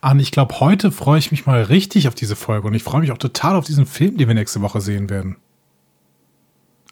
Arne, 0.00 0.22
ich 0.22 0.32
glaube, 0.32 0.60
heute 0.60 0.92
freue 0.92 1.18
ich 1.18 1.30
mich 1.30 1.46
mal 1.46 1.62
richtig 1.62 2.08
auf 2.08 2.14
diese 2.14 2.36
Folge 2.36 2.66
und 2.66 2.74
ich 2.74 2.82
freue 2.82 3.02
mich 3.02 3.12
auch 3.12 3.18
total 3.18 3.56
auf 3.56 3.66
diesen 3.66 3.86
Film, 3.86 4.16
den 4.16 4.28
wir 4.28 4.34
nächste 4.34 4.62
Woche 4.62 4.80
sehen 4.80 5.10
werden. 5.10 5.36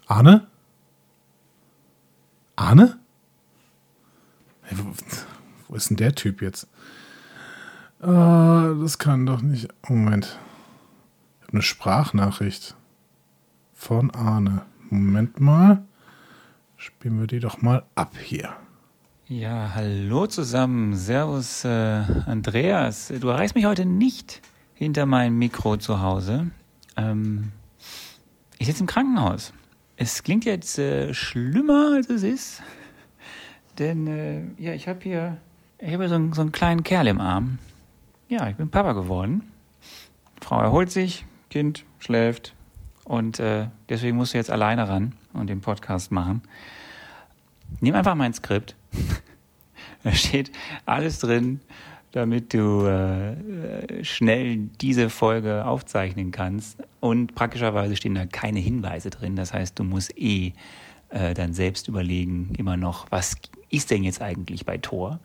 Arne? 0.05 0.47
Arne? 2.55 2.99
Wo, 5.67 5.75
ist 5.75 5.89
denn 5.89 5.97
der 5.97 6.13
Typ 6.13 6.41
jetzt? 6.41 6.67
Uh, 8.01 8.81
das 8.81 8.97
kann 8.97 9.25
doch 9.25 9.41
nicht. 9.41 9.67
Moment. 9.87 10.39
Ich 11.39 11.47
habe 11.47 11.53
eine 11.53 11.61
Sprachnachricht 11.61 12.75
von 13.73 14.11
Arne. 14.11 14.63
Moment 14.89 15.39
mal. 15.39 15.83
Spielen 16.77 17.19
wir 17.19 17.27
die 17.27 17.39
doch 17.39 17.61
mal 17.61 17.83
ab 17.95 18.13
hier. 18.17 18.55
Ja, 19.31 19.73
hallo 19.75 20.25
zusammen. 20.25 20.95
Servus, 20.95 21.63
äh, 21.63 21.69
Andreas. 22.25 23.13
Du 23.21 23.27
erreichst 23.27 23.53
mich 23.53 23.65
heute 23.65 23.85
nicht 23.85 24.41
hinter 24.73 25.05
meinem 25.05 25.37
Mikro 25.37 25.77
zu 25.77 26.01
Hause. 26.01 26.49
Ähm, 26.97 27.51
ich 28.57 28.65
sitze 28.65 28.79
im 28.79 28.87
Krankenhaus. 28.87 29.53
Es 29.97 30.23
klingt 30.23 30.45
jetzt 30.45 30.79
äh, 30.79 31.13
schlimmer, 31.13 31.91
als 31.93 32.09
es 32.09 32.23
ist. 32.23 32.63
Denn 33.77 34.07
äh, 34.07 34.45
ja, 34.57 34.73
ich 34.73 34.87
habe 34.87 35.01
hier, 35.03 35.37
ich 35.77 35.93
hab 35.93 35.99
hier 35.99 36.09
so, 36.09 36.15
einen, 36.15 36.33
so 36.33 36.41
einen 36.41 36.51
kleinen 36.51 36.81
Kerl 36.81 37.05
im 37.05 37.21
Arm. 37.21 37.59
Ja, 38.29 38.49
ich 38.49 38.55
bin 38.55 38.71
Papa 38.71 38.93
geworden. 38.93 39.43
Frau 40.41 40.59
erholt 40.59 40.89
sich, 40.89 41.27
Kind 41.51 41.85
schläft. 41.99 42.55
Und 43.03 43.39
äh, 43.39 43.67
deswegen 43.89 44.17
musst 44.17 44.33
du 44.33 44.39
jetzt 44.39 44.49
alleine 44.49 44.89
ran 44.89 45.13
und 45.33 45.51
den 45.51 45.61
Podcast 45.61 46.11
machen. 46.11 46.41
Nimm 47.81 47.95
einfach 47.95 48.15
mein 48.15 48.33
Skript 48.33 48.75
da 50.03 50.11
steht 50.11 50.51
alles 50.85 51.19
drin, 51.19 51.61
damit 52.11 52.53
du 52.53 52.85
äh, 52.85 54.03
schnell 54.03 54.57
diese 54.81 55.09
Folge 55.09 55.65
aufzeichnen 55.65 56.31
kannst. 56.31 56.81
Und 56.99 57.35
praktischerweise 57.35 57.95
stehen 57.95 58.15
da 58.15 58.25
keine 58.25 58.59
Hinweise 58.59 59.09
drin. 59.09 59.35
Das 59.35 59.53
heißt, 59.53 59.77
du 59.77 59.83
musst 59.83 60.17
eh 60.17 60.53
äh, 61.09 61.33
dann 61.33 61.53
selbst 61.53 61.87
überlegen, 61.87 62.53
immer 62.57 62.77
noch, 62.77 63.07
was 63.11 63.35
ist 63.69 63.91
denn 63.91 64.03
jetzt 64.03 64.21
eigentlich 64.21 64.65
bei 64.65 64.77
Tor? 64.77 65.19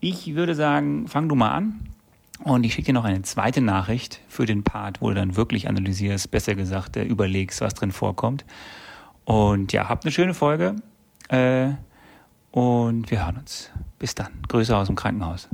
Ich 0.00 0.34
würde 0.34 0.54
sagen, 0.54 1.08
fang 1.08 1.28
du 1.28 1.34
mal 1.34 1.52
an. 1.52 1.80
Und 2.40 2.64
ich 2.64 2.74
schicke 2.74 2.86
dir 2.86 2.94
noch 2.94 3.04
eine 3.04 3.22
zweite 3.22 3.60
Nachricht 3.60 4.20
für 4.28 4.44
den 4.44 4.64
Part, 4.64 5.00
wo 5.00 5.08
du 5.08 5.14
dann 5.14 5.36
wirklich 5.36 5.68
analysierst, 5.68 6.30
besser 6.30 6.54
gesagt, 6.54 6.96
äh, 6.96 7.04
überlegst, 7.04 7.60
was 7.62 7.72
drin 7.74 7.92
vorkommt. 7.92 8.44
Und 9.24 9.72
ja, 9.72 9.88
habt 9.88 10.04
eine 10.04 10.12
schöne 10.12 10.34
Folge. 10.34 10.76
Äh, 11.28 11.70
und 12.50 13.10
wir 13.10 13.24
hören 13.24 13.38
uns. 13.38 13.70
Bis 13.98 14.14
dann. 14.14 14.28
Grüße 14.48 14.76
aus 14.76 14.86
dem 14.86 14.96
Krankenhaus. 14.96 15.48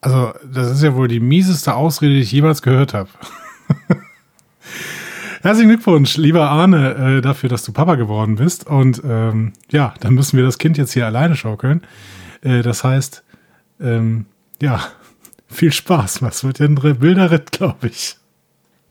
Also, 0.00 0.32
das 0.52 0.70
ist 0.70 0.82
ja 0.82 0.94
wohl 0.94 1.08
die 1.08 1.20
mieseste 1.20 1.74
Ausrede, 1.74 2.14
die 2.14 2.20
ich 2.20 2.32
jemals 2.32 2.62
gehört 2.62 2.94
habe. 2.94 3.08
Herzlichen 5.42 5.70
Glückwunsch, 5.70 6.16
lieber 6.16 6.50
Arne, 6.50 7.18
äh, 7.18 7.20
dafür, 7.20 7.48
dass 7.48 7.64
du 7.64 7.72
Papa 7.72 7.94
geworden 7.94 8.36
bist. 8.36 8.66
Und 8.66 9.02
ähm, 9.04 9.52
ja, 9.70 9.94
dann 10.00 10.14
müssen 10.14 10.36
wir 10.36 10.44
das 10.44 10.58
Kind 10.58 10.78
jetzt 10.78 10.92
hier 10.92 11.06
alleine 11.06 11.36
schaukeln. 11.36 11.82
Äh, 12.42 12.62
das 12.62 12.84
heißt, 12.84 13.24
ähm, 13.80 14.26
ja, 14.60 14.80
viel 15.48 15.72
Spaß. 15.72 16.22
Was 16.22 16.44
wird 16.44 16.60
denn 16.60 16.74
Bilderritt, 16.74 17.52
glaube 17.52 17.88
ich. 17.88 18.16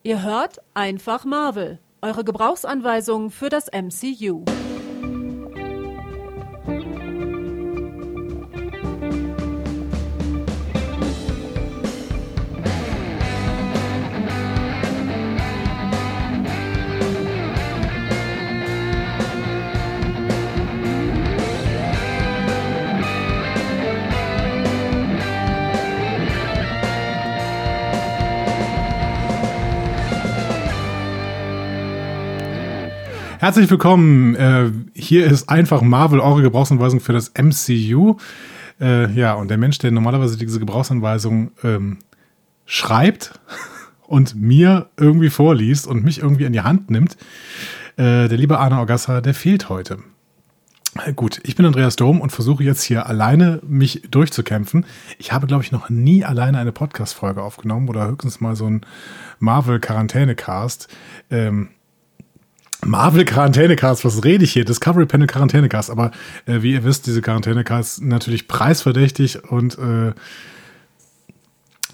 Ihr 0.04 0.24
hört 0.24 0.60
einfach 0.74 1.26
Marvel, 1.26 1.80
eure 2.02 2.24
Gebrauchsanweisung 2.24 3.30
für 3.30 3.50
das 3.50 3.68
MCU. 3.68 4.46
Herzlich 33.48 33.72
willkommen. 33.72 34.36
Äh, 34.36 34.72
hier 34.94 35.26
ist 35.26 35.48
einfach 35.48 35.82
Marvel, 35.82 36.20
eure 36.20 36.42
Gebrauchsanweisung 36.42 37.00
für 37.00 37.14
das 37.14 37.32
MCU. 37.34 38.18
Äh, 38.78 39.10
ja, 39.14 39.36
und 39.36 39.48
der 39.48 39.58
Mensch, 39.58 39.78
der 39.78 39.92
normalerweise 39.92 40.38
diese 40.38 40.60
Gebrauchsanweisung 40.60 41.52
ähm, 41.64 42.00
schreibt 42.66 43.40
und 44.06 44.36
mir 44.36 44.90
irgendwie 44.98 45.30
vorliest 45.30 45.88
und 45.88 46.04
mich 46.04 46.20
irgendwie 46.20 46.44
in 46.44 46.52
die 46.52 46.60
Hand 46.60 46.92
nimmt, 46.92 47.14
äh, 47.96 48.28
der 48.28 48.38
liebe 48.38 48.60
Arne 48.60 48.80
Orgassa, 48.80 49.22
der 49.22 49.34
fehlt 49.34 49.70
heute. 49.70 50.00
Äh, 51.06 51.14
gut, 51.14 51.40
ich 51.44 51.56
bin 51.56 51.66
Andreas 51.66 51.96
Dom 51.96 52.20
und 52.20 52.32
versuche 52.32 52.66
jetzt 52.66 52.84
hier 52.84 53.06
alleine 53.06 53.62
mich 53.66 54.02
durchzukämpfen. 54.12 54.86
Ich 55.20 55.32
habe, 55.32 55.48
glaube 55.48 55.64
ich, 55.64 55.72
noch 55.72 55.90
nie 55.90 56.26
alleine 56.26 56.58
eine 56.58 56.74
Podcast-Folge 56.74 57.42
aufgenommen 57.42 57.88
oder 57.88 58.10
höchstens 58.10 58.42
mal 58.42 58.58
so 58.58 58.70
ein 58.70 58.82
Marvel-Quarantäne-Cast. 59.40 60.90
Ähm, 61.32 61.70
Marvel 62.86 63.26
Quarantänecast, 63.26 64.06
was 64.06 64.24
rede 64.24 64.44
ich 64.44 64.54
hier? 64.54 64.66
Discovery 64.66 65.06
Panel 65.06 65.28
Quarantänecast. 65.28 65.90
Aber 65.90 66.12
äh, 66.46 66.62
wie 66.62 66.74
ihr 66.74 66.84
wisst, 66.84 67.08
diese 67.08 67.22
Quarantänecast 67.22 68.02
natürlich 68.02 68.48
preisverdächtig 68.48 69.44
und 69.44 69.78
äh, 69.78 70.14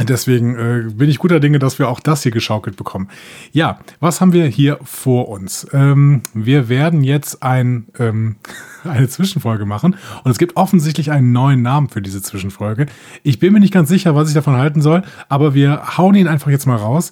deswegen 0.02 0.56
äh, 0.56 0.92
bin 0.92 1.10
ich 1.10 1.20
guter 1.20 1.40
Dinge, 1.40 1.60
dass 1.60 1.80
wir 1.80 1.88
auch 1.88 2.00
das 2.00 2.24
hier 2.24 2.32
geschaukelt 2.32 2.76
bekommen. 2.76 3.08
Ja, 3.52 3.80
was 4.00 4.20
haben 4.20 4.34
wir 4.34 4.46
hier 4.48 4.78
vor 4.84 5.30
uns? 5.30 5.66
Ähm, 5.72 6.22
wir 6.34 6.68
werden 6.68 7.04
jetzt 7.04 7.44
ein, 7.44 7.88
ähm, 7.98 8.36
eine 8.84 9.08
Zwischenfolge 9.08 9.66
machen 9.66 9.96
und 10.24 10.32
es 10.32 10.38
gibt 10.38 10.58
offensichtlich 10.58 11.12
einen 11.12 11.32
neuen 11.32 11.62
Namen 11.62 11.90
für 11.90 12.02
diese 12.02 12.22
Zwischenfolge. 12.22 12.88
Ich 13.24 13.40
bin 13.40 13.54
mir 13.54 13.60
nicht 13.60 13.74
ganz 13.74 13.90
sicher, 13.90 14.16
was 14.16 14.28
ich 14.28 14.34
davon 14.34 14.58
halten 14.58 14.82
soll, 14.82 15.04
aber 15.30 15.54
wir 15.54 15.98
hauen 15.98 16.16
ihn 16.16 16.28
einfach 16.28 16.52
jetzt 16.52 16.66
mal 16.66 16.78
raus. 16.78 17.12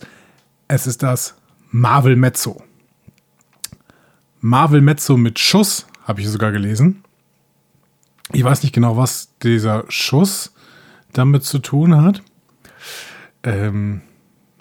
Es 0.67 0.87
ist 0.87 1.03
das 1.03 1.35
Marvel 1.69 2.15
Mezzo. 2.15 2.61
Marvel 4.41 4.81
Mezzo 4.81 5.17
mit 5.17 5.37
Schuss, 5.37 5.85
habe 6.03 6.19
ich 6.19 6.27
sogar 6.27 6.51
gelesen. 6.51 7.03
Ich 8.33 8.43
weiß 8.43 8.63
nicht 8.63 8.73
genau, 8.73 8.97
was 8.97 9.29
dieser 9.43 9.85
Schuss 9.87 10.53
damit 11.13 11.43
zu 11.43 11.59
tun 11.59 12.01
hat. 12.01 12.23
Ähm, 13.43 14.01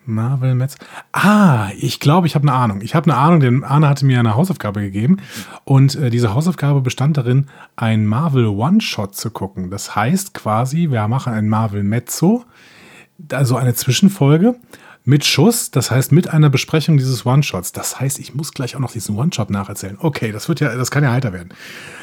Marvel 0.05 0.55
Mezzo. 0.55 0.77
Ah, 1.13 1.71
ich 1.79 1.99
glaube, 1.99 2.27
ich 2.27 2.35
habe 2.35 2.47
eine 2.47 2.57
Ahnung. 2.57 2.83
Ich 2.83 2.95
habe 2.95 3.11
eine 3.11 3.19
Ahnung, 3.19 3.41
denn 3.41 3.65
Arne 3.65 3.89
hatte 3.89 4.05
mir 4.05 4.19
eine 4.19 4.35
Hausaufgabe 4.35 4.83
gegeben. 4.83 5.17
Und 5.65 5.95
äh, 5.95 6.11
diese 6.11 6.35
Hausaufgabe 6.35 6.83
bestand 6.83 7.17
darin, 7.17 7.47
ein 7.77 8.05
Marvel 8.05 8.49
One-Shot 8.49 9.15
zu 9.15 9.31
gucken. 9.31 9.71
Das 9.71 9.97
heißt 9.97 10.35
quasi, 10.35 10.91
wir 10.91 11.09
machen 11.09 11.33
ein 11.33 11.49
Marvel 11.49 11.85
Mezzo, 11.85 12.45
also 13.33 13.57
eine 13.57 13.75
Zwischenfolge 13.75 14.57
mit 15.05 15.25
Schuss, 15.25 15.71
das 15.71 15.91
heißt 15.91 16.13
mit 16.13 16.29
einer 16.29 16.51
Besprechung 16.51 16.97
dieses 16.97 17.25
One-Shots. 17.25 17.73
Das 17.73 18.01
heißt, 18.01 18.19
ich 18.19 18.35
muss 18.35 18.53
gleich 18.53 18.77
auch 18.77 18.81
noch 18.81 18.93
diesen 18.93 19.17
One-Shot 19.17 19.51
nacherzählen. 19.51 19.97
Okay, 19.99 20.33
das 20.33 20.49
wird 20.49 20.61
ja, 20.61 20.75
das 20.75 20.91
kann 20.91 21.03
ja 21.03 21.13
heiter 21.13 21.33
werden. 21.33 21.55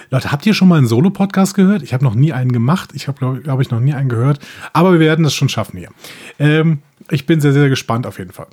Leute, 0.09 0.31
habt 0.31 0.46
ihr 0.46 0.53
schon 0.53 0.68
mal 0.68 0.78
einen 0.78 0.88
Solo-Podcast 0.88 1.53
gehört? 1.53 1.84
Ich 1.84 1.94
habe 1.94 2.03
noch 2.03 2.16
nie 2.16 2.34
einen 2.34 2.52
gemacht. 2.52 2.91
Ich 2.94 3.08
habe, 3.08 3.18
glaube 3.18 3.41
glaub 3.41 3.62
ich, 3.62 3.69
noch 3.69 3.80
nie 3.80 3.94
einen 3.94 4.09
gehört. 4.09 4.40
Aber 4.74 4.94
wir 4.94 5.00
werden 5.00 5.24
das 5.24 5.34
schon 5.34 5.50
schaffen 5.50 5.78
hier. 5.78 5.90
Ähm, 6.40 6.80
ich 7.12 7.25
bin 7.25 7.41
sehr, 7.41 7.53
sehr 7.53 7.69
gespannt 7.69 8.08
auf 8.08 8.18
jeden 8.18 8.31
Fall. 8.31 8.47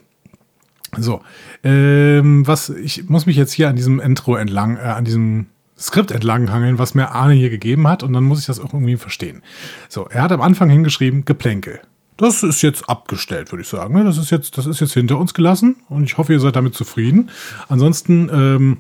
So, 0.97 1.23
ähm, 1.63 2.47
was, 2.47 2.69
ich 2.69 3.09
muss 3.09 3.27
mich 3.27 3.37
jetzt 3.37 3.53
hier 3.53 3.69
an 3.69 3.77
diesem 3.77 4.01
Intro 4.01 4.37
entlang, 4.37 4.77
äh, 4.77 4.81
an 4.81 5.05
diesem 5.05 5.47
Skript 5.79 6.13
entlang 6.13 6.53
hangeln, 6.53 6.79
was 6.79 6.95
mir 6.95 7.11
Arne 7.11 7.35
hier 7.35 7.51
gegeben 7.51 7.89
hat, 7.89 8.03
und 8.03 8.13
dann 8.13 8.25
muss 8.25 8.39
ich 8.41 8.47
das 8.47 8.61
auch 8.61 8.73
irgendwie 8.73 8.97
verstehen. 8.97 9.43
So, 9.89 10.07
er 10.09 10.23
hat 10.23 10.33
am 10.33 10.41
Anfang 10.41 10.71
hingeschrieben, 10.71 11.25
Geplänkel. 11.25 11.81
Das 12.17 12.43
ist 12.43 12.63
jetzt 12.63 12.89
abgestellt, 12.89 13.51
würde 13.51 13.63
ich 13.63 13.69
sagen. 13.69 13.95
Ne? 13.95 14.05
Das 14.05 14.19
ist 14.19 14.31
jetzt, 14.31 14.57
das 14.57 14.67
ist 14.67 14.81
jetzt 14.81 14.95
hinter 14.95 15.19
uns 15.19 15.35
gelassen 15.35 15.77
und 15.89 16.05
ich 16.05 16.17
hoffe, 16.17 16.33
ihr 16.33 16.41
seid 16.41 16.57
damit 16.57 16.75
zufrieden. 16.75 17.31
Ansonsten 17.69 18.31
ähm, 18.33 18.79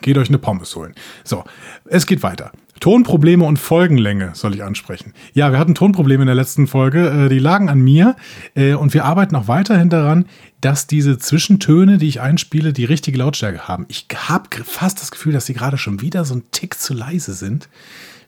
geht 0.00 0.16
euch 0.16 0.28
eine 0.28 0.38
Pommes 0.38 0.74
holen. 0.74 0.94
So, 1.24 1.44
es 1.84 2.06
geht 2.06 2.22
weiter. 2.22 2.52
Tonprobleme 2.80 3.44
und 3.44 3.58
Folgenlänge 3.58 4.30
soll 4.34 4.54
ich 4.54 4.62
ansprechen. 4.62 5.12
Ja, 5.34 5.50
wir 5.50 5.58
hatten 5.58 5.74
Tonprobleme 5.74 6.22
in 6.22 6.26
der 6.26 6.34
letzten 6.34 6.66
Folge. 6.66 7.26
Äh, 7.26 7.28
die 7.28 7.40
lagen 7.40 7.68
an 7.68 7.80
mir 7.80 8.16
äh, 8.54 8.74
und 8.74 8.94
wir 8.94 9.04
arbeiten 9.04 9.36
auch 9.36 9.48
weiterhin 9.48 9.90
daran, 9.90 10.26
dass 10.60 10.86
diese 10.86 11.18
Zwischentöne, 11.18 11.98
die 11.98 12.08
ich 12.08 12.20
einspiele, 12.20 12.72
die 12.72 12.84
richtige 12.84 13.18
Lautstärke 13.18 13.68
haben. 13.68 13.84
Ich 13.88 14.06
habe 14.16 14.48
fast 14.64 15.00
das 15.00 15.10
Gefühl, 15.10 15.32
dass 15.32 15.46
sie 15.46 15.54
gerade 15.54 15.78
schon 15.78 16.00
wieder 16.00 16.24
so 16.24 16.34
ein 16.34 16.44
Tick 16.52 16.78
zu 16.78 16.94
leise 16.94 17.34
sind. 17.34 17.68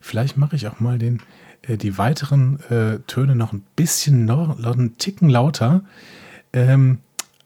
Vielleicht 0.00 0.36
mache 0.36 0.56
ich 0.56 0.66
auch 0.66 0.80
mal 0.80 0.98
den 0.98 1.22
die 1.68 1.98
weiteren 1.98 2.60
äh, 2.70 2.98
Töne 3.06 3.36
noch 3.36 3.52
ein 3.52 3.64
bisschen 3.76 4.24
noch, 4.24 4.58
noch 4.58 4.76
einen 4.76 4.98
Ticken 4.98 5.28
lauter. 5.28 5.82
Ähm, 6.52 6.98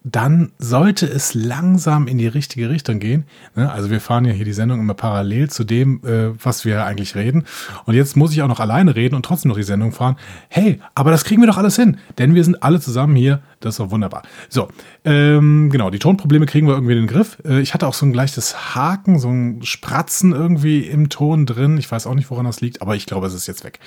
dann 0.04 0.52
sollte 0.58 1.06
es 1.06 1.32
langsam 1.32 2.06
in 2.06 2.18
die 2.18 2.26
richtige 2.26 2.68
Richtung 2.68 3.00
gehen. 3.00 3.24
Ne? 3.56 3.72
Also 3.72 3.90
wir 3.90 4.02
fahren 4.02 4.26
ja 4.26 4.32
hier 4.32 4.44
die 4.44 4.52
Sendung 4.52 4.78
immer 4.78 4.92
parallel 4.92 5.48
zu 5.48 5.64
dem, 5.64 6.02
äh, 6.04 6.30
was 6.44 6.66
wir 6.66 6.84
eigentlich 6.84 7.14
reden. 7.14 7.44
Und 7.86 7.94
jetzt 7.94 8.14
muss 8.14 8.32
ich 8.32 8.42
auch 8.42 8.48
noch 8.48 8.60
alleine 8.60 8.94
reden 8.96 9.14
und 9.14 9.24
trotzdem 9.24 9.48
noch 9.48 9.56
die 9.56 9.62
Sendung 9.62 9.92
fahren. 9.92 10.16
Hey, 10.50 10.78
aber 10.94 11.10
das 11.10 11.24
kriegen 11.24 11.40
wir 11.40 11.46
doch 11.46 11.56
alles 11.56 11.76
hin, 11.76 11.96
denn 12.18 12.34
wir 12.34 12.44
sind 12.44 12.62
alle 12.62 12.80
zusammen 12.80 13.16
hier. 13.16 13.40
Das 13.60 13.74
ist 13.74 13.80
doch 13.80 13.90
wunderbar. 13.90 14.24
So, 14.50 14.68
ähm, 15.06 15.70
genau, 15.70 15.88
die 15.88 15.98
Tonprobleme 15.98 16.44
kriegen 16.44 16.66
wir 16.66 16.74
irgendwie 16.74 16.92
in 16.92 16.98
den 16.98 17.06
Griff. 17.06 17.38
Äh, 17.42 17.60
ich 17.60 17.72
hatte 17.72 17.86
auch 17.86 17.94
so 17.94 18.04
ein 18.04 18.12
gleiches 18.12 18.74
Haken, 18.74 19.18
so 19.18 19.30
ein 19.30 19.62
Spratzen 19.62 20.32
irgendwie 20.32 20.80
im 20.80 21.08
Ton 21.08 21.46
drin. 21.46 21.78
Ich 21.78 21.90
weiß 21.90 22.06
auch 22.06 22.14
nicht, 22.14 22.30
woran 22.30 22.44
das 22.44 22.60
liegt, 22.60 22.82
aber 22.82 22.94
ich 22.94 23.06
glaube, 23.06 23.26
es 23.26 23.32
ist 23.32 23.46
jetzt 23.46 23.64
weg. 23.64 23.80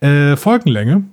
Äh, 0.00 0.36
Folgenlänge 0.36 1.04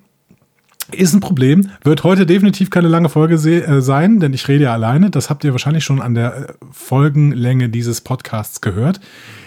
ist 0.92 1.14
ein 1.14 1.20
Problem. 1.20 1.72
Wird 1.84 2.04
heute 2.04 2.26
definitiv 2.26 2.70
keine 2.70 2.88
lange 2.88 3.10
Folge 3.10 3.36
äh, 3.36 3.82
sein, 3.82 4.20
denn 4.20 4.34
ich 4.34 4.48
rede 4.48 4.66
ja 4.66 4.74
alleine. 4.74 5.10
Das 5.10 5.30
habt 5.30 5.44
ihr 5.44 5.52
wahrscheinlich 5.52 5.84
schon 5.84 6.02
an 6.02 6.14
der 6.14 6.50
äh, 6.50 6.54
Folgenlänge 6.72 7.70
dieses 7.70 8.02
Podcasts 8.02 8.62
gehört. 8.62 9.00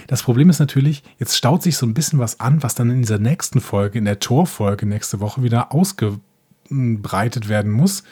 Das 0.09 0.23
Problem 0.23 0.51
ist 0.51 0.59
natürlich, 0.59 1.03
jetzt 1.19 1.37
staut 1.37 1.63
sich 1.63 1.77
so 1.77 1.87
ein 1.87 1.95
bisschen 1.95 2.19
was 2.19 2.41
an, 2.41 2.63
was 2.63 2.75
dann 2.75 2.91
in 2.91 3.03
dieser 3.03 3.19
nächsten 3.19 3.61
Folge, 3.61 3.99
in 3.99 4.05
der 4.05 4.19
Torfolge 4.19 4.87
nächste 4.87 5.21
Woche 5.21 5.43
wieder 5.43 5.73
ausgebreitet 5.73 7.49
werden 7.49 7.71
muss. 7.71 8.03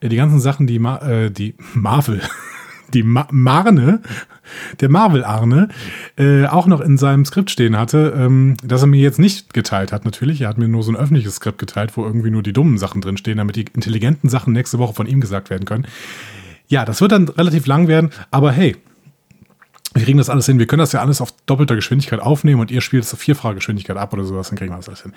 Äh, 0.00 0.08
die 0.08 0.16
ganzen 0.16 0.40
Sachen, 0.40 0.66
die, 0.66 0.78
Ma 0.78 0.98
äh, 0.98 1.30
die 1.30 1.54
Marvel, 1.74 2.20
die 2.94 3.02
Ma 3.02 3.26
Marne, 3.30 4.00
der 4.80 4.88
Marvel-Arne, 4.88 5.68
äh, 6.16 6.46
auch 6.46 6.66
noch 6.66 6.80
in 6.80 6.98
seinem 6.98 7.24
Skript 7.24 7.50
stehen 7.50 7.76
hatte, 7.76 8.14
ähm, 8.16 8.56
dass 8.62 8.82
er 8.82 8.86
mir 8.86 9.00
jetzt 9.00 9.18
nicht 9.18 9.52
geteilt 9.52 9.92
hat, 9.92 10.04
natürlich. 10.04 10.40
Er 10.40 10.48
hat 10.48 10.58
mir 10.58 10.68
nur 10.68 10.82
so 10.82 10.92
ein 10.92 10.96
öffentliches 10.96 11.36
Skript 11.36 11.58
geteilt, 11.58 11.96
wo 11.96 12.04
irgendwie 12.04 12.30
nur 12.30 12.42
die 12.42 12.52
dummen 12.52 12.78
Sachen 12.78 13.00
drinstehen, 13.00 13.38
damit 13.38 13.56
die 13.56 13.66
intelligenten 13.74 14.28
Sachen 14.28 14.52
nächste 14.52 14.78
Woche 14.78 14.94
von 14.94 15.06
ihm 15.06 15.20
gesagt 15.20 15.50
werden 15.50 15.64
können. 15.64 15.86
Ja, 16.66 16.84
das 16.84 17.00
wird 17.00 17.12
dann 17.12 17.28
relativ 17.28 17.66
lang 17.66 17.88
werden, 17.88 18.10
aber 18.30 18.52
hey, 18.52 18.76
wir 19.98 20.04
kriegen 20.04 20.18
das 20.18 20.30
alles 20.30 20.46
hin. 20.46 20.58
Wir 20.58 20.66
können 20.66 20.80
das 20.80 20.92
ja 20.92 21.00
alles 21.00 21.20
auf 21.20 21.32
doppelter 21.46 21.74
Geschwindigkeit 21.74 22.20
aufnehmen 22.20 22.60
und 22.60 22.70
ihr 22.70 22.80
spielt 22.80 23.04
es 23.04 23.12
auf 23.12 23.20
Vierfachgeschwindigkeit 23.20 23.96
ab 23.96 24.12
oder 24.12 24.24
sowas, 24.24 24.48
dann 24.48 24.58
kriegen 24.58 24.72
wir 24.72 24.76
das 24.76 24.88
alles 24.88 25.02
hin. 25.02 25.12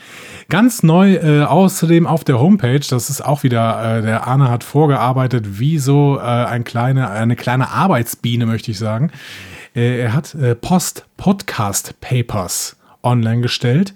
Ganz 0.49 0.83
neu 0.83 1.15
äh, 1.15 1.43
außerdem 1.43 2.07
auf 2.07 2.23
der 2.23 2.39
Homepage, 2.39 2.79
das 2.79 3.09
ist 3.09 3.23
auch 3.23 3.43
wieder, 3.43 3.99
äh, 3.99 4.01
der 4.01 4.27
Arne 4.27 4.49
hat 4.49 4.63
vorgearbeitet, 4.63 5.59
wie 5.59 5.77
so 5.77 6.17
äh, 6.17 6.21
ein 6.21 6.63
kleine, 6.63 7.09
eine 7.09 7.35
kleine 7.35 7.69
Arbeitsbiene, 7.69 8.45
möchte 8.45 8.71
ich 8.71 8.77
sagen. 8.77 9.11
Äh, 9.75 9.99
er 9.99 10.13
hat 10.13 10.33
äh, 10.35 10.55
Post-Podcast-Papers 10.55 12.77
online 13.03 13.41
gestellt. 13.41 13.93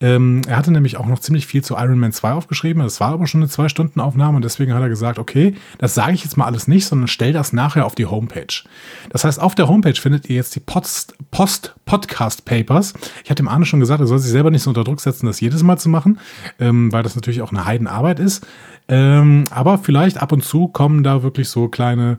Ähm, 0.00 0.42
er 0.46 0.56
hatte 0.56 0.70
nämlich 0.70 0.96
auch 0.96 1.06
noch 1.06 1.18
ziemlich 1.18 1.44
viel 1.46 1.64
zu 1.64 1.74
Iron 1.74 1.98
Man 1.98 2.12
2 2.12 2.30
aufgeschrieben. 2.32 2.80
Das 2.82 3.00
war 3.00 3.12
aber 3.12 3.26
schon 3.26 3.40
eine 3.40 3.50
Zwei-Stunden-Aufnahme 3.50 4.36
und 4.36 4.44
deswegen 4.44 4.72
hat 4.74 4.82
er 4.82 4.88
gesagt, 4.88 5.18
okay, 5.18 5.56
das 5.78 5.94
sage 5.94 6.12
ich 6.12 6.22
jetzt 6.22 6.36
mal 6.36 6.44
alles 6.44 6.68
nicht, 6.68 6.86
sondern 6.86 7.08
stell 7.08 7.32
das 7.32 7.52
nachher 7.52 7.84
auf 7.84 7.96
die 7.96 8.06
Homepage. 8.06 8.62
Das 9.10 9.24
heißt, 9.24 9.40
auf 9.40 9.56
der 9.56 9.66
Homepage 9.68 9.94
findet 9.94 10.30
ihr 10.30 10.36
jetzt 10.36 10.54
die 10.54 10.60
Post-Podcast-Papers. 10.60 12.94
Ich 13.24 13.30
hatte 13.30 13.42
dem 13.42 13.48
Arne 13.48 13.66
schon 13.66 13.80
gesagt, 13.80 14.00
er 14.00 14.06
soll 14.06 14.20
sich 14.20 14.30
selber 14.30 14.52
nicht 14.52 14.62
so 14.62 14.70
unter 14.70 14.84
Druck 14.84 15.00
setzen, 15.00 15.26
das 15.26 15.40
jedes 15.40 15.64
Mal 15.64 15.78
zu 15.78 15.88
machen, 15.88 16.20
ähm, 16.60 16.92
weil 16.92 17.02
das 17.02 17.16
natürlich 17.16 17.42
auch 17.42 17.50
eine 17.50 17.64
Heidenarbeit 17.64 18.20
ist. 18.20 18.46
Ähm, 18.88 19.44
aber 19.50 19.78
vielleicht 19.78 20.22
ab 20.22 20.30
und 20.32 20.44
zu 20.44 20.68
kommen 20.68 21.02
da 21.02 21.22
wirklich 21.22 21.48
so 21.48 21.68
kleine 21.68 22.18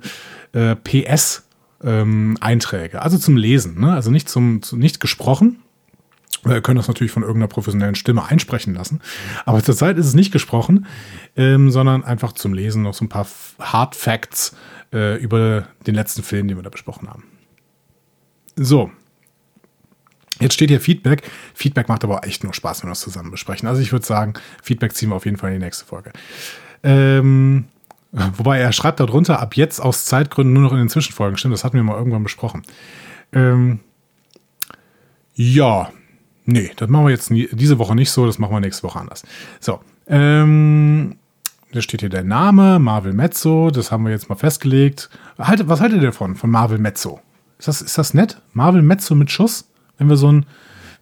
äh, 0.53 0.75
PS- 0.75 1.43
ähm, 1.83 2.37
Einträge, 2.41 3.01
also 3.01 3.17
zum 3.17 3.37
Lesen, 3.37 3.79
ne? 3.79 3.93
also 3.93 4.11
nicht 4.11 4.29
zum, 4.29 4.61
zu, 4.61 4.75
nicht 4.75 4.99
gesprochen, 4.99 5.59
wir 6.43 6.61
können 6.61 6.77
das 6.77 6.87
natürlich 6.87 7.11
von 7.11 7.23
irgendeiner 7.23 7.47
professionellen 7.47 7.95
Stimme 7.95 8.25
einsprechen 8.25 8.73
lassen. 8.73 9.01
Aber 9.45 9.63
zurzeit 9.63 9.97
ist 9.97 10.07
es 10.07 10.13
nicht 10.13 10.31
gesprochen, 10.31 10.85
ähm, 11.35 11.71
sondern 11.71 12.03
einfach 12.03 12.33
zum 12.33 12.53
Lesen 12.53 12.83
noch 12.83 12.93
so 12.93 13.05
ein 13.05 13.09
paar 13.09 13.27
Hard 13.59 13.95
Facts 13.95 14.55
äh, 14.93 15.17
über 15.17 15.67
den 15.85 15.95
letzten 15.95 16.23
Film, 16.23 16.47
den 16.47 16.57
wir 16.57 16.63
da 16.63 16.69
besprochen 16.69 17.09
haben. 17.09 17.23
So. 18.55 18.91
Jetzt 20.39 20.53
steht 20.53 20.69
hier 20.69 20.79
Feedback. 20.79 21.29
Feedback 21.53 21.89
macht 21.89 22.03
aber 22.03 22.25
echt 22.25 22.43
nur 22.43 22.53
Spaß, 22.53 22.81
wenn 22.81 22.87
wir 22.87 22.91
das 22.91 23.01
zusammen 23.01 23.31
besprechen. 23.31 23.67
Also 23.67 23.81
ich 23.81 23.91
würde 23.91 24.05
sagen, 24.05 24.33
Feedback 24.63 24.93
ziehen 24.93 25.09
wir 25.09 25.15
auf 25.15 25.25
jeden 25.25 25.37
Fall 25.37 25.51
in 25.51 25.59
die 25.59 25.65
nächste 25.65 25.85
Folge. 25.85 26.13
Ähm, 26.81 27.65
wobei 28.11 28.59
er 28.59 28.71
schreibt 28.71 29.01
darunter, 29.01 29.41
ab 29.41 29.55
jetzt 29.55 29.81
aus 29.81 30.05
Zeitgründen 30.05 30.53
nur 30.53 30.63
noch 30.63 30.71
in 30.71 30.77
den 30.77 30.89
Zwischenfolgen. 30.89 31.37
Stimmt, 31.37 31.53
das 31.53 31.65
hatten 31.65 31.75
wir 31.75 31.83
mal 31.83 31.97
irgendwann 31.97 32.23
besprochen. 32.23 32.63
Ähm, 33.33 33.81
ja, 35.33 35.91
Nee, 36.51 36.71
das 36.75 36.89
machen 36.89 37.05
wir 37.05 37.11
jetzt 37.11 37.29
nie, 37.29 37.47
diese 37.51 37.77
Woche 37.77 37.93
nicht 37.93 38.09
so, 38.09 38.25
das 38.25 38.39
machen 38.39 38.53
wir 38.53 38.59
nächste 38.59 38.81
Woche 38.83 38.99
anders. 38.99 39.23
So, 39.59 39.81
ähm, 40.07 41.17
da 41.71 41.81
steht 41.81 41.99
hier 41.99 42.09
der 42.09 42.23
Name, 42.23 42.79
Marvel 42.79 43.13
Mezzo, 43.13 43.69
das 43.69 43.91
haben 43.91 44.03
wir 44.03 44.11
jetzt 44.11 44.29
mal 44.29 44.35
festgelegt. 44.35 45.11
Halt, 45.37 45.67
was 45.69 45.79
haltet 45.79 46.01
ihr 46.01 46.07
davon, 46.07 46.35
von 46.35 46.49
Marvel 46.49 46.79
Mezzo? 46.79 47.21
Ist 47.59 47.67
das, 47.67 47.81
ist 47.83 47.97
das 47.99 48.15
nett? 48.15 48.41
Marvel 48.53 48.81
Mezzo 48.81 49.13
mit 49.13 49.29
Schuss? 49.29 49.69
Wenn 49.99 50.09
wir 50.09 50.17
so, 50.17 50.31
ein, 50.31 50.47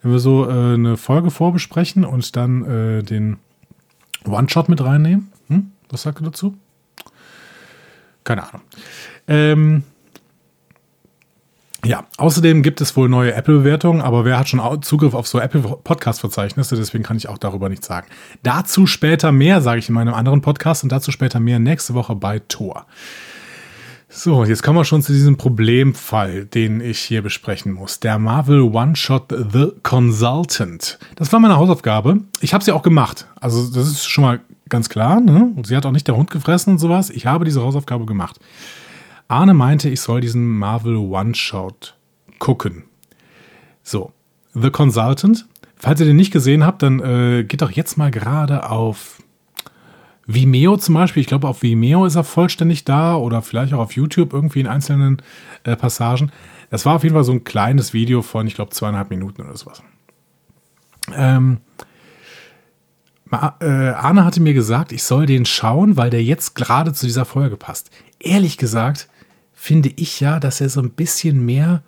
wenn 0.01 0.11
wir 0.11 0.19
so 0.19 0.49
äh, 0.49 0.73
eine 0.73 0.97
Folge 0.97 1.31
vorbesprechen 1.31 2.03
und 2.03 2.35
dann 2.35 2.65
äh, 2.65 3.03
den 3.03 3.38
One-Shot 4.25 4.67
mit 4.67 4.83
reinnehmen? 4.83 5.31
Hm? 5.47 5.71
Was 5.89 6.01
sagt 6.01 6.19
ihr 6.19 6.25
dazu? 6.25 6.57
Keine 8.25 8.43
Ahnung. 8.43 8.61
Ähm, 9.29 9.83
ja, 11.85 12.06
außerdem 12.18 12.63
gibt 12.63 12.81
es 12.81 12.95
wohl 12.95 13.07
neue 13.07 13.33
Apple-Bewertungen, 13.33 14.01
aber 14.01 14.25
wer 14.25 14.39
hat 14.39 14.50
schon 14.50 14.81
Zugriff 14.81 15.13
auf 15.13 15.27
so 15.27 15.39
Apple-Podcast-Verzeichnisse? 15.39 16.75
Deswegen 16.75 17.03
kann 17.03 17.18
ich 17.18 17.29
auch 17.29 17.38
darüber 17.38 17.69
nichts 17.69 17.88
sagen. 17.88 18.07
Dazu 18.44 18.88
später 18.88 19.31
mehr, 19.31 19.62
sage 19.62 19.79
ich 19.79 19.89
in 19.89 19.95
meinem 19.95 20.13
anderen 20.13 20.41
Podcast 20.41 20.83
und 20.83 20.91
dazu 20.91 21.12
später 21.12 21.39
mehr 21.39 21.59
nächste 21.59 21.94
Woche 21.94 22.15
bei 22.15 22.39
Tor. 22.39 22.88
So, 24.09 24.45
jetzt 24.45 24.63
kommen 24.63 24.79
wir 24.79 24.85
schon 24.85 25.03
zu 25.03 25.12
diesem 25.12 25.38
Problemfall, 25.38 26.45
den 26.45 26.79
ich 26.79 27.00
hier 27.00 27.21
besprechen 27.21 27.74
muss. 27.74 28.00
Der 28.00 28.18
Marvel 28.18 28.62
One-Shot 28.62 29.25
The 29.51 29.74
Consultant. 29.83 30.97
Das 31.15 31.31
war 31.31 31.39
meine 31.39 31.57
Hausaufgabe. 31.57 32.21
Ich 32.39 32.53
habe 32.53 32.63
sie 32.63 32.71
auch 32.71 32.83
gemacht. 32.83 33.27
Also 33.39 33.69
das 33.69 33.88
ist 33.88 34.07
schon 34.07 34.24
mal 34.24 34.39
ganz 34.69 34.89
klar. 34.89 35.19
Ne? 35.19 35.51
Und 35.56 35.68
sie 35.68 35.75
hat 35.75 35.85
auch 35.85 35.91
nicht 35.91 36.07
der 36.07 36.15
Hund 36.15 36.31
gefressen 36.31 36.74
und 36.74 36.79
sowas. 36.79 37.09
Ich 37.09 37.25
habe 37.25 37.45
diese 37.45 37.62
Hausaufgabe 37.62 38.06
gemacht. 38.06 38.39
Arne 39.27 39.53
meinte, 39.53 39.89
ich 39.89 40.01
soll 40.01 40.21
diesen 40.21 40.57
Marvel 40.57 40.95
One-Shot 40.95 41.97
gucken. 42.39 42.83
So, 43.83 44.12
The 44.53 44.69
Consultant. 44.69 45.45
Falls 45.75 46.00
ihr 46.00 46.07
den 46.07 46.15
nicht 46.15 46.31
gesehen 46.31 46.65
habt, 46.65 46.81
dann 46.81 47.00
äh, 47.00 47.44
geht 47.44 47.62
doch 47.62 47.71
jetzt 47.71 47.97
mal 47.97 48.09
gerade 48.09 48.69
auf 48.69 49.21
Vimeo 50.25 50.77
zum 50.77 50.95
Beispiel. 50.95 51.21
Ich 51.21 51.27
glaube, 51.27 51.47
auf 51.47 51.62
Vimeo 51.62 52.06
ist 52.06 52.15
er 52.15 52.24
vollständig 52.24 52.83
da 52.83 53.15
oder 53.15 53.41
vielleicht 53.41 53.74
auch 53.74 53.79
auf 53.79 53.94
YouTube 53.94 54.33
irgendwie 54.33 54.59
in 54.59 54.68
einzelnen 54.68 55.21
äh, 55.63 55.75
Passagen. 55.75 56.31
Das 56.69 56.85
war 56.85 56.95
auf 56.95 57.03
jeden 57.03 57.15
Fall 57.15 57.24
so 57.24 57.31
ein 57.31 57.44
kleines 57.44 57.94
Video 57.94 58.21
von, 58.21 58.47
ich 58.47 58.56
glaube, 58.56 58.71
zweieinhalb 58.71 59.09
Minuten 59.09 59.41
oder 59.41 59.56
sowas. 59.56 59.81
Ähm, 61.15 61.59
äh, 63.31 63.65
Arne 63.65 64.25
hatte 64.25 64.41
mir 64.41 64.53
gesagt, 64.53 64.91
ich 64.91 65.03
soll 65.03 65.25
den 65.25 65.46
schauen, 65.46 65.96
weil 65.96 66.10
der 66.10 66.24
jetzt 66.24 66.55
gerade 66.55 66.93
zu 66.93 67.05
dieser 67.05 67.25
Folge 67.25 67.55
passt. 67.55 67.89
Ehrlich 68.19 68.57
gesagt, 68.57 69.07
finde 69.67 69.91
ich 69.97 70.21
ja, 70.21 70.39
dass 70.39 70.62
er 70.62 70.69
so 70.69 70.79
ein 70.79 70.91
bisschen 70.91 71.45
mehr 71.45 71.83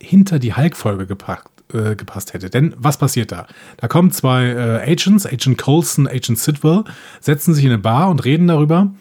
hinter 0.00 0.38
die 0.38 0.54
Hulk-Folge 0.54 1.04
gepackt, 1.04 1.50
äh, 1.74 1.96
gepasst 1.96 2.32
hätte. 2.32 2.48
Denn 2.48 2.76
was 2.78 2.96
passiert 2.96 3.32
da? 3.32 3.48
Da 3.76 3.88
kommen 3.88 4.12
zwei 4.12 4.46
äh, 4.46 4.88
Agents, 4.88 5.26
Agent 5.26 5.58
Colson, 5.58 6.06
Agent 6.06 6.38
Sidwell, 6.38 6.84
setzen 7.20 7.54
sich 7.54 7.64
in 7.64 7.72
eine 7.72 7.80
Bar 7.80 8.08
und 8.08 8.24
reden 8.24 8.46
darüber, 8.46 8.92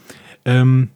ähm, 0.46 0.90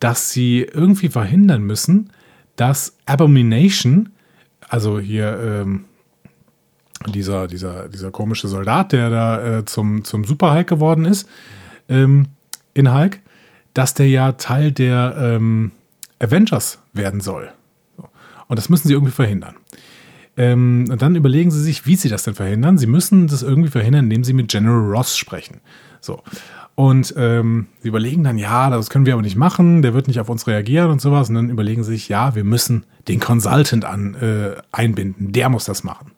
dass 0.00 0.30
sie 0.30 0.62
irgendwie 0.62 1.10
verhindern 1.10 1.62
müssen, 1.62 2.10
dass 2.56 2.96
Abomination, 3.04 4.08
also 4.66 4.98
hier 4.98 5.38
ähm, 5.42 5.84
dieser, 7.06 7.48
dieser, 7.48 7.90
dieser 7.90 8.10
komische 8.10 8.48
Soldat, 8.48 8.92
der 8.92 9.10
da 9.10 9.58
äh, 9.58 9.64
zum, 9.66 10.04
zum 10.04 10.24
Super-Hulk 10.24 10.68
geworden 10.68 11.04
ist, 11.04 11.28
ähm, 11.90 12.28
in 12.72 12.94
Hulk, 12.94 13.20
dass 13.74 13.92
der 13.92 14.08
ja 14.08 14.32
Teil 14.32 14.72
der 14.72 15.14
ähm, 15.18 15.72
Avengers 16.22 16.78
werden 16.92 17.20
soll. 17.20 17.52
Und 18.48 18.58
das 18.58 18.68
müssen 18.68 18.88
sie 18.88 18.94
irgendwie 18.94 19.12
verhindern. 19.12 19.56
Ähm, 20.36 20.86
und 20.90 21.02
dann 21.02 21.16
überlegen 21.16 21.50
sie 21.50 21.60
sich, 21.60 21.86
wie 21.86 21.96
sie 21.96 22.08
das 22.08 22.22
denn 22.22 22.34
verhindern. 22.34 22.78
Sie 22.78 22.86
müssen 22.86 23.26
das 23.26 23.42
irgendwie 23.42 23.70
verhindern, 23.70 24.04
indem 24.04 24.24
sie 24.24 24.32
mit 24.32 24.48
General 24.48 24.90
Ross 24.90 25.16
sprechen. 25.16 25.60
So. 26.00 26.22
Und 26.74 27.14
ähm, 27.18 27.66
sie 27.80 27.88
überlegen 27.88 28.24
dann, 28.24 28.38
ja, 28.38 28.70
das 28.70 28.88
können 28.88 29.04
wir 29.04 29.12
aber 29.12 29.22
nicht 29.22 29.36
machen, 29.36 29.82
der 29.82 29.92
wird 29.92 30.08
nicht 30.08 30.20
auf 30.20 30.30
uns 30.30 30.46
reagieren 30.46 30.90
und 30.90 31.00
sowas. 31.00 31.28
Und 31.28 31.34
dann 31.34 31.50
überlegen 31.50 31.84
sie 31.84 31.92
sich, 31.92 32.08
ja, 32.08 32.34
wir 32.34 32.44
müssen 32.44 32.86
den 33.08 33.20
Consultant 33.20 33.84
an, 33.84 34.14
äh, 34.14 34.54
einbinden, 34.72 35.32
der 35.32 35.48
muss 35.50 35.66
das 35.66 35.84
machen. 35.84 36.12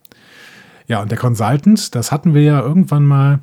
Ja, 0.87 1.02
und 1.02 1.11
der 1.11 1.18
Consultant, 1.18 1.94
das 1.94 2.12
hatten 2.12 2.34
wir 2.34 2.42
ja 2.42 2.61
irgendwann 2.61 3.04
mal 3.04 3.40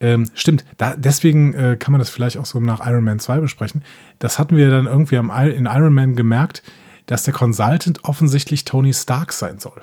ähm, 0.00 0.30
stimmt, 0.34 0.64
da, 0.76 0.94
deswegen 0.96 1.54
äh, 1.54 1.76
kann 1.78 1.92
man 1.92 1.98
das 1.98 2.10
vielleicht 2.10 2.36
auch 2.36 2.46
so 2.46 2.60
nach 2.60 2.86
Iron 2.86 3.04
Man 3.04 3.18
2 3.18 3.40
besprechen. 3.40 3.82
Das 4.18 4.38
hatten 4.38 4.56
wir 4.56 4.70
dann 4.70 4.86
irgendwie 4.86 5.16
am, 5.16 5.30
in 5.30 5.66
Iron 5.66 5.94
Man 5.94 6.16
gemerkt, 6.16 6.62
dass 7.06 7.22
der 7.22 7.32
Consultant 7.32 8.04
offensichtlich 8.04 8.64
Tony 8.64 8.92
Stark 8.92 9.32
sein 9.32 9.58
soll. 9.58 9.82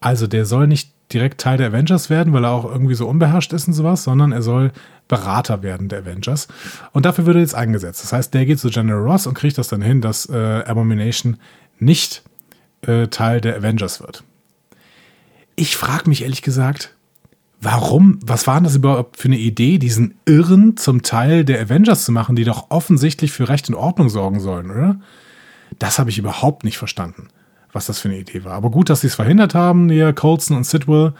Also 0.00 0.26
der 0.26 0.46
soll 0.46 0.66
nicht 0.66 0.92
direkt 1.12 1.40
Teil 1.40 1.58
der 1.58 1.68
Avengers 1.68 2.08
werden, 2.08 2.32
weil 2.32 2.44
er 2.44 2.52
auch 2.52 2.64
irgendwie 2.64 2.94
so 2.94 3.08
unbeherrscht 3.08 3.52
ist 3.52 3.66
und 3.66 3.74
sowas, 3.74 4.04
sondern 4.04 4.32
er 4.32 4.42
soll 4.42 4.70
Berater 5.08 5.62
werden 5.62 5.88
der 5.88 6.00
Avengers. 6.00 6.46
Und 6.92 7.04
dafür 7.04 7.26
wird 7.26 7.36
er 7.36 7.42
jetzt 7.42 7.54
eingesetzt. 7.54 8.04
Das 8.04 8.12
heißt, 8.12 8.32
der 8.32 8.46
geht 8.46 8.60
zu 8.60 8.70
General 8.70 9.02
Ross 9.02 9.26
und 9.26 9.34
kriegt 9.34 9.58
das 9.58 9.68
dann 9.68 9.82
hin, 9.82 10.00
dass 10.00 10.28
äh, 10.28 10.62
Abomination 10.64 11.38
nicht 11.80 12.22
äh, 12.82 13.08
Teil 13.08 13.40
der 13.40 13.56
Avengers 13.56 14.00
wird. 14.00 14.22
Ich 15.56 15.76
frage 15.76 16.08
mich 16.08 16.22
ehrlich 16.22 16.42
gesagt, 16.42 16.94
warum, 17.60 18.18
was 18.22 18.46
war 18.46 18.60
das 18.60 18.76
überhaupt 18.76 19.18
für 19.18 19.28
eine 19.28 19.38
Idee, 19.38 19.78
diesen 19.78 20.14
Irren 20.24 20.76
zum 20.76 21.02
Teil 21.02 21.44
der 21.44 21.60
Avengers 21.60 22.04
zu 22.04 22.12
machen, 22.12 22.36
die 22.36 22.44
doch 22.44 22.70
offensichtlich 22.70 23.32
für 23.32 23.48
Recht 23.48 23.68
und 23.68 23.74
Ordnung 23.74 24.08
sorgen 24.08 24.40
sollen, 24.40 24.70
oder? 24.70 25.00
Das 25.78 25.98
habe 25.98 26.10
ich 26.10 26.18
überhaupt 26.18 26.64
nicht 26.64 26.78
verstanden, 26.78 27.28
was 27.72 27.86
das 27.86 28.00
für 28.00 28.08
eine 28.08 28.18
Idee 28.18 28.44
war. 28.44 28.54
Aber 28.54 28.70
gut, 28.70 28.90
dass 28.90 29.02
sie 29.02 29.06
es 29.06 29.14
verhindert 29.14 29.54
haben, 29.54 29.88
hier 29.90 30.12
Colson 30.12 30.56
und 30.56 30.64
Sidwell. 30.64 31.12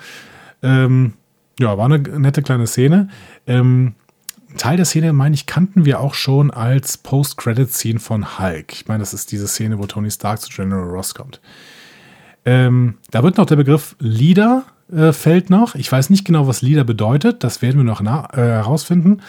Ähm, 0.62 1.12
ja, 1.58 1.76
war 1.76 1.84
eine 1.84 1.98
nette 1.98 2.42
kleine 2.42 2.66
Szene. 2.66 3.08
Ähm, 3.46 3.94
Teil 4.56 4.76
der 4.76 4.86
Szene, 4.86 5.12
meine 5.12 5.34
ich, 5.34 5.46
kannten 5.46 5.84
wir 5.84 6.00
auch 6.00 6.14
schon 6.14 6.50
als 6.50 6.98
Post-Credit-Scene 6.98 8.00
von 8.00 8.38
Hulk. 8.38 8.72
Ich 8.72 8.88
meine, 8.88 9.00
das 9.00 9.14
ist 9.14 9.30
diese 9.30 9.46
Szene, 9.46 9.78
wo 9.78 9.86
Tony 9.86 10.10
Stark 10.10 10.40
zu 10.40 10.48
General 10.48 10.88
Ross 10.88 11.14
kommt. 11.14 11.40
Ähm, 12.44 12.94
da 13.10 13.22
wird 13.22 13.36
noch 13.36 13.46
der 13.46 13.56
Begriff 13.56 13.94
Leader 14.00 14.64
äh, 14.92 15.12
fällt 15.12 15.50
noch. 15.50 15.74
Ich 15.74 15.90
weiß 15.90 16.10
nicht 16.10 16.24
genau, 16.24 16.46
was 16.46 16.62
Leader 16.62 16.84
bedeutet. 16.84 17.44
Das 17.44 17.62
werden 17.62 17.76
wir 17.78 17.84
noch 17.84 18.00
äh, 18.00 18.36
herausfinden. 18.36 19.20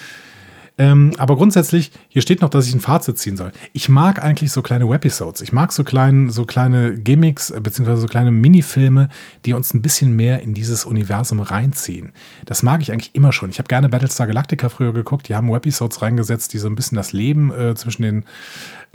Ähm, 0.82 1.12
aber 1.20 1.36
grundsätzlich, 1.36 1.92
hier 2.10 2.24
steht 2.24 2.42
noch, 2.42 2.50
dass 2.50 2.66
ich 2.66 2.74
ein 2.74 2.80
Fazit 2.80 3.20
ziehen 3.20 3.38
soll. 3.38 3.52
Ich 3.72 3.88
mag 3.88 4.24
eigentlich 4.24 4.52
so 4.52 4.64
kleine 4.64 4.90
Webisodes. 4.90 5.42
Ich 5.42 5.54
mag 5.54 5.72
so, 5.72 5.84
klein, 5.84 6.32
so 6.32 6.46
kleine 6.46 6.96
Gimmicks, 6.96 7.52
äh, 7.52 7.60
beziehungsweise 7.62 8.02
so 8.02 8.08
kleine 8.08 8.32
Minifilme, 8.32 9.10
die 9.46 9.54
uns 9.54 9.76
ein 9.76 9.84
bisschen 9.84 10.16
mehr 10.16 10.42
in 10.42 10.56
dieses 10.56 10.86
Universum 10.86 11.40
reinziehen. 11.40 12.14
Das 12.46 12.64
mag 12.64 12.82
ich 12.82 12.92
eigentlich 12.92 13.14
immer 13.14 13.32
schon. 13.32 13.52
Ich 13.52 13.60
habe 13.60 13.68
gerne 13.68 13.90
Battlestar 13.90 14.26
Galactica 14.26 14.70
früher 14.70 14.92
geguckt. 14.92 15.30
Die 15.30 15.36
haben 15.36 15.54
Webisodes 15.54 16.02
reingesetzt, 16.02 16.52
die 16.52 16.58
so 16.58 16.68
ein 16.68 16.74
bisschen 16.74 16.96
das 16.96 17.14
Leben 17.14 17.54
äh, 17.54 17.76
zwischen 17.76 18.02
den 18.02 18.26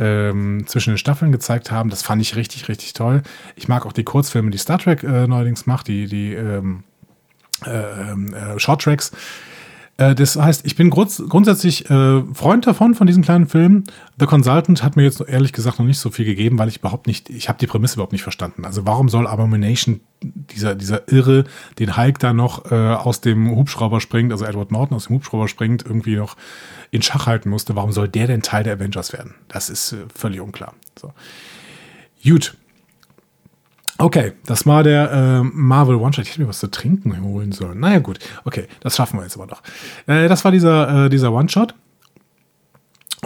ähm, 0.00 0.64
zwischen 0.66 0.90
den 0.90 0.98
Staffeln 0.98 1.30
gezeigt 1.30 1.70
haben. 1.70 1.88
Das 1.88 2.02
fand 2.02 2.20
ich 2.20 2.34
richtig, 2.34 2.68
richtig 2.68 2.94
toll. 2.94 3.22
Ich 3.54 3.68
mag 3.68 3.86
auch 3.86 3.92
die 3.92 4.02
Kurzfilme, 4.02 4.50
die 4.50 4.58
Star 4.58 4.78
Trek 4.78 5.04
äh, 5.04 5.28
neuerdings 5.28 5.66
macht, 5.66 5.86
die, 5.86 6.06
die 6.06 6.34
ähm, 6.34 6.82
äh, 7.64 8.10
ähm, 8.10 8.34
äh, 8.34 8.58
Short 8.58 8.82
Tracks. 8.82 9.12
Äh, 9.98 10.14
das 10.14 10.36
heißt, 10.36 10.66
ich 10.66 10.76
bin 10.76 10.90
grunds 10.90 11.22
grundsätzlich 11.28 11.88
äh, 11.90 12.22
Freund 12.34 12.66
davon, 12.66 12.94
von 12.94 13.06
diesen 13.06 13.22
kleinen 13.22 13.46
Filmen. 13.46 13.84
The 14.18 14.26
Consultant 14.26 14.82
hat 14.82 14.96
mir 14.96 15.04
jetzt 15.04 15.20
ehrlich 15.20 15.52
gesagt 15.52 15.78
noch 15.78 15.86
nicht 15.86 15.98
so 15.98 16.10
viel 16.10 16.24
gegeben, 16.24 16.58
weil 16.58 16.68
ich 16.68 16.78
überhaupt 16.78 17.06
nicht, 17.06 17.30
ich 17.30 17.48
habe 17.48 17.58
die 17.58 17.66
Prämisse 17.66 17.94
überhaupt 17.94 18.12
nicht 18.12 18.22
verstanden. 18.22 18.64
Also 18.64 18.86
warum 18.86 19.08
soll 19.08 19.26
Abomination, 19.26 20.00
dieser, 20.22 20.74
dieser 20.74 21.10
Irre, 21.10 21.44
den 21.78 21.96
Hulk 21.96 22.18
da 22.18 22.32
noch 22.32 22.70
äh, 22.70 22.74
aus 22.74 23.20
dem 23.20 23.50
Hubschrauber 23.54 24.00
springt, 24.00 24.32
also 24.32 24.44
Edward 24.44 24.70
Norton 24.70 24.96
aus 24.96 25.06
dem 25.06 25.16
Hubschrauber 25.16 25.48
springt, 25.48 25.84
irgendwie 25.84 26.16
noch 26.16 26.36
in 26.90 27.02
Schach 27.02 27.26
halten 27.26 27.50
musste, 27.50 27.76
warum 27.76 27.92
soll 27.92 28.08
der 28.08 28.26
denn 28.26 28.42
Teil 28.42 28.64
der 28.64 28.74
Avengers 28.74 29.12
werden? 29.12 29.34
Das 29.48 29.70
ist 29.70 29.92
äh, 29.92 29.96
völlig 30.14 30.40
unklar. 30.40 30.74
So. 30.98 31.12
Gut, 32.24 32.56
Okay, 33.98 34.32
das 34.44 34.66
war 34.66 34.82
der 34.82 35.10
äh, 35.10 35.42
Marvel 35.42 35.96
One-Shot. 35.96 36.24
Ich 36.24 36.32
hätte 36.32 36.42
mir 36.42 36.48
was 36.48 36.58
zu 36.58 36.70
trinken 36.70 37.18
holen 37.22 37.52
sollen. 37.52 37.80
Naja, 37.80 37.98
gut. 37.98 38.18
Okay, 38.44 38.66
das 38.80 38.96
schaffen 38.96 39.18
wir 39.18 39.22
jetzt 39.22 39.36
aber 39.36 39.46
noch. 39.46 39.62
Äh, 40.06 40.28
das 40.28 40.44
war 40.44 40.52
dieser, 40.52 41.06
äh, 41.06 41.08
dieser 41.08 41.32
One-Shot. 41.32 41.74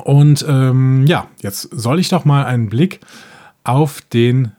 Und 0.05 0.45
ähm, 0.49 1.07
ja, 1.07 1.27
jetzt 1.41 1.63
soll 1.73 1.99
ich 1.99 2.09
doch 2.09 2.25
mal 2.25 2.45
einen 2.45 2.69
Blick 2.69 3.01
auf 3.65 4.01
den 4.01 4.53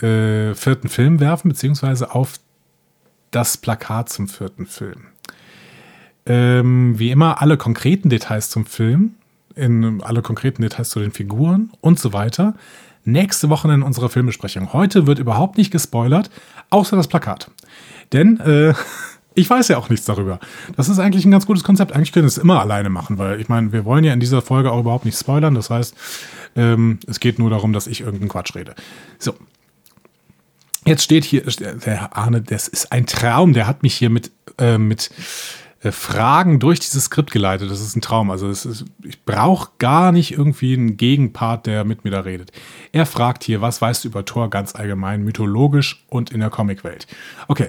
äh, 0.00 0.54
vierten 0.54 0.88
Film 0.88 1.18
werfen, 1.18 1.48
beziehungsweise 1.48 2.14
auf 2.14 2.38
das 3.30 3.56
Plakat 3.56 4.08
zum 4.08 4.28
vierten 4.28 4.66
Film. 4.66 5.08
Ähm, 6.24 6.98
wie 6.98 7.10
immer, 7.10 7.42
alle 7.42 7.56
konkreten 7.56 8.08
Details 8.08 8.50
zum 8.50 8.64
Film, 8.64 9.16
in 9.54 10.02
alle 10.02 10.22
konkreten 10.22 10.62
Details 10.62 10.90
zu 10.90 11.00
den 11.00 11.10
Figuren 11.10 11.72
und 11.80 11.98
so 11.98 12.12
weiter 12.12 12.54
nächste 13.10 13.48
Woche 13.48 13.72
in 13.72 13.82
unserer 13.82 14.08
Filmbesprechung. 14.08 14.72
Heute 14.72 15.06
wird 15.06 15.18
überhaupt 15.18 15.58
nicht 15.58 15.70
gespoilert, 15.70 16.30
außer 16.70 16.96
das 16.96 17.08
Plakat. 17.08 17.50
Denn 18.12 18.38
äh, 18.40 18.74
ich 19.34 19.48
weiß 19.48 19.68
ja 19.68 19.78
auch 19.78 19.88
nichts 19.88 20.06
darüber. 20.06 20.40
Das 20.76 20.88
ist 20.88 20.98
eigentlich 20.98 21.24
ein 21.24 21.30
ganz 21.30 21.46
gutes 21.46 21.64
Konzept. 21.64 21.92
Eigentlich 21.92 22.12
können 22.12 22.24
wir 22.24 22.28
es 22.28 22.38
immer 22.38 22.60
alleine 22.60 22.90
machen, 22.90 23.18
weil 23.18 23.40
ich 23.40 23.48
meine, 23.48 23.72
wir 23.72 23.84
wollen 23.84 24.04
ja 24.04 24.12
in 24.12 24.20
dieser 24.20 24.42
Folge 24.42 24.72
auch 24.72 24.80
überhaupt 24.80 25.04
nicht 25.04 25.18
spoilern. 25.18 25.54
Das 25.54 25.70
heißt, 25.70 25.94
ähm, 26.56 26.98
es 27.06 27.20
geht 27.20 27.38
nur 27.38 27.50
darum, 27.50 27.72
dass 27.72 27.86
ich 27.86 28.00
irgendeinen 28.00 28.30
Quatsch 28.30 28.54
rede. 28.54 28.74
So. 29.18 29.34
Jetzt 30.84 31.02
steht 31.02 31.24
hier, 31.24 31.42
der 31.42 32.16
Arne, 32.16 32.40
das 32.40 32.66
ist 32.66 32.92
ein 32.92 33.04
Traum, 33.04 33.52
der 33.52 33.66
hat 33.66 33.82
mich 33.82 33.94
hier 33.94 34.10
mit, 34.10 34.30
äh, 34.58 34.78
mit 34.78 35.10
Fragen 35.80 36.58
durch 36.58 36.80
dieses 36.80 37.04
Skript 37.04 37.30
geleitet. 37.30 37.70
Das 37.70 37.80
ist 37.80 37.96
ein 37.96 38.00
Traum. 38.00 38.30
Also 38.30 38.48
ist, 38.48 38.84
ich 39.04 39.24
brauche 39.24 39.70
gar 39.78 40.10
nicht 40.10 40.32
irgendwie 40.32 40.74
einen 40.74 40.96
Gegenpart, 40.96 41.66
der 41.66 41.84
mit 41.84 42.04
mir 42.04 42.10
da 42.10 42.20
redet. 42.20 42.50
Er 42.92 43.06
fragt 43.06 43.44
hier, 43.44 43.60
was 43.60 43.80
weißt 43.80 44.04
du 44.04 44.08
über 44.08 44.24
Thor 44.24 44.50
ganz 44.50 44.74
allgemein, 44.74 45.22
mythologisch 45.22 46.04
und 46.08 46.30
in 46.30 46.40
der 46.40 46.50
Comicwelt? 46.50 47.06
Okay. 47.46 47.68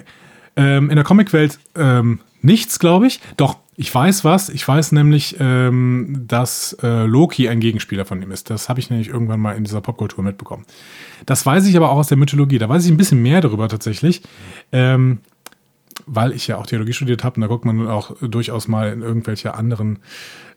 Ähm, 0.56 0.90
in 0.90 0.96
der 0.96 1.06
Comicwelt 1.06 1.60
ähm, 1.76 2.22
nichts, 2.42 2.80
glaube 2.80 3.08
ich. 3.08 3.22
Doch, 3.38 3.58
ich 3.76 3.94
weiß 3.94 4.26
was. 4.26 4.50
Ich 4.50 4.68
weiß 4.68 4.92
nämlich, 4.92 5.38
ähm, 5.40 6.26
dass 6.28 6.76
äh, 6.82 7.06
Loki 7.06 7.48
ein 7.48 7.60
Gegenspieler 7.60 8.06
von 8.06 8.22
ihm 8.22 8.32
ist. 8.32 8.50
Das 8.50 8.68
habe 8.68 8.80
ich 8.80 8.90
nämlich 8.90 9.08
irgendwann 9.08 9.40
mal 9.40 9.56
in 9.56 9.64
dieser 9.64 9.82
Popkultur 9.82 10.24
mitbekommen. 10.24 10.66
Das 11.26 11.46
weiß 11.46 11.66
ich 11.68 11.78
aber 11.78 11.92
auch 11.92 11.98
aus 11.98 12.08
der 12.08 12.18
Mythologie. 12.18 12.58
Da 12.58 12.68
weiß 12.68 12.84
ich 12.86 12.92
ein 12.92 12.98
bisschen 12.98 13.22
mehr 13.22 13.40
darüber 13.40 13.70
tatsächlich. 13.70 14.22
Ähm, 14.72 15.20
weil 16.12 16.34
ich 16.34 16.48
ja 16.48 16.58
auch 16.58 16.66
Theologie 16.66 16.94
studiert 16.94 17.24
habe, 17.24 17.36
und 17.36 17.42
da 17.42 17.48
guckt 17.48 17.66
man 17.66 17.88
auch 17.88 18.16
durchaus 18.22 18.68
mal 18.68 18.92
in 18.92 19.02
irgendwelche 19.02 19.54
anderen 19.54 20.00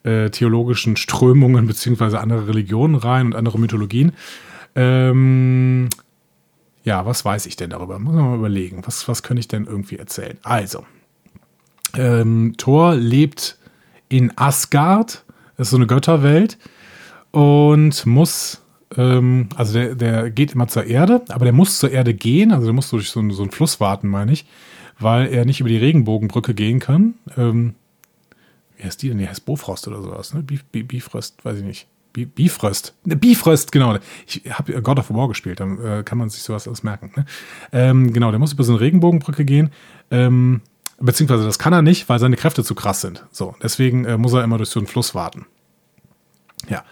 äh, 0.03 0.31
theologischen 0.31 0.97
Strömungen 0.97 1.67
beziehungsweise 1.67 2.21
andere 2.21 2.49
Religionen 2.49 2.95
rein 2.95 3.27
und 3.27 3.35
andere 3.35 3.59
Mythologien. 3.59 4.13
Ähm, 4.75 5.89
ja, 6.85 7.05
was 7.07 7.25
weiß 7.25 7.47
ich 7.47 7.57
denn 7.57 7.71
darüber? 7.71 7.99
Muss 7.99 8.15
man 8.15 8.31
mal 8.31 8.39
überlegen. 8.39 8.83
Was, 8.87 9.07
was 9.09 9.23
könnte 9.23 9.41
ich 9.41 9.49
denn 9.49 9.67
irgendwie 9.67 9.97
erzählen? 9.97 10.39
Also, 10.43 10.85
ähm, 11.95 12.55
Thor 12.57 12.95
lebt 12.95 13.59
in 14.09 14.33
Asgard, 14.37 15.25
das 15.57 15.69
ist 15.69 15.71
so 15.71 15.77
eine 15.77 15.87
Götterwelt, 15.87 16.59
und 17.31 18.05
muss, 18.07 18.63
ähm, 18.97 19.49
also 19.57 19.75
der, 19.75 19.95
der 19.95 20.31
geht 20.31 20.55
immer 20.55 20.69
zur 20.69 20.85
Erde, 20.85 21.23
aber 21.29 21.45
der 21.45 21.55
muss 21.55 21.79
zur 21.79 21.91
Erde 21.91 22.15
gehen, 22.15 22.53
also 22.53 22.65
der 22.65 22.75
muss 22.75 22.91
durch 22.91 23.11
so, 23.11 23.31
so 23.31 23.43
einen 23.43 23.53
Fluss 23.53 23.79
warten, 23.79 24.09
meine 24.09 24.33
ich 24.33 24.47
weil 25.03 25.33
er 25.33 25.45
nicht 25.45 25.61
über 25.61 25.69
die 25.69 25.77
Regenbogenbrücke 25.77 26.55
gehen 26.55 26.81
kann. 26.81 27.15
Ähm, 27.37 27.75
wie 28.77 28.85
heißt 28.85 29.03
die 29.03 29.09
denn? 29.09 29.19
Die 29.19 29.29
heißt 29.29 29.45
Bofrost 29.45 29.87
oder 29.89 30.03
sowas, 30.03 30.35
ne? 30.35 30.43
Bifrost, 30.43 31.45
weiß 31.45 31.59
ich 31.59 31.65
nicht. 31.65 31.87
Bifrost. 32.13 32.95
Ne, 33.05 33.17
Bifrost, 33.17 33.73
genau. 33.73 33.99
Ich 34.27 34.43
habe 34.51 34.81
God 34.83 34.99
of 34.99 35.11
War 35.11 35.29
gespielt, 35.29 35.61
dann 35.61 35.79
äh, 35.79 36.03
kann 36.05 36.19
man 36.19 36.29
sich 36.29 36.43
sowas 36.43 36.67
alles 36.67 36.83
merken. 36.83 37.13
Ne? 37.17 37.25
Ähm, 37.73 38.13
genau, 38.13 38.31
der 38.31 38.39
muss 38.39 38.53
über 38.53 38.65
so 38.65 38.73
eine 38.73 38.81
Regenbogenbrücke 38.81 39.45
gehen. 39.45 39.71
Ähm, 40.11 40.61
beziehungsweise 41.01 41.45
das 41.45 41.59
kann 41.59 41.73
er 41.73 41.83
nicht, 41.83 42.09
weil 42.09 42.19
seine 42.19 42.37
Kräfte 42.37 42.65
zu 42.65 42.75
krass 42.75 43.01
sind. 43.01 43.25
So, 43.31 43.55
deswegen 43.63 44.05
äh, 44.05 44.19
muss 44.19 44.35
er 44.35 44.45
immer 44.45 44.59
durch 44.59 44.69
so 44.69 44.79
einen 44.81 44.87
Fluss 44.87 45.15
warten. 45.15 45.47
Ja. 46.69 46.85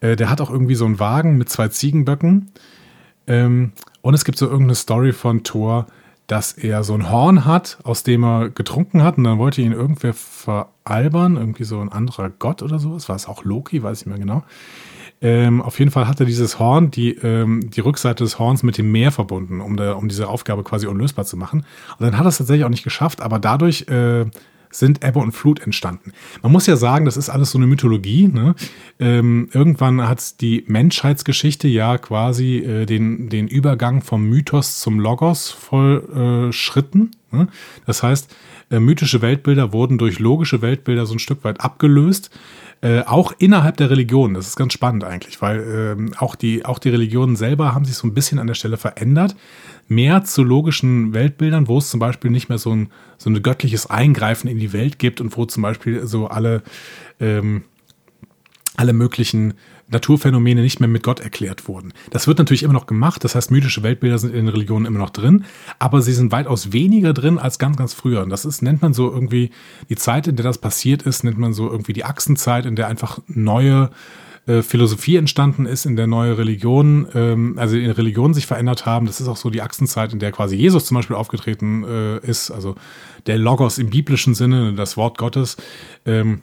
Äh, 0.00 0.16
der 0.16 0.28
hat 0.28 0.40
auch 0.40 0.50
irgendwie 0.50 0.74
so 0.74 0.84
einen 0.84 1.00
Wagen 1.00 1.38
mit 1.38 1.48
zwei 1.48 1.68
Ziegenböcken. 1.68 2.50
Ähm, 3.26 3.72
und 4.02 4.14
es 4.14 4.24
gibt 4.24 4.38
so 4.38 4.46
irgendeine 4.46 4.74
Story 4.74 5.12
von 5.12 5.44
Thor, 5.44 5.86
dass 6.28 6.52
er 6.52 6.84
so 6.84 6.94
ein 6.94 7.10
Horn 7.10 7.44
hat, 7.46 7.78
aus 7.82 8.02
dem 8.04 8.22
er 8.22 8.50
getrunken 8.50 9.02
hat 9.02 9.18
und 9.18 9.24
dann 9.24 9.38
wollte 9.38 9.62
ihn 9.62 9.72
irgendwer 9.72 10.12
veralbern, 10.14 11.36
irgendwie 11.36 11.64
so 11.64 11.80
ein 11.80 11.90
anderer 11.90 12.30
Gott 12.30 12.62
oder 12.62 12.78
sowas, 12.78 13.08
war 13.08 13.16
es 13.16 13.26
auch 13.26 13.44
Loki, 13.44 13.82
weiß 13.82 14.02
ich 14.02 14.06
nicht 14.06 14.16
mehr 14.16 14.24
genau. 14.24 14.44
Ähm, 15.20 15.62
auf 15.62 15.78
jeden 15.78 15.90
Fall 15.90 16.06
hat 16.06 16.20
er 16.20 16.26
dieses 16.26 16.58
Horn, 16.58 16.90
die, 16.90 17.12
ähm, 17.14 17.70
die 17.70 17.80
Rückseite 17.80 18.22
des 18.22 18.38
Horns 18.38 18.62
mit 18.62 18.78
dem 18.78 18.92
Meer 18.92 19.10
verbunden, 19.10 19.60
um, 19.60 19.76
der, 19.76 19.96
um 19.96 20.08
diese 20.08 20.28
Aufgabe 20.28 20.62
quasi 20.62 20.86
unlösbar 20.86 21.24
zu 21.24 21.36
machen. 21.36 21.64
Und 21.98 22.06
dann 22.06 22.18
hat 22.18 22.26
er 22.26 22.28
es 22.28 22.38
tatsächlich 22.38 22.64
auch 22.64 22.70
nicht 22.70 22.84
geschafft, 22.84 23.20
aber 23.20 23.38
dadurch 23.38 23.88
äh, 23.88 24.26
sind 24.70 25.04
Ebbe 25.04 25.18
und 25.18 25.32
Flut 25.32 25.60
entstanden. 25.60 26.12
Man 26.42 26.52
muss 26.52 26.66
ja 26.66 26.76
sagen, 26.76 27.04
das 27.04 27.16
ist 27.16 27.28
alles 27.28 27.50
so 27.50 27.58
eine 27.58 27.66
Mythologie. 27.66 28.28
Ne? 28.28 28.54
Ähm, 28.98 29.48
irgendwann 29.52 30.08
hat 30.08 30.40
die 30.40 30.64
Menschheitsgeschichte 30.66 31.68
ja 31.68 31.98
quasi 31.98 32.58
äh, 32.58 32.86
den, 32.86 33.28
den 33.28 33.48
Übergang 33.48 34.02
vom 34.02 34.24
Mythos 34.24 34.80
zum 34.80 35.00
Logos 35.00 35.50
vollschritten. 35.50 37.10
Äh, 37.32 37.36
ne? 37.36 37.48
Das 37.86 38.02
heißt, 38.02 38.34
äh, 38.70 38.80
mythische 38.80 39.22
Weltbilder 39.22 39.72
wurden 39.72 39.98
durch 39.98 40.18
logische 40.18 40.62
Weltbilder 40.62 41.06
so 41.06 41.14
ein 41.14 41.18
Stück 41.18 41.44
weit 41.44 41.60
abgelöst. 41.60 42.30
Äh, 42.80 43.02
auch 43.02 43.32
innerhalb 43.38 43.76
der 43.76 43.90
Religion, 43.90 44.34
das 44.34 44.46
ist 44.46 44.56
ganz 44.56 44.72
spannend 44.72 45.02
eigentlich, 45.02 45.42
weil 45.42 45.96
ähm, 45.98 46.12
auch, 46.16 46.36
die, 46.36 46.64
auch 46.64 46.78
die 46.78 46.90
Religionen 46.90 47.34
selber 47.34 47.74
haben 47.74 47.84
sich 47.84 47.96
so 47.96 48.06
ein 48.06 48.14
bisschen 48.14 48.38
an 48.38 48.46
der 48.46 48.54
Stelle 48.54 48.76
verändert 48.76 49.34
mehr 49.88 50.22
zu 50.24 50.42
logischen 50.42 51.14
Weltbildern, 51.14 51.66
wo 51.66 51.78
es 51.78 51.90
zum 51.90 51.98
Beispiel 51.98 52.30
nicht 52.30 52.48
mehr 52.48 52.58
so 52.58 52.74
ein, 52.74 52.90
so 53.16 53.30
ein 53.30 53.42
göttliches 53.42 53.88
Eingreifen 53.88 54.48
in 54.48 54.58
die 54.58 54.72
Welt 54.72 54.98
gibt 54.98 55.20
und 55.20 55.36
wo 55.36 55.46
zum 55.46 55.62
Beispiel 55.62 56.06
so 56.06 56.28
alle, 56.28 56.62
ähm, 57.20 57.64
alle 58.76 58.92
möglichen 58.92 59.54
Naturphänomene 59.90 60.60
nicht 60.60 60.80
mehr 60.80 60.88
mit 60.88 61.02
Gott 61.02 61.20
erklärt 61.20 61.66
wurden. 61.66 61.94
Das 62.10 62.26
wird 62.26 62.38
natürlich 62.38 62.62
immer 62.62 62.74
noch 62.74 62.86
gemacht, 62.86 63.24
das 63.24 63.34
heißt, 63.34 63.50
mythische 63.50 63.82
Weltbilder 63.82 64.18
sind 64.18 64.34
in 64.34 64.44
den 64.44 64.48
Religionen 64.48 64.84
immer 64.84 64.98
noch 64.98 65.10
drin, 65.10 65.44
aber 65.78 66.02
sie 66.02 66.12
sind 66.12 66.30
weitaus 66.30 66.72
weniger 66.72 67.14
drin 67.14 67.38
als 67.38 67.58
ganz, 67.58 67.78
ganz 67.78 67.94
früher. 67.94 68.22
Und 68.22 68.28
das 68.28 68.44
ist, 68.44 68.60
nennt 68.60 68.82
man 68.82 68.92
so 68.92 69.10
irgendwie, 69.10 69.50
die 69.88 69.96
Zeit, 69.96 70.28
in 70.28 70.36
der 70.36 70.44
das 70.44 70.58
passiert 70.58 71.02
ist, 71.02 71.24
nennt 71.24 71.38
man 71.38 71.54
so 71.54 71.70
irgendwie 71.70 71.94
die 71.94 72.04
Achsenzeit, 72.04 72.66
in 72.66 72.76
der 72.76 72.88
einfach 72.88 73.18
neue 73.26 73.90
äh, 74.48 74.62
Philosophie 74.62 75.16
entstanden 75.16 75.66
ist, 75.66 75.84
in 75.84 75.94
der 75.94 76.06
neue 76.06 76.38
Religionen, 76.38 77.06
ähm, 77.14 77.54
also 77.58 77.76
in 77.76 77.90
Religionen 77.90 78.32
sich 78.32 78.46
verändert 78.46 78.86
haben. 78.86 79.06
Das 79.06 79.20
ist 79.20 79.28
auch 79.28 79.36
so 79.36 79.50
die 79.50 79.60
Achsenzeit, 79.60 80.12
in 80.14 80.18
der 80.18 80.32
quasi 80.32 80.56
Jesus 80.56 80.86
zum 80.86 80.94
Beispiel 80.94 81.16
aufgetreten 81.16 81.84
äh, 81.84 82.18
ist, 82.26 82.50
also 82.50 82.74
der 83.26 83.36
Logos 83.36 83.76
im 83.78 83.90
biblischen 83.90 84.34
Sinne, 84.34 84.72
das 84.72 84.96
Wort 84.96 85.18
Gottes. 85.18 85.58
Ähm, 86.06 86.40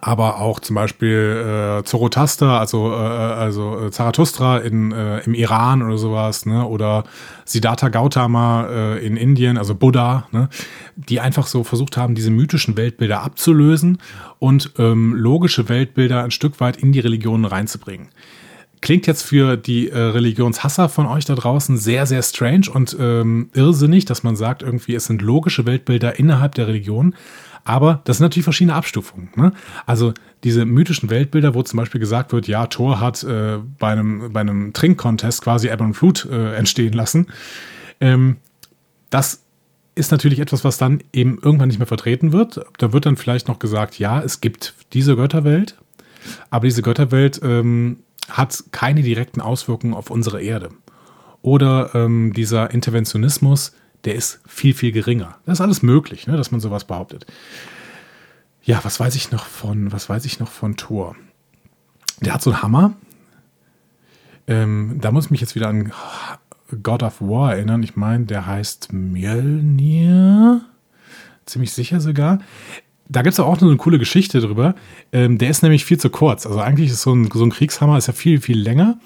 aber 0.00 0.40
auch 0.40 0.60
zum 0.60 0.76
Beispiel 0.76 1.80
äh, 1.80 1.84
Zorotaster, 1.84 2.60
also, 2.60 2.92
äh, 2.92 2.94
also 2.94 3.86
äh, 3.86 3.90
Zarathustra 3.90 4.58
in, 4.58 4.92
äh, 4.92 5.18
im 5.20 5.34
Iran 5.34 5.82
oder 5.82 5.98
sowas, 5.98 6.46
ne? 6.46 6.64
oder 6.64 7.04
Siddhartha 7.44 7.88
Gautama 7.88 8.68
äh, 8.68 9.04
in 9.04 9.16
Indien, 9.16 9.58
also 9.58 9.74
Buddha, 9.74 10.28
ne? 10.30 10.48
die 10.94 11.20
einfach 11.20 11.46
so 11.46 11.64
versucht 11.64 11.96
haben, 11.96 12.14
diese 12.14 12.30
mythischen 12.30 12.76
Weltbilder 12.76 13.22
abzulösen 13.22 13.98
und 14.38 14.72
ähm, 14.78 15.14
logische 15.14 15.68
Weltbilder 15.68 16.22
ein 16.22 16.30
Stück 16.30 16.60
weit 16.60 16.76
in 16.76 16.92
die 16.92 17.00
Religionen 17.00 17.44
reinzubringen. 17.44 18.08
Klingt 18.80 19.06
jetzt 19.06 19.22
für 19.22 19.56
die 19.58 19.90
äh, 19.90 19.98
Religionshasser 19.98 20.88
von 20.88 21.06
euch 21.06 21.26
da 21.26 21.34
draußen 21.34 21.76
sehr, 21.76 22.06
sehr 22.06 22.22
strange 22.22 22.70
und 22.72 22.96
ähm, 22.98 23.50
irrsinnig, 23.52 24.06
dass 24.06 24.22
man 24.22 24.36
sagt, 24.36 24.62
irgendwie, 24.62 24.94
es 24.94 25.04
sind 25.04 25.20
logische 25.20 25.66
Weltbilder 25.66 26.18
innerhalb 26.18 26.54
der 26.54 26.66
Religion. 26.66 27.14
Aber 27.70 28.00
das 28.02 28.16
sind 28.16 28.24
natürlich 28.24 28.42
verschiedene 28.42 28.74
Abstufungen. 28.74 29.28
Ne? 29.36 29.52
Also 29.86 30.12
diese 30.42 30.64
mythischen 30.64 31.08
Weltbilder, 31.08 31.54
wo 31.54 31.62
zum 31.62 31.76
Beispiel 31.76 32.00
gesagt 32.00 32.32
wird, 32.32 32.48
ja, 32.48 32.66
Thor 32.66 32.98
hat 32.98 33.22
äh, 33.22 33.58
bei 33.78 33.92
einem, 33.92 34.32
bei 34.32 34.40
einem 34.40 34.72
Trinkcontest 34.72 35.40
quasi 35.40 35.68
Ebb 35.68 35.80
und 35.80 35.94
Flut 35.94 36.26
äh, 36.28 36.56
entstehen 36.56 36.92
lassen. 36.92 37.28
Ähm, 38.00 38.38
das 39.08 39.44
ist 39.94 40.10
natürlich 40.10 40.40
etwas, 40.40 40.64
was 40.64 40.78
dann 40.78 41.00
eben 41.12 41.38
irgendwann 41.40 41.68
nicht 41.68 41.78
mehr 41.78 41.86
vertreten 41.86 42.32
wird. 42.32 42.60
Da 42.78 42.92
wird 42.92 43.06
dann 43.06 43.16
vielleicht 43.16 43.46
noch 43.46 43.60
gesagt, 43.60 44.00
ja, 44.00 44.20
es 44.20 44.40
gibt 44.40 44.74
diese 44.92 45.14
Götterwelt, 45.14 45.76
aber 46.50 46.66
diese 46.66 46.82
Götterwelt 46.82 47.40
ähm, 47.44 47.98
hat 48.28 48.64
keine 48.72 49.02
direkten 49.02 49.40
Auswirkungen 49.40 49.94
auf 49.94 50.10
unsere 50.10 50.42
Erde. 50.42 50.70
Oder 51.40 51.94
ähm, 51.94 52.32
dieser 52.32 52.72
Interventionismus, 52.72 53.74
der 54.04 54.14
ist 54.14 54.40
viel, 54.46 54.74
viel 54.74 54.92
geringer. 54.92 55.38
Das 55.46 55.58
ist 55.58 55.60
alles 55.60 55.82
möglich, 55.82 56.26
ne, 56.26 56.36
dass 56.36 56.50
man 56.50 56.60
sowas 56.60 56.84
behauptet. 56.84 57.26
Ja, 58.62 58.80
was 58.82 59.00
weiß 59.00 59.14
ich 59.14 59.30
noch 59.30 59.46
von, 59.46 59.92
was 59.92 60.08
weiß 60.08 60.24
ich 60.24 60.38
noch 60.38 60.50
von 60.50 60.76
Thor? 60.76 61.16
Der 62.20 62.34
hat 62.34 62.42
so 62.42 62.50
einen 62.50 62.62
Hammer. 62.62 62.94
Ähm, 64.46 64.98
da 65.00 65.10
muss 65.10 65.26
ich 65.26 65.30
mich 65.30 65.40
jetzt 65.40 65.54
wieder 65.54 65.68
an 65.68 65.92
God 66.82 67.02
of 67.02 67.20
War 67.20 67.54
erinnern. 67.54 67.82
Ich 67.82 67.96
meine, 67.96 68.26
der 68.26 68.46
heißt 68.46 68.92
Mjölnir. 68.92 70.62
Ziemlich 71.46 71.72
sicher 71.72 72.00
sogar. 72.00 72.40
Da 73.08 73.22
gibt 73.22 73.32
es 73.32 73.40
auch 73.40 73.60
noch 73.60 73.68
eine 73.68 73.76
coole 73.76 73.98
Geschichte 73.98 74.40
drüber. 74.40 74.74
Ähm, 75.12 75.38
der 75.38 75.50
ist 75.50 75.62
nämlich 75.62 75.84
viel 75.84 75.98
zu 75.98 76.10
kurz. 76.10 76.46
Also 76.46 76.60
eigentlich 76.60 76.90
ist 76.90 77.02
so 77.02 77.12
ein, 77.12 77.28
so 77.32 77.44
ein 77.44 77.50
Kriegshammer 77.50 77.98
ist 77.98 78.06
ja 78.06 78.12
viel, 78.12 78.40
viel 78.40 78.58
länger. 78.58 78.98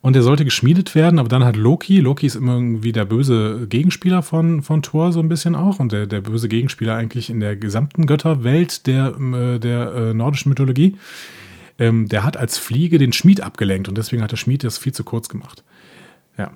Und 0.00 0.12
der 0.14 0.22
sollte 0.22 0.44
geschmiedet 0.44 0.94
werden, 0.94 1.18
aber 1.18 1.28
dann 1.28 1.44
hat 1.44 1.56
Loki, 1.56 1.98
Loki 1.98 2.26
ist 2.26 2.36
immer 2.36 2.54
irgendwie 2.54 2.92
der 2.92 3.04
böse 3.04 3.66
Gegenspieler 3.68 4.22
von, 4.22 4.62
von 4.62 4.80
Thor 4.80 5.12
so 5.12 5.18
ein 5.18 5.28
bisschen 5.28 5.56
auch 5.56 5.80
und 5.80 5.90
der, 5.90 6.06
der 6.06 6.20
böse 6.20 6.48
Gegenspieler 6.48 6.94
eigentlich 6.94 7.30
in 7.30 7.40
der 7.40 7.56
gesamten 7.56 8.06
Götterwelt 8.06 8.86
der, 8.86 9.16
äh, 9.18 9.58
der 9.58 9.92
äh, 9.92 10.14
nordischen 10.14 10.50
Mythologie. 10.50 10.96
Ähm, 11.80 12.08
der 12.08 12.24
hat 12.24 12.36
als 12.36 12.58
Fliege 12.58 12.98
den 12.98 13.12
Schmied 13.12 13.40
abgelenkt 13.40 13.88
und 13.88 13.98
deswegen 13.98 14.22
hat 14.22 14.30
der 14.30 14.36
Schmied 14.36 14.62
das 14.62 14.78
viel 14.78 14.92
zu 14.92 15.02
kurz 15.02 15.28
gemacht. 15.28 15.64
Ja. 16.36 16.52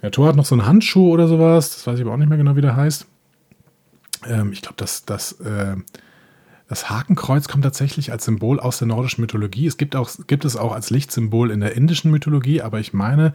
Der 0.00 0.10
Thor 0.10 0.28
hat 0.28 0.36
noch 0.36 0.46
so 0.46 0.54
einen 0.54 0.66
Handschuh 0.66 1.10
oder 1.10 1.28
sowas, 1.28 1.70
das 1.74 1.86
weiß 1.86 1.98
ich 1.98 2.04
aber 2.04 2.14
auch 2.14 2.18
nicht 2.18 2.28
mehr 2.28 2.38
genau, 2.38 2.56
wie 2.56 2.62
der 2.62 2.76
heißt. 2.76 3.06
Ähm, 4.26 4.52
ich 4.52 4.62
glaube, 4.62 4.76
dass 4.78 5.04
das, 5.04 5.32
äh, 5.40 5.76
das 6.68 6.90
Hakenkreuz 6.90 7.48
kommt 7.48 7.64
tatsächlich 7.64 8.12
als 8.12 8.26
Symbol 8.26 8.60
aus 8.60 8.78
der 8.78 8.88
nordischen 8.88 9.22
Mythologie. 9.22 9.66
Es 9.66 9.78
gibt, 9.78 9.96
auch, 9.96 10.10
gibt 10.26 10.44
es 10.44 10.54
auch 10.56 10.72
als 10.72 10.90
Lichtsymbol 10.90 11.50
in 11.50 11.60
der 11.60 11.74
indischen 11.74 12.10
Mythologie, 12.10 12.60
aber 12.60 12.78
ich 12.78 12.92
meine, 12.92 13.34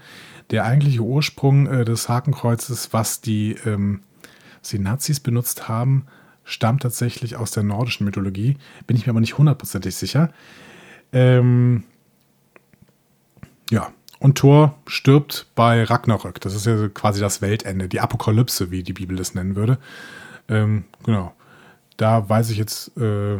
der 0.52 0.66
eigentliche 0.66 1.02
Ursprung 1.02 1.66
äh, 1.66 1.84
des 1.84 2.08
Hakenkreuzes, 2.10 2.94
was 2.94 3.22
die, 3.22 3.56
ähm, 3.66 4.02
was 4.62 4.70
die 4.70 4.80
Nazis 4.80 5.20
benutzt 5.20 5.68
haben, 5.68 6.06
stammt 6.44 6.84
tatsächlich 6.84 7.36
aus 7.36 7.50
der 7.50 7.64
nordischen 7.64 8.06
Mythologie. 8.06 8.58
Bin 8.86 8.96
ich 8.96 9.08
mir 9.08 9.12
aber 9.12 9.22
nicht 9.22 9.38
hundertprozentig 9.40 9.96
sicher. 9.96 10.32
Ähm, 11.12 11.86
ja, 13.72 13.92
und 14.20 14.38
Thor 14.38 14.78
stirbt 14.86 15.48
bei 15.56 15.84
Ragnarök. 15.84 16.40
Das 16.40 16.54
ist 16.54 16.68
ja 16.68 16.88
quasi 16.90 17.20
das 17.20 17.42
Weltende, 17.42 17.90
die 17.90 18.00
Apokalypse, 18.00 18.70
wie 18.70 18.84
die 18.84 18.94
Bibel 18.94 19.20
es 19.20 19.34
nennen 19.34 19.56
würde. 19.56 19.80
Ähm, 20.48 20.84
genau. 21.04 21.34
Da 21.98 22.28
weiß 22.30 22.50
ich 22.50 22.58
jetzt 22.58 22.98
äh, 22.98 23.40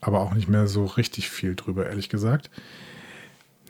aber 0.00 0.20
auch 0.20 0.34
nicht 0.34 0.48
mehr 0.48 0.66
so 0.66 0.84
richtig 0.84 1.30
viel 1.30 1.54
drüber, 1.54 1.86
ehrlich 1.86 2.08
gesagt. 2.08 2.50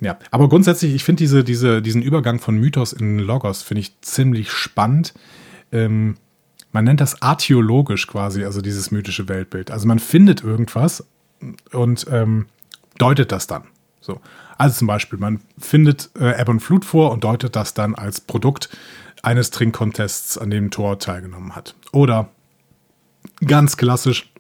Ja, 0.01 0.19
aber 0.31 0.49
grundsätzlich, 0.49 0.95
ich 0.95 1.05
finde 1.05 1.21
diese, 1.21 1.45
diese, 1.45 1.81
diesen 1.81 2.03
Übergang 2.03 2.41
von 2.41 2.57
Mythos 2.57 2.93
in 2.93 3.19
Logos, 3.21 3.63
finde 3.63 3.81
ich 3.81 4.01
ziemlich 4.01 4.51
spannend. 4.51 5.15
Ähm, 5.71 6.17
man 6.73 6.85
nennt 6.85 7.01
das 7.01 7.23
archäologisch 7.23 8.09
quasi, 8.09 8.45
also 8.45 8.61
dieses 8.61 8.91
mythische 8.91 9.29
Weltbild. 9.29 9.71
Also 9.71 9.87
man 9.87 10.01
findet 10.01 10.43
irgendwas 10.43 11.07
und 11.73 12.07
ähm, 12.11 12.47
deutet 12.99 13.31
das 13.31 13.47
dann. 13.47 13.65
So. 14.01 14.21
Also 14.59 14.79
zum 14.79 14.89
Beispiel, 14.89 15.19
man 15.19 15.41
findet 15.59 16.11
äh, 16.19 16.33
Ebb 16.33 16.49
und 16.49 16.61
Flut 16.61 16.85
vor 16.85 17.13
und 17.13 17.23
deutet 17.23 17.55
das 17.55 17.75
dann 17.75 17.95
als 17.95 18.21
Produkt 18.21 18.71
eines 19.23 19.51
Trinkcontests, 19.51 20.37
an 20.37 20.51
dem 20.51 20.71
Thor 20.71 20.99
teilgenommen 20.99 21.55
hat. 21.55 21.75
Oder 21.93 22.31
ganz 23.47 23.77
klassisch. 23.77 24.31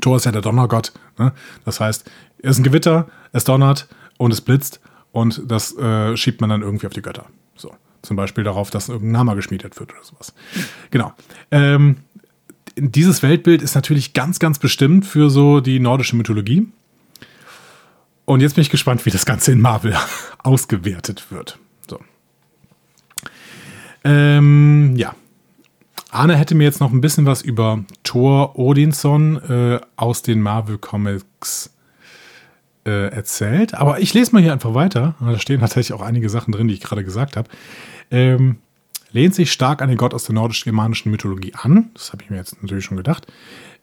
Thor 0.00 0.16
ist 0.16 0.24
ja 0.24 0.32
der 0.32 0.42
Donnergott. 0.42 0.92
Ne? 1.18 1.32
Das 1.64 1.80
heißt, 1.80 2.10
es 2.38 2.50
ist 2.50 2.58
ein 2.58 2.64
Gewitter, 2.64 3.08
es 3.32 3.44
donnert 3.44 3.88
und 4.18 4.32
es 4.32 4.40
blitzt 4.40 4.80
und 5.12 5.42
das 5.46 5.76
äh, 5.76 6.16
schiebt 6.16 6.40
man 6.40 6.50
dann 6.50 6.62
irgendwie 6.62 6.86
auf 6.86 6.92
die 6.92 7.02
Götter. 7.02 7.26
So. 7.54 7.74
Zum 8.02 8.16
Beispiel 8.16 8.44
darauf, 8.44 8.70
dass 8.70 8.88
irgendein 8.88 9.18
Hammer 9.18 9.34
geschmiedet 9.34 9.78
wird 9.78 9.92
oder 9.92 10.04
sowas. 10.04 10.34
Genau. 10.90 11.12
Ähm, 11.50 11.96
dieses 12.76 13.22
Weltbild 13.22 13.62
ist 13.62 13.74
natürlich 13.74 14.12
ganz, 14.12 14.38
ganz 14.38 14.58
bestimmt 14.58 15.06
für 15.06 15.30
so 15.30 15.60
die 15.60 15.80
nordische 15.80 16.16
Mythologie. 16.16 16.68
Und 18.24 18.40
jetzt 18.40 18.54
bin 18.54 18.62
ich 18.62 18.70
gespannt, 18.70 19.06
wie 19.06 19.10
das 19.10 19.24
Ganze 19.24 19.52
in 19.52 19.60
Marvel 19.60 19.96
ausgewertet 20.42 21.30
wird. 21.30 21.58
So. 21.88 22.00
Ähm, 24.02 24.94
ja, 24.96 25.14
Arne 26.14 26.36
hätte 26.36 26.54
mir 26.54 26.64
jetzt 26.64 26.80
noch 26.80 26.92
ein 26.92 27.00
bisschen 27.00 27.26
was 27.26 27.42
über 27.42 27.84
Thor 28.04 28.58
Odinson 28.58 29.36
äh, 29.48 29.80
aus 29.96 30.22
den 30.22 30.40
Marvel 30.40 30.78
Comics 30.78 31.74
äh, 32.86 33.08
erzählt. 33.08 33.74
Aber 33.74 34.00
ich 34.00 34.14
lese 34.14 34.32
mal 34.32 34.42
hier 34.42 34.52
einfach 34.52 34.74
weiter. 34.74 35.14
Da 35.20 35.38
stehen 35.38 35.60
tatsächlich 35.60 35.92
auch 35.92 36.02
einige 36.02 36.28
Sachen 36.28 36.52
drin, 36.52 36.68
die 36.68 36.74
ich 36.74 36.80
gerade 36.80 37.04
gesagt 37.04 37.36
habe. 37.36 37.48
Ähm, 38.10 38.58
lehnt 39.10 39.34
sich 39.34 39.52
stark 39.52 39.82
an 39.82 39.88
den 39.88 39.98
Gott 39.98 40.14
aus 40.14 40.24
der 40.24 40.34
nordisch-germanischen 40.34 41.10
Mythologie 41.10 41.52
an. 41.60 41.90
Das 41.94 42.12
habe 42.12 42.22
ich 42.22 42.30
mir 42.30 42.36
jetzt 42.36 42.60
natürlich 42.62 42.84
schon 42.84 42.96
gedacht. 42.96 43.26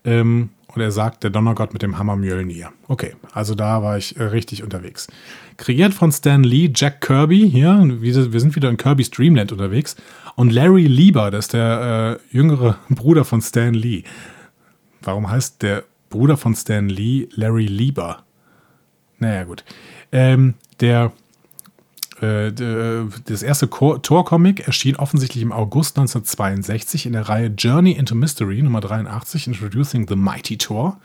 Ähm, 0.04 0.50
und 0.74 0.82
er 0.82 0.92
sagt, 0.92 1.24
der 1.24 1.30
Donnergott 1.30 1.74
mit 1.74 1.82
dem 1.82 1.98
Hammer 1.98 2.16
Mjölnir. 2.16 2.72
Okay, 2.88 3.16
also 3.34 3.56
da 3.56 3.84
war 3.84 3.98
ich 3.98 4.18
äh, 4.18 4.24
richtig 4.24 4.64
unterwegs. 4.64 5.08
Kreiert 5.58 5.94
von 5.94 6.12
Stan 6.12 6.44
Lee, 6.44 6.72
Jack 6.74 7.02
Kirby, 7.02 7.50
hier, 7.50 7.98
wir, 8.00 8.40
sind 8.40 8.56
wieder 8.56 8.70
in 8.70 8.78
Kirby's 8.78 9.12
Dreamland 9.12 9.52
unterwegs. 9.52 9.96
Und 10.36 10.52
Larry 10.52 10.88
Lieber, 10.88 11.30
das 11.30 11.46
ist 11.46 11.54
der 11.54 12.20
äh, 12.32 12.36
jüngere 12.36 12.78
Bruder 12.90 13.26
von 13.26 13.42
Stan 13.42 13.74
Lee. 13.74 14.04
Warum 15.02 15.30
heißt 15.30 15.62
der 15.62 15.84
Bruder 16.10 16.38
von 16.38 16.56
Stan 16.56 16.88
Lee 16.88 17.28
Larry 17.36 17.66
Lieber? 17.66 18.24
Naja, 19.20 19.44
gut. 19.44 19.64
Ähm, 20.12 20.56
der, 20.80 21.12
äh, 22.22 22.52
das 23.26 23.42
erste 23.42 23.70
Tor-Comic 23.70 24.68
erschien 24.68 24.96
offensichtlich 24.96 25.42
im 25.42 25.52
August 25.52 25.98
1962 25.98 27.08
in 27.08 27.14
der 27.14 27.28
Reihe 27.28 27.48
Journey 27.48 27.94
into 27.94 28.14
Mystery 28.14 28.62
Nummer 28.62 28.82
83, 28.82 29.48
Introducing 29.48 30.08
the 30.08 30.16
Mighty 30.16 30.58
Thor. 30.58 31.00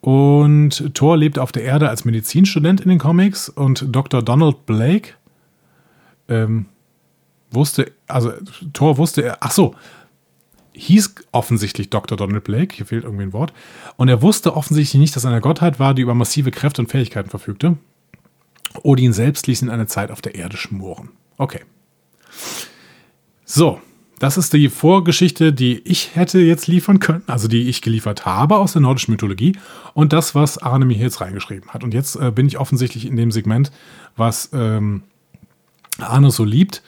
Und 0.00 0.94
Thor 0.94 1.16
lebt 1.16 1.38
auf 1.38 1.52
der 1.52 1.64
Erde 1.64 1.88
als 1.88 2.04
Medizinstudent 2.04 2.80
in 2.80 2.88
den 2.88 2.98
Comics 2.98 3.48
und 3.48 3.86
Dr. 3.94 4.22
Donald 4.22 4.66
Blake 4.66 5.14
ähm, 6.28 6.66
wusste, 7.50 7.92
also 8.06 8.32
Thor 8.72 8.98
wusste 8.98 9.22
er, 9.22 9.38
ach 9.40 9.52
so, 9.52 9.74
hieß 10.72 11.14
offensichtlich 11.32 11.90
Dr. 11.90 12.16
Donald 12.16 12.44
Blake, 12.44 12.74
hier 12.74 12.86
fehlt 12.86 13.04
irgendwie 13.04 13.24
ein 13.24 13.32
Wort, 13.32 13.52
und 13.96 14.08
er 14.08 14.22
wusste 14.22 14.54
offensichtlich 14.56 15.00
nicht, 15.00 15.16
dass 15.16 15.24
er 15.24 15.30
eine 15.30 15.40
Gottheit 15.40 15.80
war, 15.80 15.94
die 15.94 16.02
über 16.02 16.14
massive 16.14 16.50
Kräfte 16.50 16.82
und 16.82 16.90
Fähigkeiten 16.90 17.30
verfügte. 17.30 17.76
Odin 18.82 19.12
selbst 19.12 19.46
ließ 19.46 19.62
ihn 19.62 19.70
eine 19.70 19.86
Zeit 19.86 20.10
auf 20.10 20.20
der 20.20 20.34
Erde 20.34 20.56
schmoren. 20.56 21.10
Okay. 21.36 21.60
So, 23.44 23.80
das 24.18 24.36
ist 24.36 24.52
die 24.52 24.68
Vorgeschichte, 24.68 25.52
die 25.52 25.80
ich 25.84 26.16
hätte 26.16 26.40
jetzt 26.40 26.66
liefern 26.66 26.98
können, 26.98 27.22
also 27.26 27.46
die 27.46 27.68
ich 27.68 27.82
geliefert 27.82 28.26
habe 28.26 28.56
aus 28.56 28.72
der 28.72 28.82
nordischen 28.82 29.12
Mythologie 29.12 29.56
und 29.94 30.12
das, 30.12 30.34
was 30.34 30.58
Arne 30.58 30.84
mir 30.84 30.96
jetzt 30.96 31.20
reingeschrieben 31.20 31.70
hat. 31.70 31.84
Und 31.84 31.94
jetzt 31.94 32.16
äh, 32.16 32.32
bin 32.32 32.46
ich 32.46 32.58
offensichtlich 32.58 33.06
in 33.06 33.16
dem 33.16 33.30
Segment, 33.30 33.70
was 34.16 34.50
ähm, 34.52 35.04
Arne 35.98 36.30
so 36.30 36.44
liebt 36.44 36.82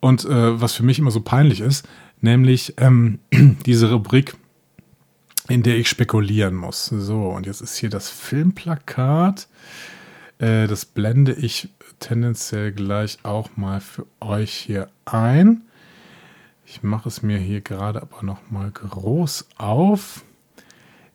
und 0.00 0.24
äh, 0.26 0.60
was 0.60 0.74
für 0.74 0.82
mich 0.82 0.98
immer 0.98 1.10
so 1.10 1.20
peinlich 1.20 1.60
ist, 1.60 1.88
nämlich 2.20 2.74
ähm, 2.76 3.20
diese 3.66 3.90
Rubrik, 3.90 4.34
in 5.48 5.62
der 5.62 5.78
ich 5.78 5.88
spekulieren 5.88 6.54
muss. 6.54 6.86
So, 6.86 7.30
und 7.30 7.46
jetzt 7.46 7.62
ist 7.62 7.76
hier 7.76 7.90
das 7.90 8.10
Filmplakat. 8.10 9.48
Äh, 10.38 10.66
das 10.66 10.84
blende 10.84 11.32
ich 11.32 11.68
tendenziell 12.00 12.72
gleich 12.72 13.18
auch 13.22 13.56
mal 13.56 13.80
für 13.80 14.06
euch 14.20 14.52
hier 14.52 14.88
ein. 15.04 15.62
Ich 16.66 16.82
mache 16.82 17.08
es 17.08 17.22
mir 17.22 17.38
hier 17.38 17.60
gerade 17.60 18.02
aber 18.02 18.22
noch 18.22 18.50
mal 18.50 18.70
groß 18.70 19.48
auf, 19.56 20.24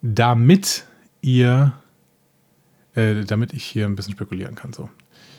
damit 0.01 0.86
ihr, 1.21 1.73
äh, 2.95 3.23
damit 3.25 3.53
ich 3.53 3.65
hier 3.65 3.86
ein 3.86 3.95
bisschen 3.95 4.13
spekulieren 4.13 4.55
kann. 4.55 4.73
So, 4.73 4.89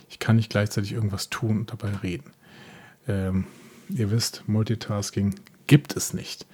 ich 0.09 0.19
kann 0.19 0.37
nicht 0.37 0.51
gleichzeitig 0.51 0.93
irgendwas 0.93 1.31
tun 1.31 1.61
und 1.61 1.73
dabei 1.73 1.97
reden. 1.97 2.31
Ähm, 3.09 3.47
ihr 3.89 4.11
wisst, 4.11 4.45
Multitasking 4.47 5.35
gibt 5.67 5.97
es 5.97 6.13
nicht. 6.13 6.47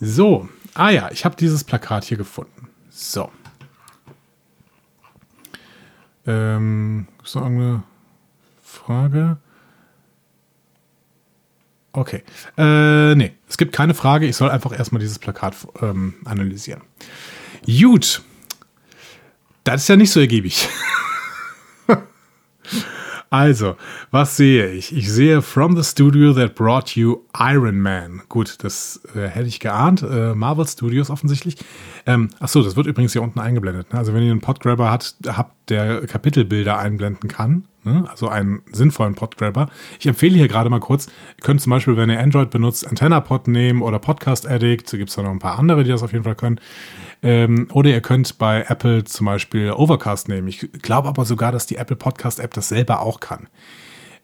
So, 0.00 0.48
ah 0.74 0.90
ja, 0.90 1.10
ich 1.12 1.24
habe 1.24 1.36
dieses 1.36 1.64
Plakat 1.64 2.04
hier 2.04 2.18
gefunden. 2.18 2.68
So. 2.90 3.30
Ähm, 6.26 7.06
ist 7.22 7.34
noch 7.34 7.42
irgendeine 7.42 7.82
Frage? 8.62 9.38
Okay. 11.92 12.24
Äh, 12.58 13.14
nee, 13.14 13.32
es 13.48 13.56
gibt 13.56 13.72
keine 13.72 13.94
Frage. 13.94 14.26
Ich 14.26 14.36
soll 14.36 14.50
einfach 14.50 14.76
erstmal 14.76 15.00
dieses 15.00 15.18
Plakat 15.18 15.54
ähm, 15.80 16.14
analysieren. 16.24 16.82
Gut. 17.66 18.22
Das 19.62 19.82
ist 19.82 19.88
ja 19.88 19.96
nicht 19.96 20.10
so 20.10 20.20
ergiebig. 20.20 20.68
Also, 23.34 23.74
was 24.12 24.36
sehe 24.36 24.70
ich? 24.70 24.96
Ich 24.96 25.10
sehe 25.10 25.42
From 25.42 25.74
the 25.74 25.82
Studio 25.82 26.32
That 26.34 26.54
Brought 26.54 26.94
You 26.94 27.22
Iron 27.36 27.80
Man. 27.80 28.22
Gut, 28.28 28.58
das 28.62 29.00
äh, 29.16 29.26
hätte 29.26 29.48
ich 29.48 29.58
geahnt. 29.58 30.02
Äh, 30.02 30.36
Marvel 30.36 30.68
Studios 30.68 31.10
offensichtlich. 31.10 31.56
Ähm, 32.06 32.30
achso, 32.38 32.62
das 32.62 32.76
wird 32.76 32.86
übrigens 32.86 33.12
hier 33.12 33.22
unten 33.22 33.40
eingeblendet. 33.40 33.92
Ne? 33.92 33.98
Also, 33.98 34.14
wenn 34.14 34.22
ihr 34.22 34.30
einen 34.30 34.40
Podgrabber 34.40 34.88
hat, 34.88 35.16
habt, 35.26 35.68
der 35.68 36.06
Kapitelbilder 36.06 36.78
einblenden 36.78 37.28
kann, 37.28 37.64
ne? 37.84 38.04
also 38.10 38.28
einen 38.28 38.62
sinnvollen 38.72 39.14
Podgrabber. 39.14 39.68
Ich 39.98 40.06
empfehle 40.06 40.36
hier 40.36 40.48
gerade 40.48 40.70
mal 40.70 40.80
kurz, 40.80 41.06
ihr 41.06 41.42
könnt 41.42 41.60
zum 41.60 41.70
Beispiel, 41.70 41.96
wenn 41.96 42.10
ihr 42.10 42.20
Android 42.20 42.50
benutzt, 42.50 42.86
AntennaPod 42.86 43.48
nehmen 43.48 43.82
oder 43.82 43.98
Podcast 43.98 44.48
Addict. 44.48 44.92
Da 44.92 44.96
gibt 44.96 45.10
es 45.10 45.16
da 45.16 45.22
noch 45.22 45.30
ein 45.30 45.38
paar 45.38 45.58
andere, 45.58 45.84
die 45.84 45.90
das 45.90 46.02
auf 46.02 46.12
jeden 46.12 46.24
Fall 46.24 46.34
können. 46.34 46.60
Ähm, 47.22 47.68
oder 47.72 47.90
ihr 47.90 48.00
könnt 48.00 48.38
bei 48.38 48.64
Apple 48.68 49.04
zum 49.04 49.26
Beispiel 49.26 49.72
Overcast 49.72 50.28
nehmen. 50.28 50.48
Ich 50.48 50.70
glaube 50.82 51.08
aber 51.08 51.24
sogar, 51.24 51.52
dass 51.52 51.66
die 51.66 51.76
Apple 51.76 51.96
Podcast 51.96 52.40
App 52.40 52.54
das 52.54 52.68
selber 52.68 53.00
auch 53.00 53.20
kann. 53.20 53.48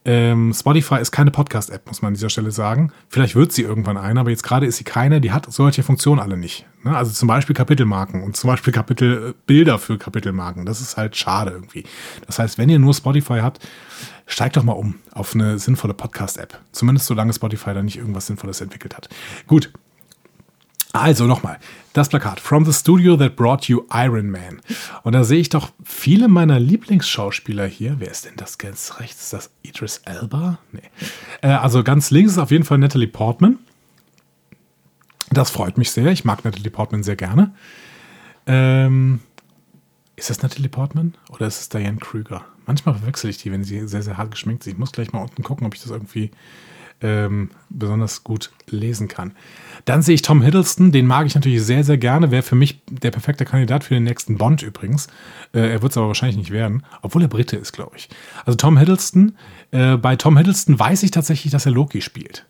Ähm, 0.04 0.54
Spotify 0.54 0.96
ist 0.96 1.10
keine 1.10 1.30
Podcast-App, 1.30 1.86
muss 1.86 2.00
man 2.00 2.08
an 2.08 2.14
dieser 2.14 2.30
Stelle 2.30 2.50
sagen. 2.50 2.90
Vielleicht 3.08 3.34
wird 3.34 3.52
sie 3.52 3.62
irgendwann 3.62 3.98
eine, 3.98 4.20
aber 4.20 4.30
jetzt 4.30 4.42
gerade 4.42 4.64
ist 4.64 4.78
sie 4.78 4.84
keine. 4.84 5.20
Die 5.20 5.32
hat 5.32 5.52
solche 5.52 5.82
Funktionen 5.82 6.20
alle 6.20 6.38
nicht. 6.38 6.66
Ne? 6.84 6.96
Also 6.96 7.12
zum 7.12 7.28
Beispiel 7.28 7.54
Kapitelmarken 7.54 8.22
und 8.22 8.36
zum 8.36 8.48
Beispiel 8.48 8.72
Kapitelbilder 8.72 9.78
für 9.78 9.98
Kapitelmarken. 9.98 10.64
Das 10.64 10.80
ist 10.80 10.96
halt 10.96 11.16
schade 11.16 11.50
irgendwie. 11.50 11.84
Das 12.26 12.38
heißt, 12.38 12.56
wenn 12.56 12.70
ihr 12.70 12.78
nur 12.78 12.94
Spotify 12.94 13.40
habt, 13.40 13.60
steigt 14.26 14.56
doch 14.56 14.62
mal 14.62 14.72
um 14.72 14.94
auf 15.12 15.34
eine 15.34 15.58
sinnvolle 15.58 15.92
Podcast-App. 15.92 16.58
Zumindest 16.72 17.06
solange 17.06 17.34
Spotify 17.34 17.74
da 17.74 17.82
nicht 17.82 17.98
irgendwas 17.98 18.26
Sinnvolles 18.26 18.62
entwickelt 18.62 18.96
hat. 18.96 19.10
Gut, 19.46 19.70
also 20.92 21.26
nochmal, 21.26 21.58
das 21.92 22.08
Plakat 22.08 22.40
From 22.40 22.64
the 22.64 22.72
Studio 22.72 23.16
That 23.16 23.36
Brought 23.36 23.68
You 23.68 23.82
Iron 23.92 24.30
Man. 24.30 24.60
Und 25.02 25.12
da 25.12 25.24
sehe 25.24 25.38
ich 25.38 25.48
doch 25.48 25.70
viele 25.84 26.28
meiner 26.28 26.58
Lieblingsschauspieler 26.58 27.66
hier. 27.66 27.96
Wer 27.98 28.10
ist 28.10 28.24
denn 28.24 28.36
das 28.36 28.58
ganz 28.58 28.98
rechts? 28.98 29.24
Ist 29.24 29.32
das 29.32 29.50
Idris 29.62 29.98
Elba? 30.04 30.58
Nee. 30.72 30.82
Äh, 31.42 31.48
also 31.48 31.84
ganz 31.84 32.10
links 32.10 32.32
ist 32.32 32.38
auf 32.38 32.50
jeden 32.50 32.64
Fall 32.64 32.78
Natalie 32.78 33.08
Portman. 33.08 33.58
Das 35.30 35.50
freut 35.50 35.78
mich 35.78 35.92
sehr. 35.92 36.10
Ich 36.10 36.24
mag 36.24 36.44
Natalie 36.44 36.70
Portman 36.70 37.04
sehr 37.04 37.16
gerne. 37.16 37.54
Ähm, 38.46 39.20
ist 40.16 40.28
das 40.28 40.42
Natalie 40.42 40.68
Portman 40.68 41.14
oder 41.28 41.46
ist 41.46 41.60
es 41.60 41.68
Diane 41.68 41.98
Krüger? 41.98 42.44
Manchmal 42.66 42.96
verwechsel 42.96 43.30
ich 43.30 43.38
die, 43.38 43.52
wenn 43.52 43.64
sie 43.64 43.86
sehr, 43.86 44.02
sehr 44.02 44.16
hart 44.16 44.32
geschminkt 44.32 44.64
sind. 44.64 44.74
Ich 44.74 44.78
muss 44.78 44.92
gleich 44.92 45.12
mal 45.12 45.22
unten 45.22 45.42
gucken, 45.42 45.66
ob 45.66 45.74
ich 45.74 45.82
das 45.82 45.90
irgendwie 45.90 46.30
ähm, 47.02 47.50
besonders 47.68 48.24
gut 48.24 48.50
lesen 48.68 49.08
kann. 49.08 49.32
Dann 49.84 50.02
sehe 50.02 50.14
ich 50.14 50.22
Tom 50.22 50.42
Hiddleston, 50.42 50.92
den 50.92 51.06
mag 51.06 51.26
ich 51.26 51.34
natürlich 51.34 51.62
sehr, 51.62 51.84
sehr 51.84 51.98
gerne. 51.98 52.30
Wäre 52.30 52.42
für 52.42 52.54
mich 52.54 52.82
der 52.90 53.10
perfekte 53.10 53.44
Kandidat 53.44 53.84
für 53.84 53.94
den 53.94 54.04
nächsten 54.04 54.36
Bond 54.36 54.62
übrigens. 54.62 55.06
Äh, 55.52 55.70
er 55.70 55.82
wird 55.82 55.92
es 55.92 55.98
aber 55.98 56.08
wahrscheinlich 56.08 56.36
nicht 56.36 56.50
werden, 56.50 56.84
obwohl 57.02 57.22
er 57.22 57.28
Brite 57.28 57.56
ist, 57.56 57.72
glaube 57.72 57.96
ich. 57.96 58.08
Also 58.44 58.56
Tom 58.56 58.76
Hiddleston, 58.76 59.36
äh, 59.70 59.96
bei 59.96 60.16
Tom 60.16 60.36
Hiddleston 60.36 60.78
weiß 60.78 61.02
ich 61.02 61.10
tatsächlich, 61.10 61.52
dass 61.52 61.66
er 61.66 61.72
Loki 61.72 62.02
spielt. 62.02 62.46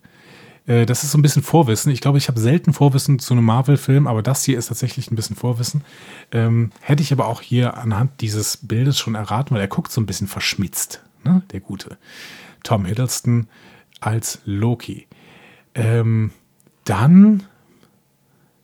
Äh, 0.66 0.86
das 0.86 1.04
ist 1.04 1.12
so 1.12 1.18
ein 1.18 1.22
bisschen 1.22 1.42
Vorwissen. 1.42 1.92
Ich 1.92 2.00
glaube, 2.00 2.18
ich 2.18 2.28
habe 2.28 2.40
selten 2.40 2.72
Vorwissen 2.72 3.18
zu 3.18 3.34
einem 3.34 3.44
Marvel-Film, 3.44 4.06
aber 4.06 4.22
das 4.22 4.44
hier 4.44 4.58
ist 4.58 4.66
tatsächlich 4.66 5.10
ein 5.10 5.16
bisschen 5.16 5.36
Vorwissen. 5.36 5.82
Ähm, 6.32 6.70
hätte 6.80 7.02
ich 7.02 7.12
aber 7.12 7.26
auch 7.26 7.42
hier 7.42 7.76
anhand 7.76 8.20
dieses 8.20 8.58
Bildes 8.58 8.98
schon 8.98 9.14
erraten, 9.14 9.54
weil 9.54 9.60
er 9.60 9.68
guckt 9.68 9.92
so 9.92 10.00
ein 10.00 10.06
bisschen 10.06 10.28
verschmitzt, 10.28 11.02
ne? 11.24 11.42
der 11.52 11.60
Gute. 11.60 11.98
Tom 12.62 12.84
Hiddleston 12.84 13.48
als 14.00 14.40
Loki. 14.44 15.06
Ähm, 15.74 16.32
dann 16.84 17.46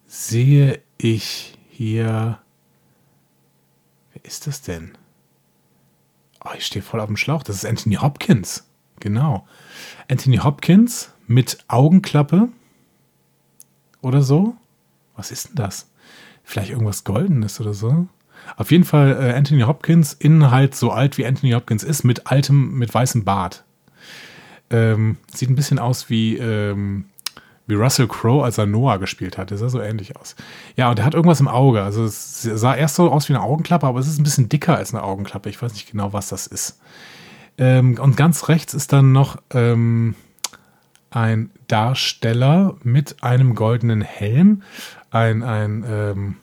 sehe 0.06 0.82
ich 0.98 1.58
hier. 1.70 2.38
Wer 4.12 4.24
ist 4.24 4.46
das 4.46 4.62
denn? 4.62 4.96
Oh, 6.44 6.50
ich 6.56 6.66
stehe 6.66 6.82
voll 6.82 7.00
auf 7.00 7.06
dem 7.06 7.16
Schlauch. 7.16 7.42
Das 7.42 7.56
ist 7.56 7.66
Anthony 7.66 7.96
Hopkins. 7.96 8.68
Genau. 9.00 9.46
Anthony 10.08 10.38
Hopkins 10.38 11.12
mit 11.26 11.58
Augenklappe 11.68 12.48
oder 14.00 14.22
so. 14.22 14.56
Was 15.16 15.30
ist 15.30 15.48
denn 15.48 15.56
das? 15.56 15.90
Vielleicht 16.44 16.70
irgendwas 16.70 17.04
Goldenes 17.04 17.60
oder 17.60 17.74
so. 17.74 18.08
Auf 18.56 18.70
jeden 18.70 18.84
Fall 18.84 19.16
äh, 19.20 19.34
Anthony 19.34 19.62
Hopkins, 19.62 20.12
innen 20.12 20.50
halt 20.50 20.74
so 20.74 20.92
alt 20.92 21.18
wie 21.18 21.26
Anthony 21.26 21.52
Hopkins 21.52 21.82
ist, 21.82 22.04
mit 22.04 22.28
altem, 22.28 22.78
mit 22.78 22.94
weißem 22.94 23.24
Bart. 23.24 23.64
Ähm, 24.70 25.16
sieht 25.32 25.48
ein 25.48 25.56
bisschen 25.56 25.78
aus 25.78 26.10
wie, 26.10 26.36
ähm, 26.36 27.06
wie 27.66 27.74
Russell 27.74 28.08
Crowe, 28.08 28.44
als 28.44 28.58
er 28.58 28.66
Noah 28.66 28.98
gespielt 28.98 29.38
hat. 29.38 29.50
Der 29.50 29.58
sah 29.58 29.68
so 29.68 29.80
ähnlich 29.80 30.16
aus. 30.16 30.36
Ja, 30.76 30.90
und 30.90 30.98
er 30.98 31.04
hat 31.04 31.14
irgendwas 31.14 31.40
im 31.40 31.48
Auge. 31.48 31.82
Also 31.82 32.04
es 32.04 32.42
sah 32.42 32.74
erst 32.74 32.96
so 32.96 33.10
aus 33.10 33.28
wie 33.28 33.34
eine 33.34 33.42
Augenklappe, 33.42 33.86
aber 33.86 34.00
es 34.00 34.08
ist 34.08 34.18
ein 34.18 34.24
bisschen 34.24 34.48
dicker 34.48 34.76
als 34.76 34.94
eine 34.94 35.02
Augenklappe. 35.02 35.48
Ich 35.48 35.60
weiß 35.60 35.72
nicht 35.72 35.90
genau, 35.90 36.12
was 36.12 36.28
das 36.28 36.46
ist. 36.46 36.80
Ähm, 37.58 37.98
und 37.98 38.16
ganz 38.16 38.48
rechts 38.48 38.74
ist 38.74 38.92
dann 38.92 39.12
noch 39.12 39.38
ähm, 39.50 40.14
ein 41.10 41.50
Darsteller 41.68 42.76
mit 42.82 43.22
einem 43.22 43.54
goldenen 43.54 44.02
Helm. 44.02 44.62
Ein, 45.10 45.42
ein, 45.42 45.84
ähm, 45.88 46.36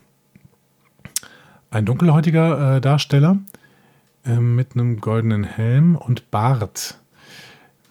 ein 1.70 1.86
dunkelhäutiger 1.86 2.78
äh, 2.78 2.82
Darsteller 2.82 3.38
äh, 4.26 4.36
mit 4.36 4.74
einem 4.74 5.00
goldenen 5.00 5.44
Helm 5.44 5.96
und 5.96 6.32
Bart. 6.32 7.00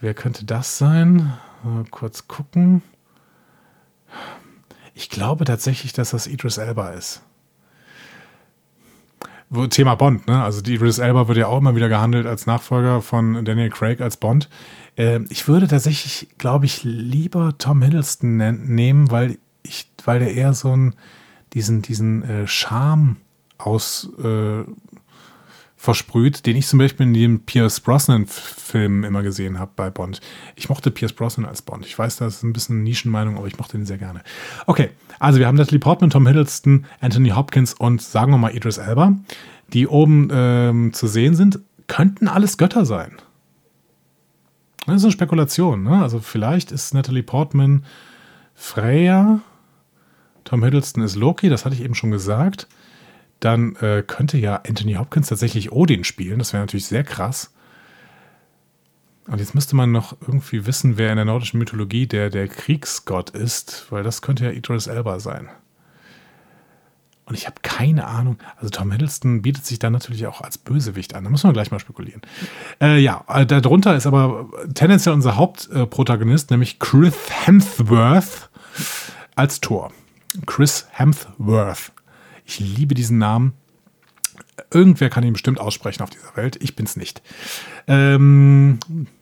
Wer 0.02 0.14
könnte 0.14 0.44
das 0.44 0.78
sein? 0.78 1.32
Mal 1.62 1.84
kurz 1.92 2.26
gucken. 2.26 2.82
Ich 4.94 5.08
glaube 5.10 5.44
tatsächlich, 5.44 5.92
dass 5.92 6.10
das 6.10 6.26
Idris 6.26 6.58
Elba 6.58 6.90
ist. 6.90 7.22
Thema 9.70 9.94
Bond, 9.94 10.26
ne? 10.26 10.42
Also 10.42 10.60
die 10.60 10.74
Idris 10.74 10.98
Elba 10.98 11.28
wird 11.28 11.38
ja 11.38 11.46
auch 11.46 11.58
immer 11.58 11.76
wieder 11.76 11.88
gehandelt 11.88 12.26
als 12.26 12.46
Nachfolger 12.46 13.00
von 13.00 13.44
Daniel 13.44 13.70
Craig 13.70 14.00
als 14.00 14.16
Bond. 14.16 14.48
Äh, 14.96 15.20
ich 15.28 15.46
würde 15.46 15.68
tatsächlich, 15.68 16.30
glaube 16.36 16.66
ich, 16.66 16.82
lieber 16.82 17.56
Tom 17.58 17.80
Hiddleston 17.80 18.38
nehmen, 18.74 19.08
weil 19.12 19.38
ich, 19.62 19.88
weil 20.04 20.18
der 20.18 20.34
eher 20.34 20.52
so 20.52 20.72
einen, 20.72 20.96
diesen, 21.52 21.80
diesen 21.80 22.24
äh, 22.24 22.48
Charme 22.48 23.18
aus 23.56 24.10
äh, 24.20 24.64
versprüht, 25.82 26.46
den 26.46 26.54
ich 26.54 26.68
zum 26.68 26.78
Beispiel 26.78 27.06
in 27.06 27.12
dem 27.12 27.40
Pierce 27.40 27.80
Brosnan-Film 27.80 29.02
immer 29.02 29.24
gesehen 29.24 29.58
habe 29.58 29.72
bei 29.74 29.90
Bond. 29.90 30.20
Ich 30.54 30.68
mochte 30.68 30.92
Pierce 30.92 31.12
Brosnan 31.12 31.44
als 31.44 31.60
Bond. 31.60 31.84
Ich 31.86 31.98
weiß, 31.98 32.18
das 32.18 32.36
ist 32.36 32.42
ein 32.44 32.52
bisschen 32.52 32.84
Nischenmeinung, 32.84 33.36
aber 33.36 33.48
ich 33.48 33.58
mochte 33.58 33.76
ihn 33.76 33.84
sehr 33.84 33.98
gerne. 33.98 34.22
Okay, 34.66 34.90
also 35.18 35.40
wir 35.40 35.48
haben 35.48 35.56
Natalie 35.56 35.80
Portman, 35.80 36.10
Tom 36.10 36.24
Hiddleston, 36.24 36.86
Anthony 37.00 37.30
Hopkins 37.30 37.74
und 37.74 38.00
sagen 38.00 38.30
wir 38.30 38.38
mal 38.38 38.54
Idris 38.54 38.78
Elba, 38.78 39.16
die 39.72 39.88
oben 39.88 40.28
ähm, 40.30 40.92
zu 40.92 41.08
sehen 41.08 41.34
sind, 41.34 41.58
könnten 41.88 42.28
alles 42.28 42.58
Götter 42.58 42.86
sein. 42.86 43.16
Das 44.86 44.98
ist 44.98 45.02
eine 45.02 45.10
Spekulation. 45.12 45.82
Ne? 45.82 46.00
Also 46.00 46.20
vielleicht 46.20 46.70
ist 46.70 46.94
Natalie 46.94 47.24
Portman 47.24 47.84
Freya, 48.54 49.40
Tom 50.44 50.62
Hiddleston 50.62 51.02
ist 51.02 51.16
Loki, 51.16 51.48
das 51.48 51.64
hatte 51.64 51.74
ich 51.74 51.82
eben 51.82 51.96
schon 51.96 52.12
gesagt 52.12 52.68
dann 53.44 53.76
äh, 53.76 54.02
könnte 54.06 54.38
ja 54.38 54.62
Anthony 54.66 54.94
Hopkins 54.94 55.28
tatsächlich 55.28 55.72
Odin 55.72 56.04
spielen. 56.04 56.38
Das 56.38 56.52
wäre 56.52 56.62
natürlich 56.62 56.86
sehr 56.86 57.04
krass. 57.04 57.52
und 59.26 59.38
jetzt 59.38 59.54
müsste 59.54 59.76
man 59.76 59.92
noch 59.92 60.16
irgendwie 60.20 60.66
wissen, 60.66 60.98
wer 60.98 61.10
in 61.10 61.16
der 61.16 61.24
nordischen 61.24 61.58
Mythologie 61.58 62.06
der, 62.06 62.30
der 62.30 62.48
Kriegsgott 62.48 63.30
ist, 63.30 63.86
weil 63.90 64.02
das 64.02 64.22
könnte 64.22 64.44
ja 64.44 64.50
Idris 64.50 64.86
Elba 64.86 65.20
sein. 65.20 65.48
Und 67.24 67.38
ich 67.38 67.46
habe 67.46 67.56
keine 67.62 68.06
Ahnung. 68.06 68.38
Also 68.56 68.70
Tom 68.70 68.90
Hiddleston 68.90 69.42
bietet 69.42 69.64
sich 69.64 69.78
dann 69.78 69.92
natürlich 69.92 70.26
auch 70.26 70.40
als 70.40 70.58
Bösewicht 70.58 71.14
an. 71.14 71.24
Da 71.24 71.30
muss 71.30 71.44
man 71.44 71.52
gleich 71.52 71.70
mal 71.70 71.78
spekulieren. 71.78 72.20
Äh, 72.80 72.98
ja, 72.98 73.24
äh, 73.28 73.46
darunter 73.46 73.96
ist 73.96 74.06
aber 74.06 74.50
tendenziell 74.74 75.14
unser 75.14 75.36
Hauptprotagonist, 75.36 76.50
nämlich 76.50 76.78
Chris 76.80 77.14
Hemsworth 77.30 78.50
als 79.36 79.60
Thor. 79.60 79.92
Chris 80.46 80.86
Hemsworth. 80.90 81.92
Ich 82.52 82.76
liebe 82.76 82.94
diesen 82.94 83.18
Namen. 83.18 83.54
Irgendwer 84.70 85.08
kann 85.08 85.24
ihn 85.24 85.32
bestimmt 85.32 85.58
aussprechen 85.58 86.02
auf 86.02 86.10
dieser 86.10 86.36
Welt. 86.36 86.58
Ich 86.60 86.76
bin's 86.76 86.96
nicht. 86.96 87.22
Ähm, 87.86 88.78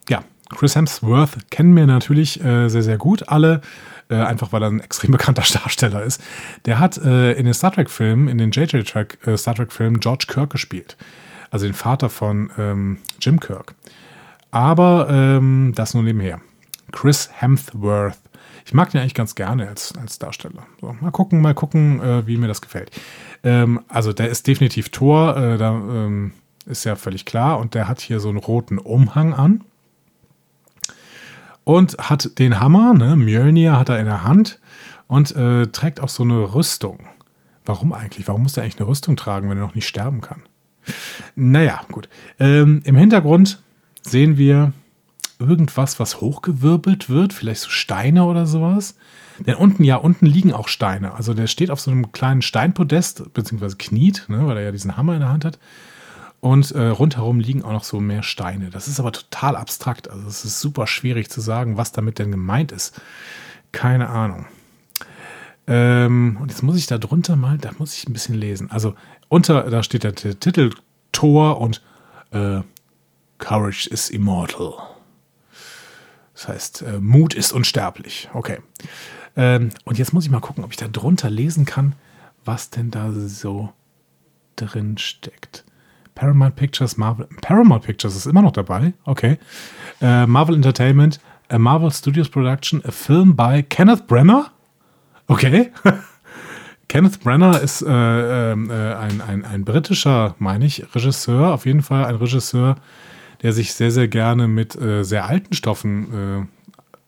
ja, 0.09 0.25
Chris 0.49 0.75
Hemsworth 0.75 1.51
kennen 1.51 1.77
wir 1.77 1.87
natürlich 1.87 2.43
äh, 2.43 2.69
sehr, 2.69 2.83
sehr 2.83 2.99
gut 2.99 3.29
alle. 3.29 3.61
Äh, 4.09 4.16
einfach 4.16 4.53
weil 4.53 4.64
er 4.64 4.71
ein 4.71 4.81
extrem 4.81 5.12
bekannter 5.12 5.43
Darsteller 5.43 6.03
ist. 6.03 6.21
Der 6.64 6.81
hat 6.81 6.99
äh, 6.99 7.33
in 7.33 7.45
den 7.45 7.55
Star 7.55 7.73
Trek-Filmen, 7.73 8.27
in 8.27 8.38
den 8.38 8.51
JJ 8.51 8.83
Track, 8.83 9.19
äh, 9.25 9.37
Star 9.37 9.55
Trek-Filmen 9.55 10.01
George 10.01 10.25
Kirk 10.27 10.51
gespielt. 10.51 10.97
Also 11.53 11.66
den 11.66 11.75
Vater 11.75 12.11
von 12.11 12.51
ähm, 12.59 12.99
Jim 13.21 13.38
Kirk. 13.38 13.75
Aber 14.51 15.09
ähm, 15.09 15.73
das 15.77 15.95
nur 15.95 16.03
nebenher. 16.03 16.40
Chris 16.92 17.31
Hemsworth. 17.33 18.18
Ich 18.64 18.74
mag 18.74 18.90
den 18.90 19.00
eigentlich 19.00 19.14
ganz 19.14 19.35
gerne 19.35 19.68
als, 19.68 19.94
als 19.96 20.18
Darsteller. 20.18 20.66
So, 20.81 20.94
mal 21.00 21.11
gucken, 21.11 21.40
mal 21.40 21.55
gucken, 21.55 22.00
äh, 22.00 22.26
wie 22.26 22.37
mir 22.37 22.48
das 22.48 22.61
gefällt. 22.61 22.90
Ähm, 23.42 23.81
also 23.88 24.12
der 24.12 24.29
ist 24.29 24.46
definitiv 24.46 24.90
Tor, 24.90 25.37
äh, 25.37 25.59
da 25.59 25.72
ähm, 25.72 26.33
ist 26.66 26.85
ja 26.85 26.96
völlig 26.96 27.24
klar. 27.24 27.59
Und 27.59 27.74
der 27.74 27.88
hat 27.88 28.00
hier 28.00 28.20
so 28.20 28.29
einen 28.29 28.38
roten 28.38 28.79
Umhang 28.79 29.35
an. 29.35 29.64
Und 31.64 31.96
hat 31.98 32.38
den 32.38 32.59
Hammer, 32.59 32.94
ne, 32.94 33.16
Mjölnir 33.16 33.79
hat 33.79 33.88
er 33.90 33.98
in 33.98 34.07
der 34.07 34.24
Hand 34.24 34.59
und 35.07 35.35
äh, 35.37 35.66
trägt 35.66 36.00
auch 36.00 36.09
so 36.09 36.22
eine 36.22 36.55
Rüstung. 36.55 37.00
Warum 37.64 37.92
eigentlich? 37.92 38.26
Warum 38.29 38.42
muss 38.42 38.57
er 38.57 38.62
eigentlich 38.62 38.79
eine 38.79 38.88
Rüstung 38.88 39.16
tragen, 39.16 39.50
wenn 39.50 39.59
er 39.59 39.64
noch 39.64 39.74
nicht 39.74 39.87
sterben 39.87 40.20
kann? 40.20 40.42
Naja, 41.37 41.83
gut. 41.92 42.09
Ähm, 42.38 42.81
Im 42.85 42.96
Hintergrund 42.96 43.62
sehen 44.03 44.38
wir 44.38 44.72
irgendwas, 45.40 45.98
was 45.98 46.20
hochgewirbelt 46.20 47.09
wird, 47.09 47.33
vielleicht 47.33 47.62
so 47.62 47.70
Steine 47.70 48.24
oder 48.24 48.46
sowas. 48.46 48.96
Denn 49.38 49.55
unten, 49.55 49.85
ja, 49.85 49.96
unten 49.96 50.26
liegen 50.26 50.53
auch 50.53 50.68
Steine. 50.68 51.14
Also 51.14 51.33
der 51.35 51.46
steht 51.46 51.70
auf 51.70 51.81
so 51.81 51.90
einem 51.90 52.12
kleinen 52.12 52.42
Steinpodest, 52.42 53.33
beziehungsweise 53.33 53.76
kniet, 53.76 54.26
ne, 54.29 54.46
weil 54.46 54.59
er 54.59 54.64
ja 54.64 54.72
diesen 54.72 54.96
Hammer 54.96 55.14
in 55.14 55.20
der 55.20 55.31
Hand 55.31 55.44
hat. 55.44 55.59
Und 56.40 56.70
äh, 56.72 56.87
rundherum 56.87 57.40
liegen 57.40 57.62
auch 57.62 57.72
noch 57.72 57.85
so 57.85 58.00
mehr 58.00 58.22
Steine. 58.22 58.70
Das 58.70 58.88
ist 58.88 59.00
aber 59.00 59.12
total 59.12 59.57
abstrakt. 59.57 60.11
Also 60.11 60.26
es 60.26 60.44
ist 60.44 60.61
super 60.61 60.87
schwierig 60.87 61.31
zu 61.31 61.40
sagen, 61.40 61.76
was 61.76 61.92
damit 61.92 62.18
denn 62.18 62.31
gemeint 62.31 62.72
ist. 62.72 63.00
Keine 63.72 64.09
Ahnung. 64.09 64.46
Ähm, 65.66 66.38
und 66.40 66.50
jetzt 66.50 66.62
muss 66.62 66.76
ich 66.76 66.87
da 66.87 66.98
drunter 66.98 67.37
mal, 67.37 67.59
da 67.59 67.70
muss 67.79 67.94
ich 67.94 68.09
ein 68.09 68.12
bisschen 68.12 68.35
lesen. 68.35 68.70
Also 68.70 68.94
unter, 69.29 69.70
da 69.70 69.83
steht 69.83 70.05
der 70.05 70.14
Titel 70.14 70.70
Tor 71.12 71.61
und 71.61 71.83
äh, 72.33 72.61
Courage 73.38 73.88
is 73.90 74.11
immortal. 74.11 74.89
Das 76.40 76.48
heißt, 76.48 76.83
äh, 76.83 77.00
Mut 77.00 77.35
ist 77.35 77.53
unsterblich. 77.53 78.31
Okay. 78.33 78.61
Ähm, 79.37 79.68
und 79.85 79.98
jetzt 79.98 80.14
muss 80.14 80.24
ich 80.24 80.31
mal 80.31 80.40
gucken, 80.40 80.64
ob 80.64 80.70
ich 80.70 80.79
da 80.79 80.88
drunter 80.88 81.29
lesen 81.29 81.66
kann, 81.66 81.94
was 82.46 82.70
denn 82.70 82.90
da 82.90 83.12
so 83.12 83.74
drin 84.57 84.96
steckt. 84.96 85.66
Paramount 86.14 86.57
Pictures, 86.57 86.96
Marvel. 86.96 87.29
Paramount 87.42 87.85
Pictures 87.85 88.16
ist 88.16 88.24
immer 88.24 88.40
noch 88.40 88.53
dabei. 88.53 88.94
Okay. 89.05 89.38
Äh, 90.00 90.26
Marvel 90.26 90.55
Entertainment, 90.55 91.20
a 91.50 91.59
Marvel 91.59 91.90
Studios 91.92 92.31
Production, 92.31 92.83
a 92.87 92.90
film 92.90 93.37
by 93.37 93.62
Kenneth 93.62 94.07
Brenner. 94.07 94.50
Okay. 95.26 95.70
Kenneth 96.88 97.20
Brenner 97.20 97.61
ist 97.61 97.83
äh, 97.83 98.53
ähm, 98.53 98.70
äh, 98.70 98.94
ein, 98.94 99.20
ein, 99.20 99.44
ein 99.44 99.64
britischer, 99.66 100.37
meine 100.38 100.64
ich, 100.64 100.87
Regisseur. 100.94 101.53
Auf 101.53 101.66
jeden 101.66 101.83
Fall 101.83 102.07
ein 102.07 102.14
Regisseur, 102.14 102.76
der 103.42 103.53
sich 103.53 103.74
sehr, 103.74 103.90
sehr 103.90 104.09
gerne 104.09 104.48
mit 104.48 104.81
äh, 104.81 105.03
sehr 105.03 105.26
alten 105.26 105.55
Stoffen 105.55 106.48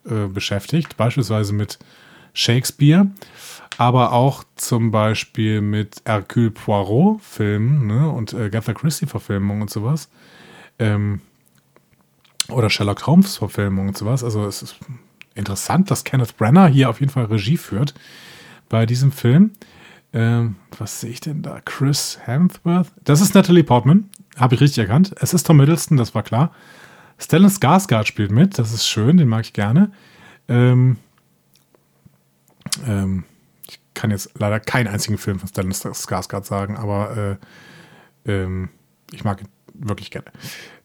äh, 0.06 0.14
äh, 0.14 0.28
beschäftigt. 0.28 0.96
Beispielsweise 0.96 1.52
mit 1.52 1.78
Shakespeare 2.34 3.08
aber 3.78 4.12
auch 4.12 4.44
zum 4.56 4.90
Beispiel 4.90 5.60
mit 5.60 6.02
Hercule 6.04 6.50
Poirot-Filmen 6.50 7.86
ne, 7.86 8.10
und 8.10 8.32
äh, 8.32 8.44
Agatha 8.44 8.74
Christie-Verfilmungen 8.74 9.62
und 9.62 9.70
sowas. 9.70 10.08
Ähm, 10.78 11.20
oder 12.48 12.70
Sherlock 12.70 13.06
Holmes-Verfilmungen 13.06 13.88
und 13.88 13.98
sowas. 13.98 14.24
Also 14.24 14.44
es 14.46 14.62
ist 14.62 14.76
interessant, 15.34 15.90
dass 15.90 16.04
Kenneth 16.04 16.36
Brenner 16.36 16.66
hier 16.66 16.90
auf 16.90 17.00
jeden 17.00 17.12
Fall 17.12 17.24
Regie 17.26 17.56
führt 17.56 17.94
bei 18.68 18.84
diesem 18.84 19.12
Film. 19.12 19.52
Ähm, 20.12 20.56
was 20.76 21.00
sehe 21.00 21.10
ich 21.10 21.20
denn 21.20 21.42
da? 21.42 21.60
Chris 21.64 22.18
Hemsworth? 22.24 22.88
Das 23.04 23.20
ist 23.20 23.34
Natalie 23.34 23.64
Portman. 23.64 24.10
Habe 24.36 24.54
ich 24.54 24.60
richtig 24.60 24.78
erkannt. 24.78 25.14
Es 25.20 25.34
ist 25.34 25.46
Tom 25.46 25.58
Middleston, 25.58 25.96
das 25.96 26.14
war 26.14 26.22
klar. 26.22 26.54
Stellan 27.18 27.50
Skarsgård 27.50 28.06
spielt 28.06 28.30
mit. 28.30 28.58
Das 28.58 28.72
ist 28.72 28.86
schön, 28.86 29.16
den 29.16 29.28
mag 29.28 29.44
ich 29.44 29.52
gerne. 29.52 29.92
Ähm, 30.48 30.96
ähm, 32.86 33.24
kann 33.94 34.10
jetzt 34.10 34.30
leider 34.38 34.58
keinen 34.58 34.88
einzigen 34.88 35.18
Film 35.18 35.38
von 35.38 35.48
Stellan 35.48 35.72
Skarsgård 35.72 36.44
sagen, 36.44 36.76
aber 36.76 37.38
äh, 38.26 38.32
ähm, 38.32 38.70
ich 39.12 39.24
mag 39.24 39.40
ihn 39.40 39.48
wirklich 39.74 40.10
gerne. 40.10 40.32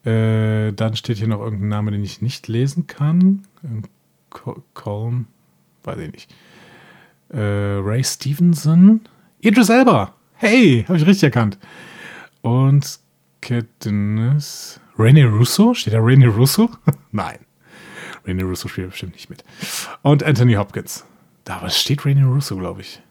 Äh, 0.05 0.73
dann 0.73 0.95
steht 0.95 1.17
hier 1.17 1.27
noch 1.27 1.41
irgendein 1.41 1.69
Name, 1.69 1.91
den 1.91 2.03
ich 2.03 2.21
nicht 2.21 2.47
lesen 2.47 2.87
kann. 2.87 3.43
Colm, 4.73 5.27
weiß 5.83 5.97
ich 5.99 6.11
nicht. 6.11 6.35
Äh, 7.29 7.39
Ray 7.39 8.03
Stevenson. 8.03 9.01
Idris 9.39 9.69
Elba. 9.69 10.13
Hey, 10.35 10.85
habe 10.87 10.97
ich 10.97 11.05
richtig 11.05 11.23
erkannt. 11.23 11.57
Und 12.41 12.99
Katniss. 13.47 14.81
René 14.97 15.25
Russo? 15.25 15.73
Steht 15.73 15.93
da 15.93 15.99
René 15.99 16.27
Russo? 16.27 16.69
Nein. 17.13 17.39
René 18.25 18.43
Russo 18.43 18.67
spielt 18.67 18.89
bestimmt 18.89 19.13
nicht 19.13 19.29
mit. 19.29 19.45
Und 20.01 20.21
Anthony 20.21 20.55
Hopkins. 20.55 21.05
Da 21.45 21.69
steht 21.69 22.01
René 22.01 22.25
Russo, 22.25 22.57
glaube 22.57 22.81
ich. 22.81 23.01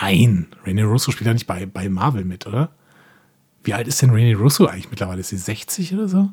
Nein, 0.00 0.48
René 0.66 0.84
Russo 0.84 1.12
spielt 1.12 1.28
ja 1.28 1.34
nicht 1.34 1.46
bei, 1.46 1.66
bei 1.66 1.88
Marvel 1.88 2.24
mit, 2.24 2.48
oder? 2.48 2.70
Wie 3.62 3.74
alt 3.74 3.86
ist 3.86 4.02
denn 4.02 4.10
René 4.10 4.36
Russo 4.36 4.66
eigentlich 4.66 4.90
mittlerweile? 4.90 5.20
Ist 5.20 5.28
sie 5.28 5.36
60 5.36 5.94
oder 5.94 6.08
so? 6.08 6.30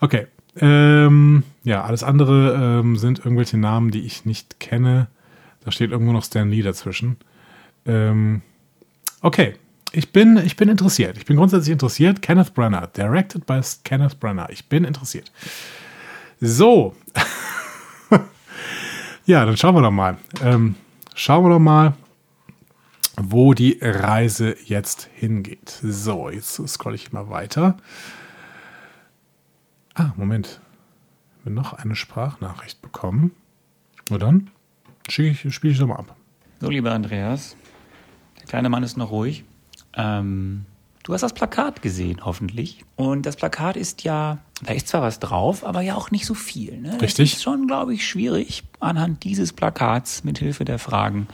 Okay. 0.00 0.26
Ähm, 0.56 1.44
ja, 1.62 1.84
alles 1.84 2.02
andere 2.02 2.80
ähm, 2.80 2.96
sind 2.96 3.20
irgendwelche 3.20 3.58
Namen, 3.58 3.92
die 3.92 4.04
ich 4.04 4.24
nicht 4.24 4.58
kenne. 4.58 5.06
Da 5.64 5.70
steht 5.70 5.92
irgendwo 5.92 6.12
noch 6.12 6.24
Stan 6.24 6.50
Lee 6.50 6.62
dazwischen. 6.62 7.16
Ähm, 7.86 8.42
okay, 9.20 9.54
ich 9.92 10.12
bin, 10.12 10.38
ich 10.38 10.56
bin 10.56 10.68
interessiert. 10.68 11.16
Ich 11.16 11.26
bin 11.26 11.36
grundsätzlich 11.36 11.72
interessiert. 11.72 12.22
Kenneth 12.22 12.54
Brenner, 12.54 12.86
directed 12.88 13.46
by 13.46 13.60
Kenneth 13.84 14.18
Brenner. 14.20 14.48
Ich 14.50 14.68
bin 14.68 14.84
interessiert. 14.84 15.30
So. 16.40 16.94
Ja, 19.24 19.44
dann 19.44 19.56
schauen 19.56 19.76
wir 19.76 19.82
doch 19.82 19.92
mal. 19.92 20.16
Ähm, 20.42 20.74
schauen 21.14 21.44
wir 21.44 21.50
doch 21.50 21.60
mal, 21.60 21.94
wo 23.16 23.54
die 23.54 23.78
Reise 23.80 24.56
jetzt 24.64 25.08
hingeht. 25.14 25.68
So, 25.82 26.28
jetzt 26.28 26.66
scrolle 26.66 26.96
ich 26.96 27.12
mal 27.12 27.30
weiter. 27.30 27.76
Ah, 29.94 30.10
Moment. 30.16 30.60
Wir 31.44 31.52
noch 31.52 31.72
eine 31.72 31.94
Sprachnachricht 31.94 32.82
bekommen. 32.82 33.30
Und 34.10 34.22
dann 34.22 34.50
spiele 35.08 35.28
ich, 35.28 35.54
spiel 35.54 35.70
ich 35.70 35.78
doch 35.78 35.86
mal 35.86 35.96
ab. 35.96 36.16
So, 36.60 36.70
lieber 36.70 36.90
Andreas, 36.90 37.56
der 38.40 38.46
kleine 38.46 38.68
Mann 38.68 38.82
ist 38.82 38.96
noch 38.96 39.12
ruhig. 39.12 39.44
Ähm, 39.96 40.66
Du 41.02 41.12
hast 41.12 41.22
das 41.22 41.32
Plakat 41.32 41.82
gesehen, 41.82 42.20
hoffentlich. 42.24 42.84
Und 42.94 43.26
das 43.26 43.34
Plakat 43.34 43.76
ist 43.76 44.04
ja, 44.04 44.38
da 44.62 44.72
ist 44.72 44.86
zwar 44.86 45.02
was 45.02 45.18
drauf, 45.18 45.66
aber 45.66 45.80
ja 45.80 45.96
auch 45.96 46.12
nicht 46.12 46.26
so 46.26 46.34
viel. 46.34 46.78
Ne? 46.78 46.92
Richtig. 47.00 47.30
Das 47.30 47.38
ist 47.38 47.42
schon, 47.42 47.66
glaube 47.66 47.92
ich, 47.94 48.06
schwierig, 48.06 48.62
anhand 48.78 49.24
dieses 49.24 49.52
Plakats 49.52 50.22
mit 50.22 50.38
Hilfe 50.38 50.64
der 50.64 50.78
Fragen 50.78 51.26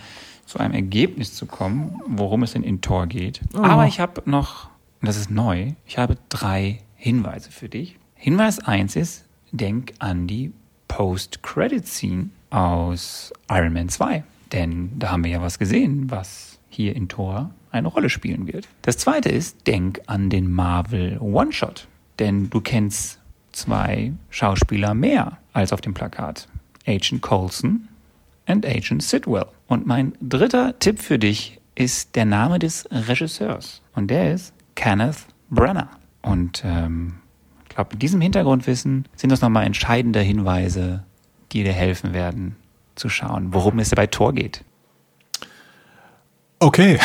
zu 0.47 0.59
einem 0.59 0.73
Ergebnis 0.73 1.35
zu 1.35 1.45
kommen, 1.45 2.01
worum 2.07 2.43
es 2.43 2.53
denn 2.53 2.63
in 2.63 2.81
Tor 2.81 3.07
geht. 3.07 3.43
Oh. 3.55 3.59
Aber 3.59 3.87
ich 3.87 4.01
habe 4.01 4.23
noch, 4.25 4.71
das 5.03 5.19
ist 5.19 5.31
neu, 5.31 5.73
ich 5.87 5.99
habe 5.99 6.17
drei 6.31 6.79
Hinweise 6.97 7.51
für 7.51 7.69
dich. 7.69 7.99
Hinweis 8.15 8.61
1 8.61 8.97
ist, 8.97 9.27
denk 9.53 9.93
an 9.99 10.27
die 10.27 10.53
Post-Credit-Scene 10.89 12.31
aus 12.49 13.35
Iron 13.51 13.75
Man 13.75 13.91
2. 13.91 14.25
Denn 14.53 14.99
da 14.99 15.11
haben 15.11 15.25
wir 15.25 15.31
ja 15.31 15.43
was 15.43 15.59
gesehen, 15.59 16.11
was 16.11 16.58
hier 16.79 16.95
in 16.95 17.09
Tor 17.09 17.51
eine 17.73 17.89
Rolle 17.89 18.09
spielen 18.09 18.47
wird. 18.47 18.69
Das 18.83 18.99
zweite 18.99 19.31
ist, 19.31 19.67
denk 19.67 20.01
an 20.07 20.31
den 20.31 20.49
Marvel 20.49 21.19
One-Shot. 21.19 21.89
Denn 22.21 22.51
du 22.51 22.61
kennst 22.61 23.19
zwei 23.51 24.13
Schauspieler 24.31 24.95
mehr 24.95 25.39
als 25.53 25.73
auf 25.73 25.81
dem 25.81 25.93
Plakat. 25.93 26.47
Agent 26.87 27.21
Coulson 27.21 27.89
und 28.47 28.65
Agent 28.65 29.03
Sidwell. 29.03 29.47
Und 29.67 29.89
mein 29.89 30.13
dritter 30.21 30.79
Tipp 30.79 31.01
für 31.01 31.19
dich 31.19 31.61
ist 31.75 32.15
der 32.15 32.25
Name 32.25 32.61
des 32.61 32.89
Regisseurs. 32.93 33.83
Und 33.97 34.09
der 34.09 34.35
ist 34.35 34.55
Kenneth 34.77 35.27
Brenner. 35.51 35.91
Und 36.23 36.63
ähm, 36.65 37.15
ab 37.75 37.99
diesem 37.99 38.21
Hintergrundwissen 38.21 39.07
sind 39.17 39.33
das 39.33 39.41
nochmal 39.41 39.67
entscheidende 39.67 40.21
Hinweise, 40.21 41.03
die 41.51 41.65
dir 41.65 41.73
helfen 41.73 42.13
werden, 42.13 42.55
zu 42.95 43.09
schauen, 43.09 43.53
worum 43.53 43.81
es 43.81 43.91
bei 43.91 44.07
Tor 44.07 44.33
geht. 44.33 44.65
Okay. 46.59 46.99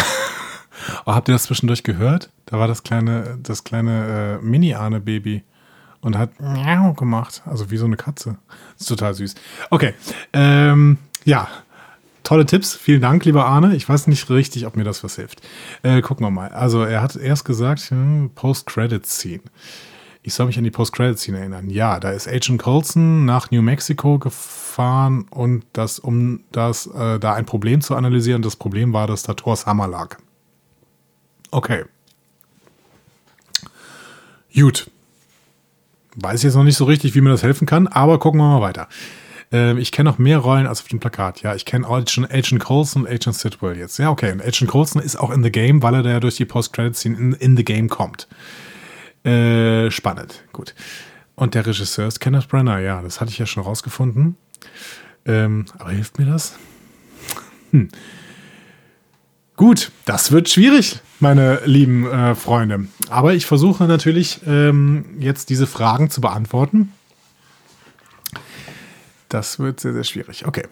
oh, 1.06 1.13
habt 1.13 1.28
ihr 1.30 1.34
das 1.34 1.44
zwischendurch 1.44 1.84
gehört? 1.84 2.30
Da 2.46 2.60
war 2.60 2.68
das 2.68 2.84
kleine, 2.84 3.38
das 3.42 3.63
kleine 3.63 4.39
äh, 4.42 4.46
Mini-Ahne-Baby 4.46 5.44
und 6.02 6.18
hat 6.18 6.39
Miau 6.39 6.94
gemacht. 6.94 7.42
Also 7.46 7.72
wie 7.72 7.78
so 7.78 7.86
eine 7.86 7.96
Katze. 7.96 8.38
Ist 8.80 8.89
total 8.89 9.13
süß. 9.13 9.36
Okay. 9.70 9.94
Ähm, 10.34 10.98
ja. 11.26 11.48
Tolle 12.24 12.46
Tipps. 12.46 12.76
Vielen 12.76 13.02
Dank, 13.02 13.26
lieber 13.26 13.46
Arne. 13.46 13.76
Ich 13.76 13.88
weiß 13.88 14.08
nicht 14.08 14.30
richtig, 14.30 14.66
ob 14.66 14.76
mir 14.78 14.84
das 14.86 15.04
was 15.04 15.16
hilft. 15.16 15.42
Äh, 15.82 16.02
gucken 16.02 16.26
wir 16.26 16.32
mal. 16.32 16.50
Also 16.50 16.84
er 16.84 17.02
hat 17.02 17.16
erst 17.16 17.46
gesagt, 17.46 17.82
hm, 17.82 18.32
Post-Credit-Scene. 18.34 19.44
Ich 20.25 20.33
soll 20.33 20.45
mich 20.45 20.57
an 20.57 20.63
die 20.63 20.71
Post-Credit-Scene 20.71 21.38
erinnern. 21.38 21.69
Ja, 21.69 21.99
da 21.99 22.12
ist 22.12 22.29
Agent 22.29 22.62
Colson 22.62 23.25
nach 23.25 23.51
New 23.51 23.62
Mexico 23.62 24.19
gefahren 24.19 25.25
und 25.29 25.65
das, 25.73 25.99
um 25.99 26.45
das, 26.53 26.88
äh, 26.88 27.19
da 27.19 27.33
ein 27.33 27.45
Problem 27.45 27.81
zu 27.81 27.93
analysieren. 27.93 28.41
Das 28.41 28.55
Problem 28.55 28.93
war, 28.93 29.05
dass 29.05 29.23
da 29.23 29.33
Thors 29.33 29.65
Hammer 29.65 29.88
lag. 29.88 30.17
Okay. 31.51 31.83
Gut. 34.55 34.89
Weiß 36.15 36.43
jetzt 36.43 36.55
noch 36.55 36.63
nicht 36.63 36.77
so 36.77 36.86
richtig, 36.86 37.15
wie 37.15 37.21
mir 37.21 37.31
das 37.31 37.43
helfen 37.43 37.67
kann, 37.67 37.88
aber 37.88 38.17
gucken 38.17 38.39
wir 38.39 38.47
mal 38.47 38.62
weiter. 38.62 38.88
Ähm, 39.51 39.77
ich 39.77 39.91
kenne 39.91 40.09
noch 40.09 40.19
mehr 40.19 40.38
Rollen 40.38 40.67
als 40.67 40.79
auf 40.79 40.88
dem 40.88 41.01
Plakat. 41.01 41.41
Ja, 41.41 41.53
ich 41.53 41.65
kenne 41.65 41.86
Agent, 41.86 42.31
Agent 42.31 42.63
Coulson 42.63 43.03
und 43.03 43.09
Agent 43.09 43.36
Sidwell 43.36 43.77
jetzt. 43.77 43.99
Ja, 43.99 44.09
okay. 44.09 44.31
Und 44.31 44.41
Agent 44.41 44.69
Coulson 44.69 45.01
ist 45.01 45.17
auch 45.17 45.31
in 45.31 45.43
the 45.43 45.51
game, 45.51 45.83
weil 45.83 45.95
er 45.95 46.03
da 46.03 46.12
ja 46.12 46.19
durch 46.21 46.38
die 46.38 46.45
Post-Credit-Scene 46.45 47.17
in, 47.17 47.33
in 47.33 47.57
the 47.57 47.65
game 47.65 47.89
kommt. 47.89 48.29
Äh, 49.23 49.89
spannend. 49.91 50.43
Gut. 50.51 50.75
Und 51.36 51.55
der 51.55 51.65
Regisseur 51.65 52.07
ist 52.07 52.19
Kenneth 52.19 52.47
Brenner. 52.47 52.79
Ja, 52.79 53.01
das 53.01 53.21
hatte 53.21 53.31
ich 53.31 53.38
ja 53.38 53.45
schon 53.45 53.63
rausgefunden. 53.63 54.38
Ähm, 55.25 55.65
aber 55.77 55.91
hilft 55.91 56.19
mir 56.19 56.25
das? 56.25 56.55
Hm. 57.71 57.89
Gut, 59.55 59.91
das 60.05 60.31
wird 60.31 60.49
schwierig, 60.49 60.99
meine 61.19 61.62
lieben 61.65 62.09
äh, 62.09 62.36
Freunde. 62.36 62.88
Aber 63.09 63.33
ich 63.33 63.45
versuche 63.45 63.86
natürlich 63.86 64.41
ähm, 64.47 65.05
jetzt 65.19 65.49
diese 65.49 65.67
Fragen 65.67 66.09
zu 66.09 66.21
beantworten. 66.21 66.91
Das 69.29 69.59
wird 69.59 69.79
sehr, 69.79 69.93
sehr 69.93 70.03
schwierig. 70.03 70.45
Okay. 70.45 70.67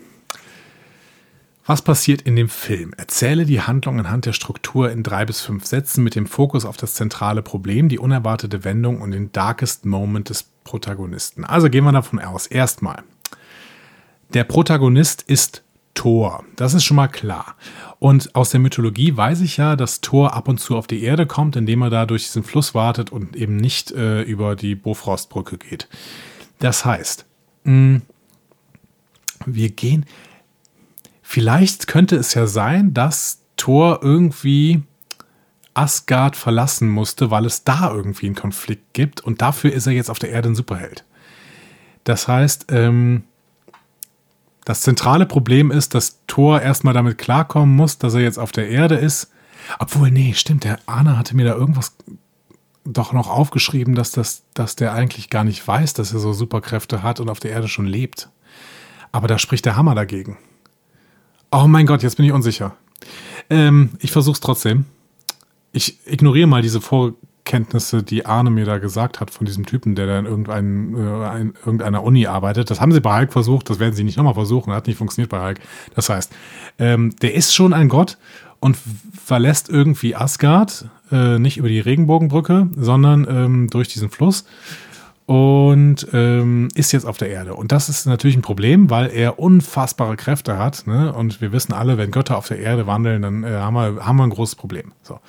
Was 1.65 1.83
passiert 1.83 2.23
in 2.23 2.35
dem 2.35 2.49
Film? 2.49 2.93
Erzähle 2.97 3.45
die 3.45 3.61
Handlung 3.61 3.99
anhand 3.99 4.25
der 4.25 4.33
Struktur 4.33 4.91
in 4.91 5.03
drei 5.03 5.25
bis 5.25 5.41
fünf 5.41 5.65
Sätzen 5.65 6.03
mit 6.03 6.15
dem 6.15 6.25
Fokus 6.25 6.65
auf 6.65 6.75
das 6.75 6.95
zentrale 6.95 7.43
Problem, 7.43 7.87
die 7.87 7.99
unerwartete 7.99 8.63
Wendung 8.63 8.99
und 8.99 9.11
den 9.11 9.31
darkest 9.31 9.85
Moment 9.85 10.29
des 10.29 10.43
Protagonisten. 10.63 11.45
Also 11.45 11.69
gehen 11.69 11.83
wir 11.83 11.91
davon 11.91 12.19
aus. 12.19 12.47
Erstmal. 12.47 13.03
Der 14.33 14.43
Protagonist 14.43 15.21
ist 15.21 15.63
Thor. 15.93 16.43
Das 16.55 16.73
ist 16.73 16.83
schon 16.83 16.95
mal 16.95 17.07
klar. 17.07 17.55
Und 17.99 18.33
aus 18.35 18.49
der 18.49 18.59
Mythologie 18.59 19.15
weiß 19.15 19.41
ich 19.41 19.57
ja, 19.57 19.75
dass 19.75 20.01
Thor 20.01 20.33
ab 20.33 20.47
und 20.47 20.59
zu 20.59 20.77
auf 20.77 20.87
die 20.87 21.03
Erde 21.03 21.27
kommt, 21.27 21.55
indem 21.55 21.83
er 21.83 21.89
da 21.89 22.05
durch 22.05 22.23
diesen 22.23 22.43
Fluss 22.43 22.73
wartet 22.73 23.11
und 23.11 23.35
eben 23.35 23.57
nicht 23.57 23.91
äh, 23.91 24.21
über 24.23 24.55
die 24.55 24.73
Bofrostbrücke 24.75 25.57
geht. 25.57 25.87
Das 26.59 26.85
heißt, 26.85 27.25
mh, 27.65 27.73
mm, 27.73 28.01
wir 29.45 29.69
gehen. 29.69 30.05
Vielleicht 31.31 31.87
könnte 31.87 32.17
es 32.17 32.33
ja 32.33 32.45
sein, 32.45 32.93
dass 32.93 33.39
Thor 33.55 33.99
irgendwie 34.01 34.83
Asgard 35.73 36.35
verlassen 36.35 36.89
musste, 36.89 37.31
weil 37.31 37.45
es 37.45 37.63
da 37.63 37.89
irgendwie 37.89 38.25
einen 38.25 38.35
Konflikt 38.35 38.93
gibt 38.93 39.21
und 39.21 39.41
dafür 39.41 39.71
ist 39.71 39.87
er 39.87 39.93
jetzt 39.93 40.09
auf 40.09 40.19
der 40.19 40.31
Erde 40.31 40.49
ein 40.49 40.55
Superheld. 40.55 41.05
Das 42.03 42.27
heißt, 42.27 42.65
ähm, 42.71 43.23
das 44.65 44.81
zentrale 44.81 45.25
Problem 45.25 45.71
ist, 45.71 45.95
dass 45.95 46.19
Thor 46.27 46.61
erstmal 46.61 46.93
damit 46.93 47.17
klarkommen 47.17 47.77
muss, 47.77 47.97
dass 47.97 48.13
er 48.13 48.19
jetzt 48.19 48.37
auf 48.37 48.51
der 48.51 48.67
Erde 48.67 48.95
ist. 48.95 49.31
Obwohl, 49.79 50.11
nee, 50.11 50.33
stimmt, 50.33 50.65
der 50.65 50.79
Arne 50.85 51.17
hatte 51.17 51.37
mir 51.37 51.45
da 51.45 51.53
irgendwas 51.53 51.95
doch 52.83 53.13
noch 53.13 53.29
aufgeschrieben, 53.29 53.95
dass, 53.95 54.11
das, 54.11 54.43
dass 54.53 54.75
der 54.75 54.91
eigentlich 54.91 55.29
gar 55.29 55.45
nicht 55.45 55.65
weiß, 55.65 55.93
dass 55.93 56.11
er 56.11 56.19
so 56.19 56.33
Superkräfte 56.33 57.03
hat 57.03 57.21
und 57.21 57.29
auf 57.29 57.39
der 57.39 57.51
Erde 57.51 57.69
schon 57.69 57.87
lebt. 57.87 58.29
Aber 59.13 59.29
da 59.29 59.39
spricht 59.39 59.63
der 59.63 59.77
Hammer 59.77 59.95
dagegen. 59.95 60.37
Oh 61.51 61.67
mein 61.67 61.85
Gott, 61.85 62.01
jetzt 62.01 62.15
bin 62.15 62.25
ich 62.25 62.31
unsicher. 62.31 62.75
Ähm, 63.49 63.89
ich 63.99 64.11
versuch's 64.11 64.39
trotzdem. 64.39 64.85
Ich 65.73 65.97
ignoriere 66.07 66.47
mal 66.47 66.61
diese 66.61 66.79
Vor 66.79 67.13
Kenntnisse, 67.43 68.03
die 68.03 68.25
Arne 68.25 68.49
mir 68.49 68.63
da 68.63 68.77
gesagt 68.77 69.19
hat 69.19 69.31
von 69.31 69.45
diesem 69.45 69.65
Typen, 69.65 69.95
der 69.95 70.07
da 70.07 70.19
in 70.19 70.25
äh, 70.25 71.41
in 71.41 71.53
irgendeiner 71.65 72.03
Uni 72.03 72.25
arbeitet. 72.25 72.69
Das 72.69 72.79
haben 72.79 72.93
sie 72.93 73.01
bei 73.01 73.19
Hulk 73.19 73.33
versucht, 73.33 73.69
das 73.69 73.79
werden 73.79 73.93
sie 73.93 74.05
nicht 74.05 74.15
nochmal 74.15 74.33
versuchen, 74.33 74.71
hat 74.71 74.87
nicht 74.87 74.95
funktioniert 74.95 75.29
bei 75.29 75.45
Hulk. 75.45 75.59
Das 75.93 76.07
heißt, 76.07 76.31
ähm, 76.79 77.13
der 77.21 77.33
ist 77.33 77.53
schon 77.53 77.73
ein 77.73 77.89
Gott 77.89 78.17
und 78.61 78.77
verlässt 79.13 79.67
irgendwie 79.69 80.15
Asgard, 80.15 80.85
äh, 81.11 81.37
nicht 81.37 81.57
über 81.57 81.67
die 81.67 81.81
Regenbogenbrücke, 81.81 82.69
sondern 82.77 83.27
ähm, 83.29 83.67
durch 83.69 83.89
diesen 83.89 84.09
Fluss 84.09 84.45
und 85.31 86.07
ähm, 86.11 86.67
ist 86.75 86.91
jetzt 86.91 87.05
auf 87.05 87.17
der 87.17 87.29
Erde. 87.29 87.55
Und 87.55 87.71
das 87.71 87.87
ist 87.87 88.05
natürlich 88.05 88.35
ein 88.35 88.41
Problem, 88.41 88.89
weil 88.89 89.09
er 89.09 89.39
unfassbare 89.39 90.17
Kräfte 90.17 90.57
hat. 90.57 90.85
Ne? 90.87 91.13
Und 91.13 91.39
wir 91.39 91.53
wissen 91.53 91.71
alle, 91.71 91.97
wenn 91.97 92.11
Götter 92.11 92.37
auf 92.37 92.49
der 92.49 92.59
Erde 92.59 92.85
wandeln, 92.85 93.21
dann 93.21 93.45
äh, 93.45 93.51
haben, 93.51 93.75
wir, 93.75 94.05
haben 94.05 94.17
wir 94.17 94.25
ein 94.25 94.29
großes 94.29 94.55
Problem. 94.55 94.91
So 95.03 95.21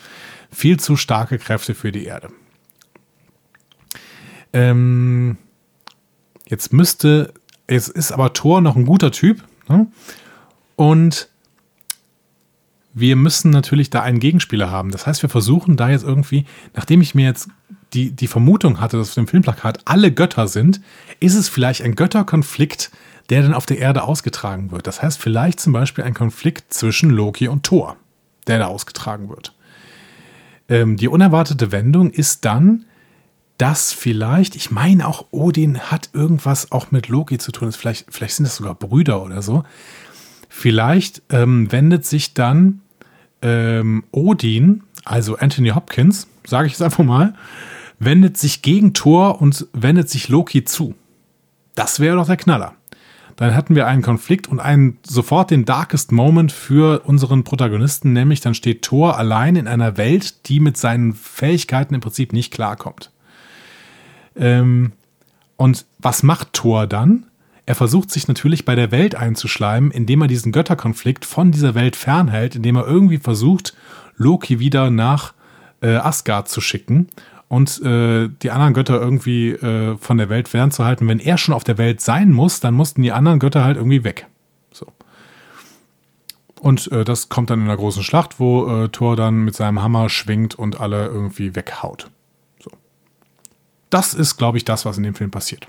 viel 0.51 0.81
zu 0.81 0.97
starke 0.97 1.39
Kräfte 1.39 1.77
für 1.77 1.93
die 1.93 2.05
Erde. 2.05 2.31
Ähm, 4.53 5.39
jetzt 6.49 6.73
müsste, 6.73 7.33
jetzt 7.71 7.89
ist 7.89 8.11
aber 8.11 8.33
Thor 8.33 8.61
noch 8.61 8.75
ein 8.75 8.87
guter 8.87 9.13
Typ. 9.13 9.45
Ne? 9.69 9.87
Und 10.75 11.29
wir 12.93 13.15
müssen 13.15 13.53
natürlich 13.53 13.89
da 13.89 14.03
einen 14.03 14.19
Gegenspieler 14.19 14.69
haben. 14.69 14.91
Das 14.91 15.07
heißt, 15.07 15.23
wir 15.23 15.31
versuchen 15.31 15.77
da 15.77 15.91
jetzt 15.91 16.03
irgendwie, 16.03 16.45
nachdem 16.75 17.03
ich 17.03 17.15
mir 17.15 17.27
jetzt 17.27 17.51
die, 17.95 18.11
die 18.11 18.27
Vermutung 18.27 18.81
hatte, 18.81 18.97
dass 18.97 19.09
auf 19.09 19.15
dem 19.15 19.29
Filmplakat 19.29 19.81
alle 19.85 20.13
Götter 20.13 20.49
sind, 20.49 20.81
ist 21.21 21.35
es 21.35 21.49
vielleicht 21.49 21.83
ein 21.83 21.95
Götterkonflikt, 21.95 22.91
der 23.31 23.43
dann 23.43 23.55
auf 23.55 23.67
der 23.67 23.79
Erde 23.79 24.03
ausgetragen 24.03 24.71
wird. 24.71 24.87
Das 24.87 25.03
heißt, 25.03 25.21
vielleicht 25.21 25.61
zum 25.61 25.73
Beispiel 25.73 26.05
ein 26.05 26.15
Konflikt 26.15 26.73
zwischen 26.73 27.11
Loki 27.11 27.49
und 27.49 27.63
Thor, 27.65 27.97
der 28.47 28.59
da 28.59 28.67
ausgetragen 28.67 29.29
wird. 29.29 29.55
Ähm, 30.69 30.97
die 30.97 31.09
unerwartete 31.09 31.73
Wendung 31.73 32.11
ist 32.11 32.45
dann, 32.45 32.85
dass 33.59 33.93
vielleicht, 33.93 34.57
ich 34.57 34.71
meine 34.71 35.07
auch 35.07 35.27
Odin 35.31 35.79
hat 35.79 36.11
irgendwas 36.13 36.73
auch 36.73 36.91
mit 36.91 37.09
Loki 37.09 37.39
zu 37.39 37.53
tun, 37.53 37.71
vielleicht, 37.73 38.07
vielleicht 38.11 38.35
sind 38.35 38.45
das 38.45 38.57
sogar 38.57 38.75
Brüder 38.75 39.23
oder 39.23 39.43
so. 39.43 39.65
Vielleicht 40.49 41.23
ähm, 41.31 41.71
wendet 41.71 42.05
sich 42.05 42.35
dann 42.35 42.81
ähm, 43.41 44.05
Odin, 44.11 44.83
also 45.05 45.37
Anthony 45.37 45.71
Hopkins, 45.71 46.27
sage 46.45 46.67
ich 46.67 46.75
es 46.75 46.83
einfach 46.83 47.05
mal, 47.05 47.35
wendet 47.99 48.37
sich 48.37 48.63
gegen 48.63 48.95
Thor 48.95 49.41
und 49.41 49.67
wendet 49.73 50.11
sich 50.11 50.29
Loki 50.29 50.65
zu. 50.65 50.95
Das 51.75 52.01
wäre 52.01 52.17
doch 52.17 52.27
der 52.27 52.37
Knaller 52.37 52.75
dann 53.37 53.55
hatten 53.55 53.75
wir 53.75 53.87
einen 53.87 54.03
Konflikt 54.03 54.49
und 54.49 54.61
einen 54.61 54.99
sofort 55.05 55.51
den 55.51 55.65
darkest 55.65 56.13
Moment 56.13 56.53
für 56.53 57.01
unseren 57.05 57.45
Protagonisten, 57.45 58.13
nämlich 58.13 58.41
dann 58.41 58.55
steht 58.55 58.83
Thor 58.83 59.19
allein 59.19 59.57
in 59.57 59.69
einer 59.69 59.97
Welt, 59.97 60.49
die 60.49 60.61
mit 60.61 60.77
seinen 60.77 61.15
Fähigkeiten 61.15 61.95
im 61.95 62.01
Prinzip 62.01 62.33
nicht 62.33 62.53
klarkommt. 62.53 63.11
Ähm, 64.37 64.93
und 65.57 65.87
was 65.99 66.23
macht 66.23 66.53
Thor 66.53 66.87
dann? 66.87 67.27
Er 67.65 67.75
versucht 67.75 68.11
sich 68.11 68.29
natürlich 68.29 68.65
bei 68.65 68.75
der 68.75 68.91
Welt 68.91 69.15
einzuschleimen, 69.15 69.91
indem 69.91 70.23
er 70.23 70.29
diesen 70.29 70.53
Götterkonflikt 70.53 71.25
von 71.25 71.53
dieser 71.53 71.75
Welt 71.75 71.97
fernhält, 71.97 72.57
indem 72.57 72.77
er 72.77 72.87
irgendwie 72.87 73.19
versucht, 73.19 73.75
Loki 74.17 74.59
wieder 74.59 74.91
nach 74.91 75.33
äh, 75.81 75.95
Asgard 75.95 76.49
zu 76.49 76.61
schicken 76.61 77.09
und 77.53 77.83
äh, 77.83 78.31
die 78.43 78.51
anderen 78.51 78.73
Götter 78.73 78.99
irgendwie 78.99 79.51
äh, 79.51 79.99
von 79.99 80.17
der 80.17 80.31
Welt 80.31 80.49
fernzuhalten. 80.49 81.07
Wenn 81.07 81.19
er 81.19 81.37
schon 81.37 81.55
auf 81.55 81.65
der 81.65 81.77
Welt 81.77 82.01
sein 82.01 82.33
muss, 82.33 82.61
dann 82.61 82.73
mussten 82.73 83.03
die 83.03 83.13
anderen 83.13 83.41
Götter 83.41 83.63
halt 83.63 83.77
irgendwie 83.77 84.05
weg. 84.05 84.27
So. 84.73 84.87
Und 86.61 86.91
äh, 86.93 87.05
das 87.05 87.29
kommt 87.29 87.51
dann 87.51 87.59
in 87.59 87.67
einer 87.67 87.77
großen 87.77 88.05
Schlacht, 88.05 88.41
wo 88.41 88.85
äh, 88.85 88.89
Thor 88.89 89.17
dann 89.17 89.45
mit 89.45 89.55
seinem 89.55 89.83
Hammer 89.83 90.09
schwingt 90.09 90.55
und 90.55 90.81
alle 90.81 91.09
irgendwie 91.09 91.55
weghaut. 91.55 92.09
So. 92.59 92.71
Das 93.91 94.15
ist, 94.15 94.39
glaube 94.39 94.57
ich, 94.57 94.65
das, 94.65 94.87
was 94.87 94.97
in 94.97 95.03
dem 95.03 95.15
Film 95.15 95.31
passiert. 95.31 95.67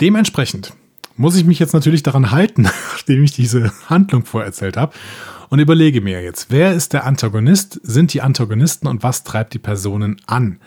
Dementsprechend 0.00 0.72
muss 1.14 1.36
ich 1.36 1.44
mich 1.44 1.60
jetzt 1.60 1.74
natürlich 1.74 2.02
daran 2.02 2.32
halten, 2.32 2.62
nachdem 2.92 3.22
ich 3.22 3.30
diese 3.30 3.70
Handlung 3.88 4.24
vorerzählt 4.24 4.76
habe 4.76 4.94
und 5.50 5.58
überlege 5.58 6.00
mir 6.00 6.22
jetzt, 6.22 6.46
wer 6.50 6.72
ist 6.72 6.92
der 6.92 7.04
Antagonist, 7.04 7.80
sind 7.82 8.14
die 8.14 8.22
Antagonisten 8.22 8.86
und 8.86 9.02
was 9.02 9.24
treibt 9.24 9.52
die 9.52 9.58
Personen 9.58 10.16
an? 10.26 10.60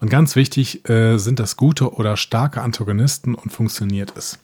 Und 0.00 0.10
ganz 0.10 0.36
wichtig, 0.36 0.88
äh, 0.88 1.18
sind 1.18 1.40
das 1.40 1.56
gute 1.56 1.94
oder 1.94 2.16
starke 2.16 2.60
Antagonisten 2.60 3.34
und 3.34 3.52
funktioniert 3.52 4.12
es? 4.16 4.38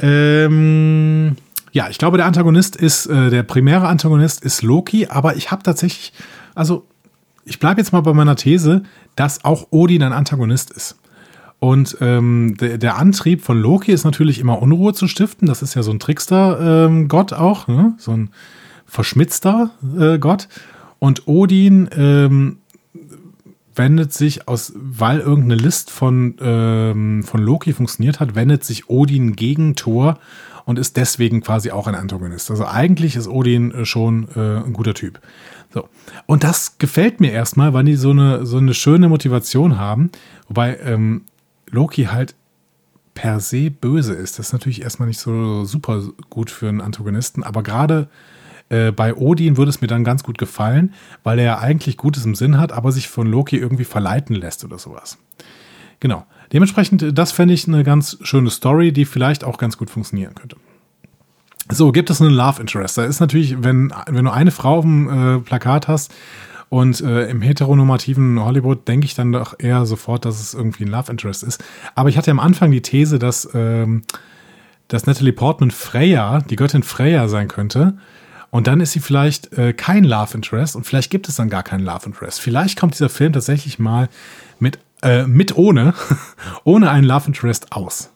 Ähm, 0.00 1.36
ja, 1.72 1.88
ich 1.88 1.98
glaube, 1.98 2.16
der 2.16 2.26
Antagonist 2.26 2.76
ist, 2.76 3.06
äh, 3.06 3.30
der 3.30 3.42
primäre 3.42 3.88
Antagonist 3.88 4.44
ist 4.44 4.62
Loki, 4.62 5.06
aber 5.06 5.36
ich 5.36 5.50
habe 5.50 5.62
tatsächlich, 5.62 6.12
also 6.54 6.86
ich 7.44 7.58
bleibe 7.58 7.80
jetzt 7.80 7.92
mal 7.92 8.00
bei 8.00 8.12
meiner 8.12 8.36
These, 8.36 8.82
dass 9.16 9.44
auch 9.44 9.68
Odin 9.70 10.02
ein 10.02 10.12
Antagonist 10.12 10.70
ist. 10.70 10.96
Und 11.62 11.96
ähm, 12.00 12.56
der, 12.58 12.76
der, 12.76 12.96
Antrieb 12.96 13.40
von 13.40 13.56
Loki 13.56 13.92
ist 13.92 14.02
natürlich 14.02 14.40
immer 14.40 14.60
Unruhe 14.60 14.94
zu 14.94 15.06
stiften. 15.06 15.46
Das 15.46 15.62
ist 15.62 15.74
ja 15.74 15.84
so 15.84 15.92
ein 15.92 16.00
Trickster-Gott 16.00 17.30
ähm, 17.30 17.38
auch, 17.38 17.68
ne? 17.68 17.94
so 17.98 18.10
ein 18.10 18.30
verschmitzter 18.84 19.70
äh, 19.96 20.18
Gott. 20.18 20.48
Und 20.98 21.28
Odin 21.28 21.88
ähm, 21.96 22.56
wendet 23.76 24.12
sich 24.12 24.48
aus, 24.48 24.72
weil 24.74 25.20
irgendeine 25.20 25.54
List 25.54 25.92
von, 25.92 26.34
ähm, 26.40 27.22
von 27.22 27.40
Loki 27.40 27.72
funktioniert 27.72 28.18
hat, 28.18 28.34
wendet 28.34 28.64
sich 28.64 28.90
Odin 28.90 29.36
gegen 29.36 29.76
Thor 29.76 30.18
und 30.64 30.80
ist 30.80 30.96
deswegen 30.96 31.42
quasi 31.42 31.70
auch 31.70 31.86
ein 31.86 31.94
Antagonist. 31.94 32.50
Also 32.50 32.66
eigentlich 32.66 33.14
ist 33.14 33.28
Odin 33.28 33.70
äh, 33.70 33.84
schon 33.84 34.26
äh, 34.34 34.64
ein 34.64 34.72
guter 34.72 34.94
Typ. 34.94 35.20
So. 35.72 35.88
Und 36.26 36.42
das 36.42 36.78
gefällt 36.78 37.20
mir 37.20 37.30
erstmal, 37.30 37.72
weil 37.72 37.84
die 37.84 37.94
so 37.94 38.10
eine, 38.10 38.46
so 38.46 38.56
eine 38.56 38.74
schöne 38.74 39.08
Motivation 39.08 39.78
haben. 39.78 40.10
Wobei 40.48 40.76
ähm, 40.84 41.22
Loki 41.72 42.04
halt 42.04 42.36
per 43.14 43.40
se 43.40 43.70
böse 43.70 44.14
ist. 44.14 44.38
Das 44.38 44.48
ist 44.48 44.52
natürlich 44.52 44.82
erstmal 44.82 45.08
nicht 45.08 45.20
so 45.20 45.64
super 45.64 46.02
gut 46.30 46.50
für 46.50 46.68
einen 46.68 46.80
Antagonisten, 46.80 47.42
aber 47.42 47.62
gerade 47.62 48.08
äh, 48.68 48.92
bei 48.92 49.14
Odin 49.14 49.56
würde 49.56 49.70
es 49.70 49.80
mir 49.80 49.88
dann 49.88 50.04
ganz 50.04 50.22
gut 50.22 50.38
gefallen, 50.38 50.94
weil 51.24 51.38
er 51.38 51.44
ja 51.44 51.58
eigentlich 51.58 51.96
Gutes 51.96 52.24
im 52.24 52.34
Sinn 52.34 52.58
hat, 52.58 52.72
aber 52.72 52.92
sich 52.92 53.08
von 53.08 53.26
Loki 53.26 53.56
irgendwie 53.56 53.84
verleiten 53.84 54.36
lässt 54.36 54.64
oder 54.64 54.78
sowas. 54.78 55.18
Genau. 56.00 56.26
Dementsprechend, 56.52 57.16
das 57.16 57.32
fände 57.32 57.54
ich 57.54 57.66
eine 57.66 57.84
ganz 57.84 58.18
schöne 58.22 58.50
Story, 58.50 58.92
die 58.92 59.04
vielleicht 59.04 59.44
auch 59.44 59.58
ganz 59.58 59.78
gut 59.78 59.90
funktionieren 59.90 60.34
könnte. 60.34 60.56
So, 61.70 61.92
gibt 61.92 62.10
es 62.10 62.20
einen 62.20 62.32
Love 62.32 62.60
Interest? 62.60 62.98
Da 62.98 63.04
ist 63.04 63.20
natürlich, 63.20 63.62
wenn, 63.62 63.92
wenn 64.08 64.24
du 64.24 64.32
eine 64.32 64.50
Frau 64.50 64.78
auf 64.78 64.84
dem 64.84 65.08
äh, 65.08 65.38
Plakat 65.40 65.88
hast 65.88 66.12
und 66.72 67.02
äh, 67.02 67.28
im 67.28 67.42
heteronormativen 67.42 68.42
Hollywood 68.42 68.88
denke 68.88 69.04
ich 69.04 69.14
dann 69.14 69.30
doch 69.30 69.52
eher 69.58 69.84
sofort, 69.84 70.24
dass 70.24 70.40
es 70.40 70.54
irgendwie 70.54 70.84
ein 70.84 70.88
Love 70.88 71.12
Interest 71.12 71.42
ist. 71.42 71.62
Aber 71.94 72.08
ich 72.08 72.16
hatte 72.16 72.30
am 72.30 72.40
Anfang 72.40 72.70
die 72.70 72.80
These, 72.80 73.18
dass, 73.18 73.46
ähm, 73.52 74.04
dass 74.88 75.04
Natalie 75.04 75.34
Portman 75.34 75.70
Freya, 75.70 76.38
die 76.38 76.56
Göttin 76.56 76.82
Freya 76.82 77.28
sein 77.28 77.48
könnte. 77.48 77.98
Und 78.48 78.68
dann 78.68 78.80
ist 78.80 78.92
sie 78.92 79.00
vielleicht 79.00 79.52
äh, 79.52 79.74
kein 79.74 80.02
Love 80.02 80.32
Interest 80.32 80.74
und 80.74 80.84
vielleicht 80.84 81.10
gibt 81.10 81.28
es 81.28 81.36
dann 81.36 81.50
gar 81.50 81.62
keinen 81.62 81.84
Love 81.84 82.06
Interest. 82.06 82.40
Vielleicht 82.40 82.80
kommt 82.80 82.94
dieser 82.94 83.10
Film 83.10 83.34
tatsächlich 83.34 83.78
mal 83.78 84.08
mit, 84.58 84.78
äh, 85.02 85.26
mit 85.26 85.54
ohne, 85.54 85.92
ohne 86.64 86.90
einen 86.90 87.04
Love 87.04 87.26
Interest 87.26 87.70
aus. 87.72 88.08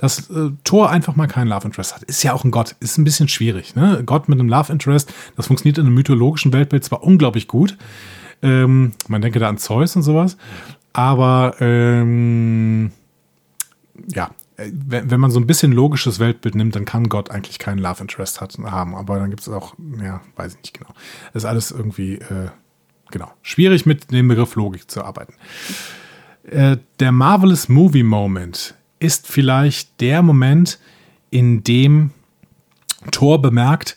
Dass 0.00 0.30
äh, 0.30 0.50
Thor 0.64 0.88
einfach 0.88 1.14
mal 1.14 1.26
keinen 1.26 1.48
Love 1.48 1.66
Interest 1.66 1.94
hat. 1.94 2.02
Ist 2.04 2.22
ja 2.22 2.32
auch 2.32 2.44
ein 2.44 2.50
Gott. 2.50 2.74
Ist 2.80 2.96
ein 2.96 3.04
bisschen 3.04 3.28
schwierig. 3.28 3.76
Ne? 3.76 4.02
Gott 4.06 4.30
mit 4.30 4.40
einem 4.40 4.48
Love 4.48 4.72
Interest, 4.72 5.12
das 5.36 5.48
funktioniert 5.48 5.76
in 5.76 5.84
einem 5.84 5.94
mythologischen 5.94 6.54
Weltbild 6.54 6.84
zwar 6.84 7.02
unglaublich 7.02 7.48
gut. 7.48 7.76
Ähm, 8.42 8.92
man 9.08 9.20
denke 9.20 9.38
da 9.38 9.48
an 9.48 9.58
Zeus 9.58 9.94
und 9.96 10.02
sowas. 10.02 10.38
Aber 10.94 11.54
ähm, 11.60 12.92
ja, 14.08 14.30
wenn, 14.56 15.10
wenn 15.10 15.20
man 15.20 15.30
so 15.30 15.38
ein 15.38 15.46
bisschen 15.46 15.72
logisches 15.72 16.18
Weltbild 16.18 16.54
nimmt, 16.54 16.74
dann 16.76 16.84
kann 16.84 17.08
Gott 17.08 17.30
eigentlich 17.30 17.58
keinen 17.58 17.78
Love 17.78 18.02
Interest 18.02 18.40
hat, 18.40 18.56
haben. 18.58 18.94
Aber 18.94 19.18
dann 19.18 19.30
gibt 19.30 19.42
es 19.42 19.48
auch, 19.48 19.74
ja, 20.02 20.20
weiß 20.36 20.54
ich 20.54 20.60
nicht 20.60 20.78
genau. 20.78 20.90
Das 21.32 21.44
ist 21.44 21.48
alles 21.48 21.70
irgendwie, 21.70 22.14
äh, 22.14 22.48
genau, 23.10 23.30
schwierig 23.42 23.86
mit 23.86 24.10
dem 24.10 24.28
Begriff 24.28 24.54
Logik 24.54 24.90
zu 24.90 25.04
arbeiten. 25.04 25.34
Äh, 26.44 26.78
der 26.98 27.12
Marvelous 27.12 27.68
Movie 27.68 28.02
Moment 28.02 28.74
ist 29.00 29.26
vielleicht 29.26 30.00
der 30.00 30.22
Moment, 30.22 30.78
in 31.30 31.64
dem 31.64 32.10
Thor 33.10 33.40
bemerkt, 33.40 33.96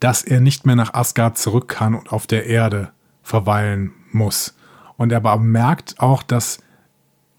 dass 0.00 0.22
er 0.22 0.40
nicht 0.40 0.64
mehr 0.64 0.76
nach 0.76 0.94
Asgard 0.94 1.38
zurück 1.38 1.68
kann 1.68 1.94
und 1.94 2.12
auf 2.12 2.26
der 2.26 2.46
Erde 2.46 2.90
verweilen 3.22 3.92
muss. 4.12 4.56
Und 4.96 5.12
er 5.12 5.18
aber 5.18 5.36
merkt 5.38 6.00
auch, 6.00 6.22
dass 6.22 6.60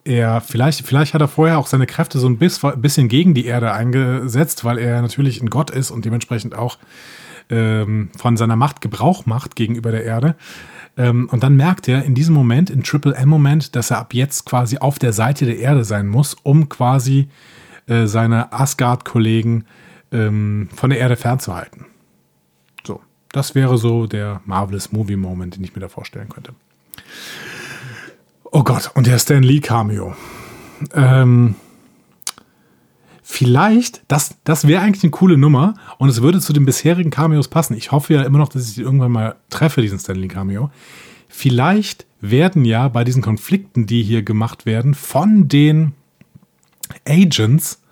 er, 0.03 0.41
vielleicht, 0.41 0.86
vielleicht 0.86 1.14
hat 1.14 1.22
er 1.22 1.28
vorher 1.28 1.57
auch 1.57 1.68
seine 1.68 1.86
Kräfte 1.86 2.20
so 2.20 2.28
ein 2.28 2.38
bisschen 2.38 3.07
gegen 3.07 3.34
die 3.34 3.45
Erde 3.45 3.74
eingesetzt, 3.74 4.64
weil 4.64 4.78
er 4.78 5.01
natürlich 5.01 5.41
ein 5.41 5.49
Gott 5.49 5.70
ist 5.70 5.91
und 5.91 6.05
dementsprechend 6.05 6.55
auch 6.55 6.78
ähm, 7.49 8.10
von 8.18 8.38
seiner 8.38 8.55
Macht 8.55 8.82
Gebrauch 8.82 9.26
macht 9.26 9.55
gegenüber 9.55 9.91
der 9.91 10.05
Erde. 10.05 10.36
Ähm, 11.00 11.30
und 11.32 11.43
dann 11.43 11.56
merkt 11.56 11.88
er 11.88 12.04
in 12.04 12.14
diesem 12.14 12.36
Moment, 12.36 12.70
in 12.70 12.84
Triple 12.84 13.16
M-Moment, 13.16 13.76
dass 13.76 13.89
er 13.89 14.00
ab 14.00 14.14
jetzt 14.14 14.45
quasi 14.45 14.78
auf 14.78 15.00
der 15.00 15.14
Seite 15.14 15.45
der 15.45 15.58
Erde 15.58 15.86
sein 15.86 16.08
muss, 16.08 16.36
um 16.43 16.68
quasi 16.68 17.30
äh, 17.88 18.06
seine 18.06 18.52
Asgard-Kollegen 18.52 19.64
ähm, 20.12 20.68
von 20.76 20.89
der 20.89 21.00
Erde 21.00 21.16
fernzuhalten. 21.16 21.86
So, 22.86 23.02
das 23.32 23.56
wäre 23.56 23.78
so 23.78 24.08
der 24.08 24.41
Marvelous 24.45 24.91
Movie 24.91 25.16
Moment, 25.16 25.56
den 25.56 25.64
ich 25.64 25.74
mir 25.74 25.82
da 25.82 25.88
vorstellen 25.88 26.28
könnte. 26.28 26.54
Oh 28.52 28.64
Gott, 28.64 28.91
und 28.93 29.08
der 29.08 29.20
Stan 29.20 29.41
Lee 29.41 29.62
Cameo. 29.62 30.16
Ähm, 30.93 31.56
vielleicht, 33.32 34.01
das, 34.07 34.36
das 34.43 34.67
wäre 34.67 34.82
eigentlich 34.82 35.03
eine 35.03 35.11
coole 35.11 35.38
Nummer 35.38 35.75
und 35.99 36.09
es 36.09 36.23
würde 36.23 36.39
zu 36.39 36.51
den 36.51 36.65
bisherigen 36.65 37.11
Cameos 37.11 37.47
passen. 37.47 37.77
Ich 37.77 37.91
hoffe 37.91 38.15
ja 38.15 38.23
immer 38.23 38.39
noch, 38.39 38.49
dass 38.49 38.71
ich 38.71 38.80
ihn 38.80 38.84
irgendwann 38.84 39.11
mal 39.11 39.36
treffe, 39.51 39.84
diesen 39.84 39.99
Stan 39.99 40.15
Lee 40.15 40.27
Cameo. 40.27 40.71
Vielleicht 41.27 42.07
werden 42.21 42.65
ja 42.65 42.88
bei 42.88 43.03
diesen 43.03 43.21
Konflikten, 43.21 43.86
die 43.86 44.01
hier 44.01 44.23
gemacht 44.23 44.65
werden, 44.65 44.95
von 44.95 45.47
den 45.47 45.93
Agents, 47.07 47.84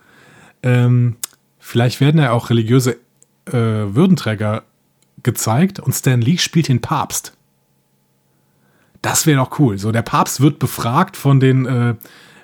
ähm, 0.64 1.18
vielleicht 1.60 2.02
werden 2.02 2.20
ja 2.20 2.32
auch 2.32 2.50
religiöse 2.50 2.98
äh, 3.46 3.54
Würdenträger 3.54 4.64
gezeigt 5.22 5.80
und 5.80 5.94
Stan 5.94 6.20
Lee 6.20 6.40
spielt 6.40 6.68
den 6.68 6.82
Papst. 6.82 7.38
Das 9.04 9.28
wäre 9.28 9.38
doch 9.38 9.60
cool. 9.60 9.78
So, 9.78 9.92
der 9.92 10.02
Papst 10.02 10.42
wird 10.42 10.58
befragt 10.58 11.16
von 11.16 11.40
den 11.40 11.68
äh, 11.68 11.94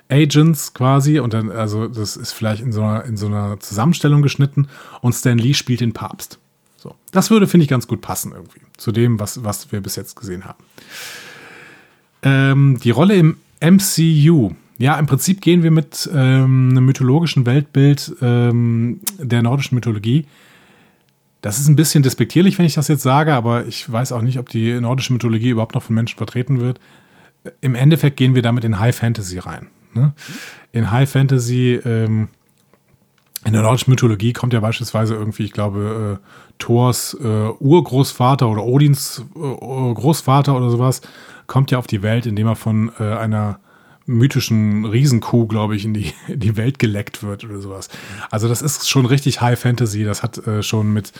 Agents 0.08 0.74
quasi 0.74 1.18
und 1.18 1.32
dann, 1.32 1.50
also 1.50 1.88
das 1.88 2.16
ist 2.16 2.32
vielleicht 2.32 2.62
in 2.62 2.72
so 2.72 2.82
einer, 2.82 3.04
in 3.04 3.16
so 3.16 3.26
einer 3.26 3.58
Zusammenstellung 3.60 4.22
geschnitten 4.22 4.68
und 5.00 5.14
Stan 5.14 5.38
Lee 5.38 5.54
spielt 5.54 5.80
den 5.80 5.92
Papst. 5.92 6.38
So, 6.76 6.94
das 7.12 7.30
würde, 7.30 7.46
finde 7.46 7.64
ich, 7.64 7.70
ganz 7.70 7.88
gut 7.88 8.00
passen 8.00 8.32
irgendwie 8.32 8.60
zu 8.76 8.92
dem, 8.92 9.18
was, 9.18 9.42
was 9.44 9.72
wir 9.72 9.80
bis 9.80 9.96
jetzt 9.96 10.16
gesehen 10.16 10.44
haben. 10.44 10.62
Ähm, 12.22 12.78
die 12.82 12.90
Rolle 12.90 13.16
im 13.16 13.38
MCU. 13.60 14.52
Ja, 14.76 14.98
im 14.98 15.06
Prinzip 15.06 15.40
gehen 15.40 15.62
wir 15.62 15.70
mit 15.70 16.10
ähm, 16.12 16.70
einem 16.70 16.84
mythologischen 16.84 17.46
Weltbild 17.46 18.14
ähm, 18.20 19.00
der 19.18 19.42
nordischen 19.42 19.76
Mythologie 19.76 20.26
das 21.44 21.58
ist 21.58 21.68
ein 21.68 21.76
bisschen 21.76 22.02
despektierlich, 22.02 22.58
wenn 22.58 22.64
ich 22.64 22.72
das 22.72 22.88
jetzt 22.88 23.02
sage, 23.02 23.34
aber 23.34 23.66
ich 23.66 23.92
weiß 23.92 24.12
auch 24.12 24.22
nicht, 24.22 24.38
ob 24.38 24.48
die 24.48 24.80
nordische 24.80 25.12
Mythologie 25.12 25.50
überhaupt 25.50 25.74
noch 25.74 25.82
von 25.82 25.94
Menschen 25.94 26.16
vertreten 26.16 26.58
wird. 26.58 26.80
Im 27.60 27.74
Endeffekt 27.74 28.16
gehen 28.16 28.34
wir 28.34 28.40
damit 28.40 28.64
in 28.64 28.80
High 28.80 28.96
Fantasy 28.96 29.38
rein. 29.38 29.66
Ne? 29.94 30.12
In 30.72 30.90
High 30.90 31.10
Fantasy, 31.10 31.80
ähm, 31.84 32.28
in 33.44 33.52
der 33.52 33.62
nordischen 33.62 33.90
Mythologie 33.90 34.32
kommt 34.32 34.52
ja 34.52 34.60
beispielsweise 34.60 35.14
irgendwie, 35.14 35.44
ich 35.44 35.52
glaube, 35.52 36.18
äh, 36.20 36.26
Thors 36.58 37.14
äh, 37.20 37.48
Urgroßvater 37.58 38.48
oder 38.48 38.64
Odins 38.64 39.24
äh, 39.34 39.94
Großvater 39.94 40.56
oder 40.56 40.70
sowas, 40.70 41.02
kommt 41.46 41.70
ja 41.70 41.78
auf 41.78 41.86
die 41.86 42.02
Welt, 42.02 42.26
indem 42.26 42.46
er 42.46 42.56
von 42.56 42.90
äh, 42.98 43.02
einer 43.02 43.58
mythischen 44.06 44.84
Riesenkuh, 44.84 45.46
glaube 45.46 45.76
ich, 45.76 45.84
in 45.84 45.94
die, 45.94 46.12
in 46.28 46.40
die 46.40 46.56
Welt 46.56 46.78
geleckt 46.78 47.22
wird 47.22 47.44
oder 47.44 47.60
sowas. 47.60 47.88
Also 48.30 48.48
das 48.48 48.62
ist 48.62 48.88
schon 48.88 49.06
richtig 49.06 49.40
High 49.40 49.58
Fantasy. 49.58 50.04
Das 50.04 50.22
hat 50.22 50.38
äh, 50.46 50.62
schon 50.62 50.92
mit, 50.92 51.12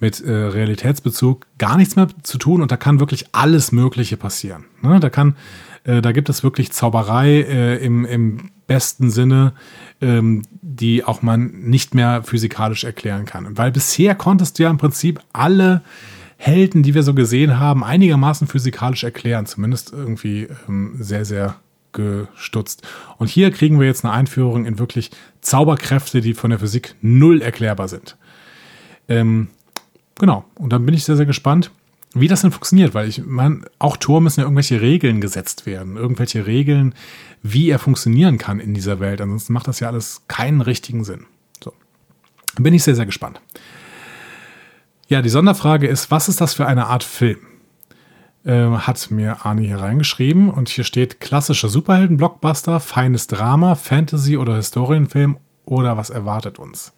mit 0.00 0.20
äh, 0.20 0.32
Realitätsbezug 0.32 1.46
gar 1.58 1.76
nichts 1.76 1.96
mehr 1.96 2.08
zu 2.22 2.38
tun 2.38 2.62
und 2.62 2.70
da 2.70 2.76
kann 2.76 3.00
wirklich 3.00 3.26
alles 3.32 3.72
Mögliche 3.72 4.16
passieren. 4.16 4.64
Ne? 4.82 5.00
Da 5.00 5.10
kann, 5.10 5.36
äh, 5.84 6.02
da 6.02 6.12
gibt 6.12 6.28
es 6.28 6.42
wirklich 6.42 6.72
Zauberei 6.72 7.42
äh, 7.42 7.76
im, 7.84 8.04
im 8.04 8.50
besten 8.66 9.10
Sinne, 9.10 9.54
ähm, 10.00 10.42
die 10.50 11.04
auch 11.04 11.22
man 11.22 11.46
nicht 11.46 11.94
mehr 11.94 12.22
physikalisch 12.22 12.84
erklären 12.84 13.24
kann. 13.24 13.56
Weil 13.56 13.72
bisher 13.72 14.14
konntest 14.14 14.58
du 14.58 14.64
ja 14.64 14.70
im 14.70 14.78
Prinzip 14.78 15.20
alle 15.32 15.82
Helden, 16.36 16.82
die 16.82 16.94
wir 16.94 17.02
so 17.02 17.14
gesehen 17.14 17.58
haben, 17.58 17.82
einigermaßen 17.82 18.46
physikalisch 18.46 19.02
erklären. 19.02 19.46
Zumindest 19.46 19.92
irgendwie 19.92 20.48
ähm, 20.68 20.94
sehr, 20.98 21.24
sehr 21.24 21.56
gestutzt. 21.92 22.86
Und 23.16 23.28
hier 23.28 23.50
kriegen 23.50 23.80
wir 23.80 23.86
jetzt 23.86 24.04
eine 24.04 24.12
Einführung 24.12 24.66
in 24.66 24.78
wirklich 24.78 25.10
Zauberkräfte, 25.40 26.20
die 26.20 26.34
von 26.34 26.50
der 26.50 26.60
Physik 26.60 26.94
null 27.00 27.42
erklärbar 27.42 27.88
sind. 27.88 28.16
Ähm, 29.08 29.48
genau. 30.18 30.44
Und 30.54 30.72
dann 30.72 30.84
bin 30.86 30.94
ich 30.94 31.04
sehr, 31.04 31.16
sehr 31.16 31.26
gespannt, 31.26 31.70
wie 32.14 32.28
das 32.28 32.40
denn 32.40 32.52
funktioniert, 32.52 32.94
weil 32.94 33.08
ich 33.08 33.24
meine, 33.24 33.62
auch 33.78 33.96
Tor 33.96 34.20
müssen 34.20 34.40
ja 34.40 34.44
irgendwelche 34.44 34.80
Regeln 34.80 35.20
gesetzt 35.20 35.66
werden. 35.66 35.96
Irgendwelche 35.96 36.46
Regeln, 36.46 36.94
wie 37.42 37.70
er 37.70 37.78
funktionieren 37.78 38.38
kann 38.38 38.60
in 38.60 38.74
dieser 38.74 39.00
Welt. 39.00 39.20
Ansonsten 39.20 39.52
macht 39.52 39.68
das 39.68 39.80
ja 39.80 39.88
alles 39.88 40.22
keinen 40.28 40.60
richtigen 40.60 41.04
Sinn. 41.04 41.26
So. 41.62 41.72
Bin 42.56 42.74
ich 42.74 42.82
sehr, 42.82 42.94
sehr 42.94 43.06
gespannt. 43.06 43.40
Ja, 45.08 45.22
die 45.22 45.28
Sonderfrage 45.28 45.86
ist, 45.86 46.10
was 46.10 46.28
ist 46.28 46.40
das 46.40 46.54
für 46.54 46.66
eine 46.66 46.86
Art 46.86 47.04
Film? 47.04 47.38
äh, 48.44 48.70
hat 48.70 49.10
mir 49.10 49.44
Arne 49.44 49.62
hier 49.62 49.78
reingeschrieben 49.78 50.50
und 50.50 50.68
hier 50.68 50.84
steht 50.84 51.20
klassischer 51.20 51.68
Superhelden-Blockbuster, 51.68 52.80
feines 52.80 53.26
Drama, 53.26 53.74
Fantasy 53.74 54.36
oder 54.36 54.56
Historienfilm 54.56 55.38
oder 55.64 55.96
was 55.96 56.10
erwartet 56.10 56.58
uns? 56.58 56.92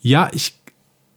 Ja, 0.00 0.30
ich 0.32 0.57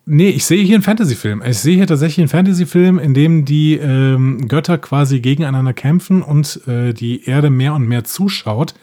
Nee, 0.05 0.29
ich 0.29 0.45
sehe 0.45 0.63
hier 0.63 0.75
einen 0.75 0.83
Fantasy-Film. 0.83 1.43
Ich 1.45 1.59
sehe 1.59 1.75
hier 1.75 1.85
tatsächlich 1.85 2.19
einen 2.19 2.29
Fantasy-Film, 2.29 2.97
in 2.97 3.13
dem 3.13 3.45
die 3.45 3.75
ähm, 3.75 4.47
Götter 4.47 4.79
quasi 4.79 5.19
gegeneinander 5.19 5.73
kämpfen 5.73 6.23
und 6.23 6.65
äh, 6.67 6.93
die 6.93 7.25
Erde 7.25 7.51
mehr 7.51 7.75
und 7.75 7.87
mehr 7.87 8.03
zuschaut. 8.03 8.73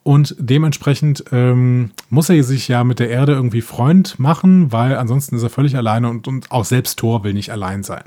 und 0.06 0.36
dementsprechend 0.38 1.24
ähm, 1.32 1.90
muss 2.10 2.30
er 2.30 2.40
sich 2.44 2.68
ja 2.68 2.84
mit 2.84 3.00
der 3.00 3.10
Erde 3.10 3.32
irgendwie 3.32 3.60
Freund 3.60 4.20
machen, 4.20 4.70
weil 4.70 4.94
ansonsten 4.94 5.34
ist 5.34 5.42
er 5.42 5.50
völlig 5.50 5.76
alleine 5.76 6.08
und, 6.08 6.28
und 6.28 6.52
auch 6.52 6.64
selbst 6.64 7.00
Thor 7.00 7.24
will 7.24 7.32
nicht 7.32 7.50
allein 7.50 7.82
sein. 7.82 8.04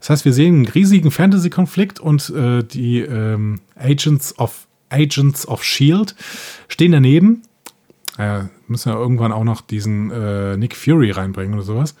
Das 0.00 0.10
heißt, 0.10 0.26
wir 0.26 0.34
sehen 0.34 0.54
einen 0.54 0.68
riesigen 0.68 1.10
Fantasy-Konflikt 1.10 1.98
und 1.98 2.28
äh, 2.28 2.62
die 2.62 2.98
ähm, 2.98 3.62
Agents 3.74 4.38
of 4.38 4.66
Agents 4.90 5.48
of 5.48 5.64
Shield 5.64 6.14
stehen 6.68 6.92
daneben. 6.92 7.40
Äh, 8.18 8.42
müssen 8.68 8.90
ja 8.90 8.94
irgendwann 8.94 9.32
auch 9.32 9.44
noch 9.44 9.62
diesen 9.62 10.10
äh, 10.10 10.58
Nick 10.58 10.76
Fury 10.76 11.10
reinbringen 11.10 11.54
oder 11.54 11.64
sowas. 11.64 11.94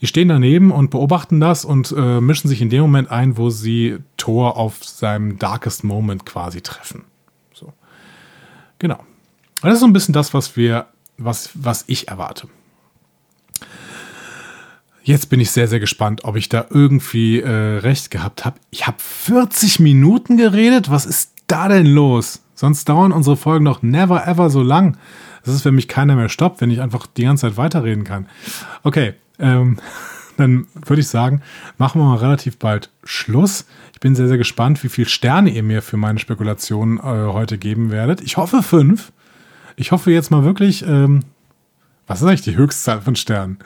Die 0.00 0.08
stehen 0.08 0.26
daneben 0.26 0.72
und 0.72 0.90
beobachten 0.90 1.38
das 1.38 1.64
und 1.64 1.94
äh, 1.96 2.20
mischen 2.20 2.48
sich 2.48 2.60
in 2.60 2.70
dem 2.70 2.80
Moment 2.80 3.08
ein, 3.08 3.36
wo 3.36 3.50
sie 3.50 3.98
Thor 4.16 4.56
auf 4.56 4.82
seinem 4.82 5.38
Darkest 5.38 5.84
Moment 5.84 6.26
quasi 6.26 6.60
treffen. 6.60 7.04
Genau. 8.78 8.98
Das 9.62 9.74
ist 9.74 9.80
so 9.80 9.86
ein 9.86 9.92
bisschen 9.92 10.12
das, 10.12 10.34
was 10.34 10.56
wir, 10.56 10.86
was, 11.16 11.50
was 11.54 11.84
ich 11.86 12.08
erwarte. 12.08 12.48
Jetzt 15.02 15.28
bin 15.28 15.38
ich 15.38 15.50
sehr, 15.50 15.68
sehr 15.68 15.80
gespannt, 15.80 16.24
ob 16.24 16.36
ich 16.36 16.48
da 16.48 16.66
irgendwie 16.70 17.40
äh, 17.40 17.78
recht 17.78 18.10
gehabt 18.10 18.44
habe. 18.46 18.56
Ich 18.70 18.86
habe 18.86 18.96
40 18.98 19.80
Minuten 19.80 20.38
geredet. 20.38 20.90
Was 20.90 21.04
ist 21.04 21.32
da 21.46 21.68
denn 21.68 21.86
los? 21.86 22.40
Sonst 22.54 22.88
dauern 22.88 23.12
unsere 23.12 23.36
Folgen 23.36 23.64
noch 23.64 23.82
never 23.82 24.26
ever 24.26 24.48
so 24.48 24.62
lang. 24.62 24.96
Das 25.44 25.54
ist, 25.54 25.66
wenn 25.66 25.74
mich 25.74 25.88
keiner 25.88 26.16
mehr 26.16 26.30
stoppt, 26.30 26.62
wenn 26.62 26.70
ich 26.70 26.80
einfach 26.80 27.06
die 27.06 27.24
ganze 27.24 27.42
Zeit 27.42 27.58
weiterreden 27.58 28.04
kann. 28.04 28.28
Okay, 28.82 29.12
ähm, 29.38 29.78
dann 30.36 30.66
würde 30.84 31.00
ich 31.00 31.08
sagen, 31.08 31.42
machen 31.78 32.00
wir 32.00 32.06
mal 32.06 32.16
relativ 32.16 32.58
bald 32.58 32.90
Schluss. 33.04 33.66
Ich 33.92 34.00
bin 34.00 34.14
sehr, 34.14 34.28
sehr 34.28 34.38
gespannt, 34.38 34.82
wie 34.82 34.88
viele 34.88 35.08
Sterne 35.08 35.50
ihr 35.50 35.62
mir 35.62 35.82
für 35.82 35.96
meine 35.96 36.18
Spekulationen 36.18 36.98
äh, 36.98 37.02
heute 37.02 37.58
geben 37.58 37.90
werdet. 37.90 38.20
Ich 38.20 38.36
hoffe 38.36 38.62
fünf. 38.62 39.12
Ich 39.76 39.92
hoffe 39.92 40.10
jetzt 40.10 40.30
mal 40.30 40.44
wirklich, 40.44 40.86
ähm, 40.86 41.20
was 42.06 42.20
ist 42.20 42.28
eigentlich 42.28 42.42
die 42.42 42.56
Höchstzahl 42.56 43.00
von 43.00 43.16
Sternen? 43.16 43.58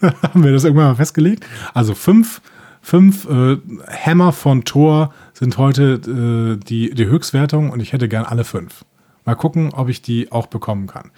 Haben 0.22 0.44
wir 0.44 0.52
das 0.52 0.64
irgendwann 0.64 0.88
mal 0.88 0.94
festgelegt? 0.96 1.46
Also 1.74 1.94
fünf, 1.94 2.40
fünf 2.80 3.28
äh, 3.28 3.58
Hammer 4.04 4.32
von 4.32 4.64
Thor 4.64 5.12
sind 5.34 5.58
heute 5.58 6.56
äh, 6.58 6.64
die, 6.64 6.94
die 6.94 7.06
Höchstwertung 7.06 7.70
und 7.70 7.80
ich 7.80 7.92
hätte 7.92 8.08
gern 8.08 8.24
alle 8.24 8.44
fünf. 8.44 8.84
Mal 9.24 9.34
gucken, 9.34 9.72
ob 9.74 9.88
ich 9.88 10.02
die 10.02 10.32
auch 10.32 10.46
bekommen 10.46 10.86
kann. 10.86 11.10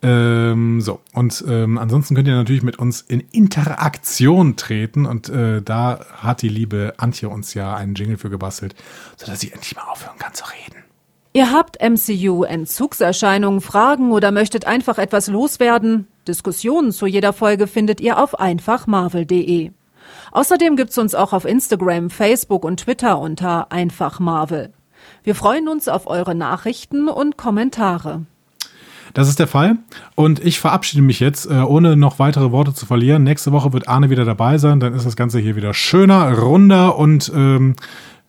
Ähm, 0.00 0.80
so, 0.80 1.00
und 1.12 1.44
ähm, 1.48 1.76
ansonsten 1.76 2.14
könnt 2.14 2.28
ihr 2.28 2.36
natürlich 2.36 2.62
mit 2.62 2.78
uns 2.78 3.00
in 3.00 3.20
Interaktion 3.20 4.54
treten 4.54 5.06
und 5.06 5.28
äh, 5.28 5.60
da 5.60 6.06
hat 6.16 6.42
die 6.42 6.48
liebe 6.48 6.94
Antje 6.98 7.28
uns 7.28 7.54
ja 7.54 7.74
einen 7.74 7.94
Jingle 7.94 8.16
für 8.16 8.30
gebastelt, 8.30 8.76
sodass 9.16 9.40
sie 9.40 9.50
endlich 9.50 9.74
mal 9.74 9.90
aufhören 9.90 10.18
kann 10.18 10.34
zu 10.34 10.44
reden. 10.44 10.84
Ihr 11.32 11.52
habt 11.52 11.78
MCU-Entzugserscheinungen, 11.82 13.60
Fragen 13.60 14.12
oder 14.12 14.30
möchtet 14.30 14.66
einfach 14.66 14.98
etwas 14.98 15.26
loswerden? 15.26 16.06
Diskussionen 16.26 16.92
zu 16.92 17.06
jeder 17.06 17.32
Folge 17.32 17.66
findet 17.66 18.00
ihr 18.00 18.18
auf 18.18 18.38
einfachmarvel.de. 18.38 19.72
Außerdem 20.32 20.76
gibt's 20.76 20.98
uns 20.98 21.14
auch 21.14 21.32
auf 21.32 21.44
Instagram, 21.44 22.10
Facebook 22.10 22.64
und 22.64 22.80
Twitter 22.80 23.18
unter 23.18 23.72
einfachmarvel. 23.72 24.72
Wir 25.22 25.34
freuen 25.34 25.68
uns 25.68 25.88
auf 25.88 26.06
eure 26.06 26.34
Nachrichten 26.34 27.08
und 27.08 27.36
Kommentare. 27.36 28.26
Das 29.14 29.28
ist 29.28 29.38
der 29.38 29.46
Fall. 29.46 29.76
Und 30.14 30.44
ich 30.44 30.60
verabschiede 30.60 31.02
mich 31.02 31.20
jetzt, 31.20 31.46
äh, 31.46 31.54
ohne 31.54 31.96
noch 31.96 32.18
weitere 32.18 32.50
Worte 32.50 32.74
zu 32.74 32.86
verlieren. 32.86 33.24
Nächste 33.24 33.52
Woche 33.52 33.72
wird 33.72 33.88
Arne 33.88 34.10
wieder 34.10 34.24
dabei 34.24 34.58
sein. 34.58 34.80
Dann 34.80 34.94
ist 34.94 35.06
das 35.06 35.16
Ganze 35.16 35.38
hier 35.38 35.56
wieder 35.56 35.74
schöner, 35.74 36.32
runder 36.38 36.96
und 36.96 37.32
ähm, 37.34 37.76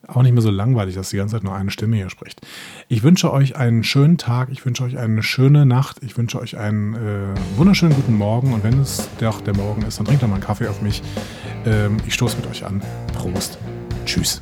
auch 0.08 0.24
nicht 0.24 0.34
mehr 0.34 0.42
so 0.42 0.50
langweilig, 0.50 0.96
dass 0.96 1.10
die 1.10 1.18
ganze 1.18 1.36
Zeit 1.36 1.44
nur 1.44 1.56
eine 1.56 1.72
Stimme 1.72 1.96
hier 1.96 2.10
spricht. 2.10 2.42
Ich 2.88 3.04
wünsche 3.04 3.32
euch 3.32 3.56
einen 3.56 3.84
schönen 3.84 4.18
Tag. 4.18 4.50
Ich 4.52 4.66
wünsche 4.66 4.84
euch 4.84 4.98
eine 4.98 5.24
schöne 5.24 5.66
Nacht. 5.66 5.98
Ich 6.02 6.18
wünsche 6.18 6.40
euch 6.40 6.58
einen 6.58 6.96
äh, 6.96 7.58
wunderschönen 7.58 7.96
guten 7.96 8.16
Morgen. 8.16 8.54
Und 8.54 8.64
wenn 8.64 8.82
es 8.82 9.08
doch 9.20 9.42
der 9.42 9.56
Morgen 9.56 9.84
ist, 9.84 10.00
dann 10.00 10.06
trinkt 10.06 10.24
doch 10.24 10.28
mal 10.28 10.36
einen 10.36 10.44
Kaffee 10.44 10.68
auf 10.68 10.82
mich. 10.82 11.02
Ähm, 11.66 11.98
ich 12.08 12.14
stoße 12.14 12.38
mit 12.38 12.48
euch 12.48 12.66
an. 12.66 12.82
Prost. 13.14 13.60
Tschüss. 14.06 14.42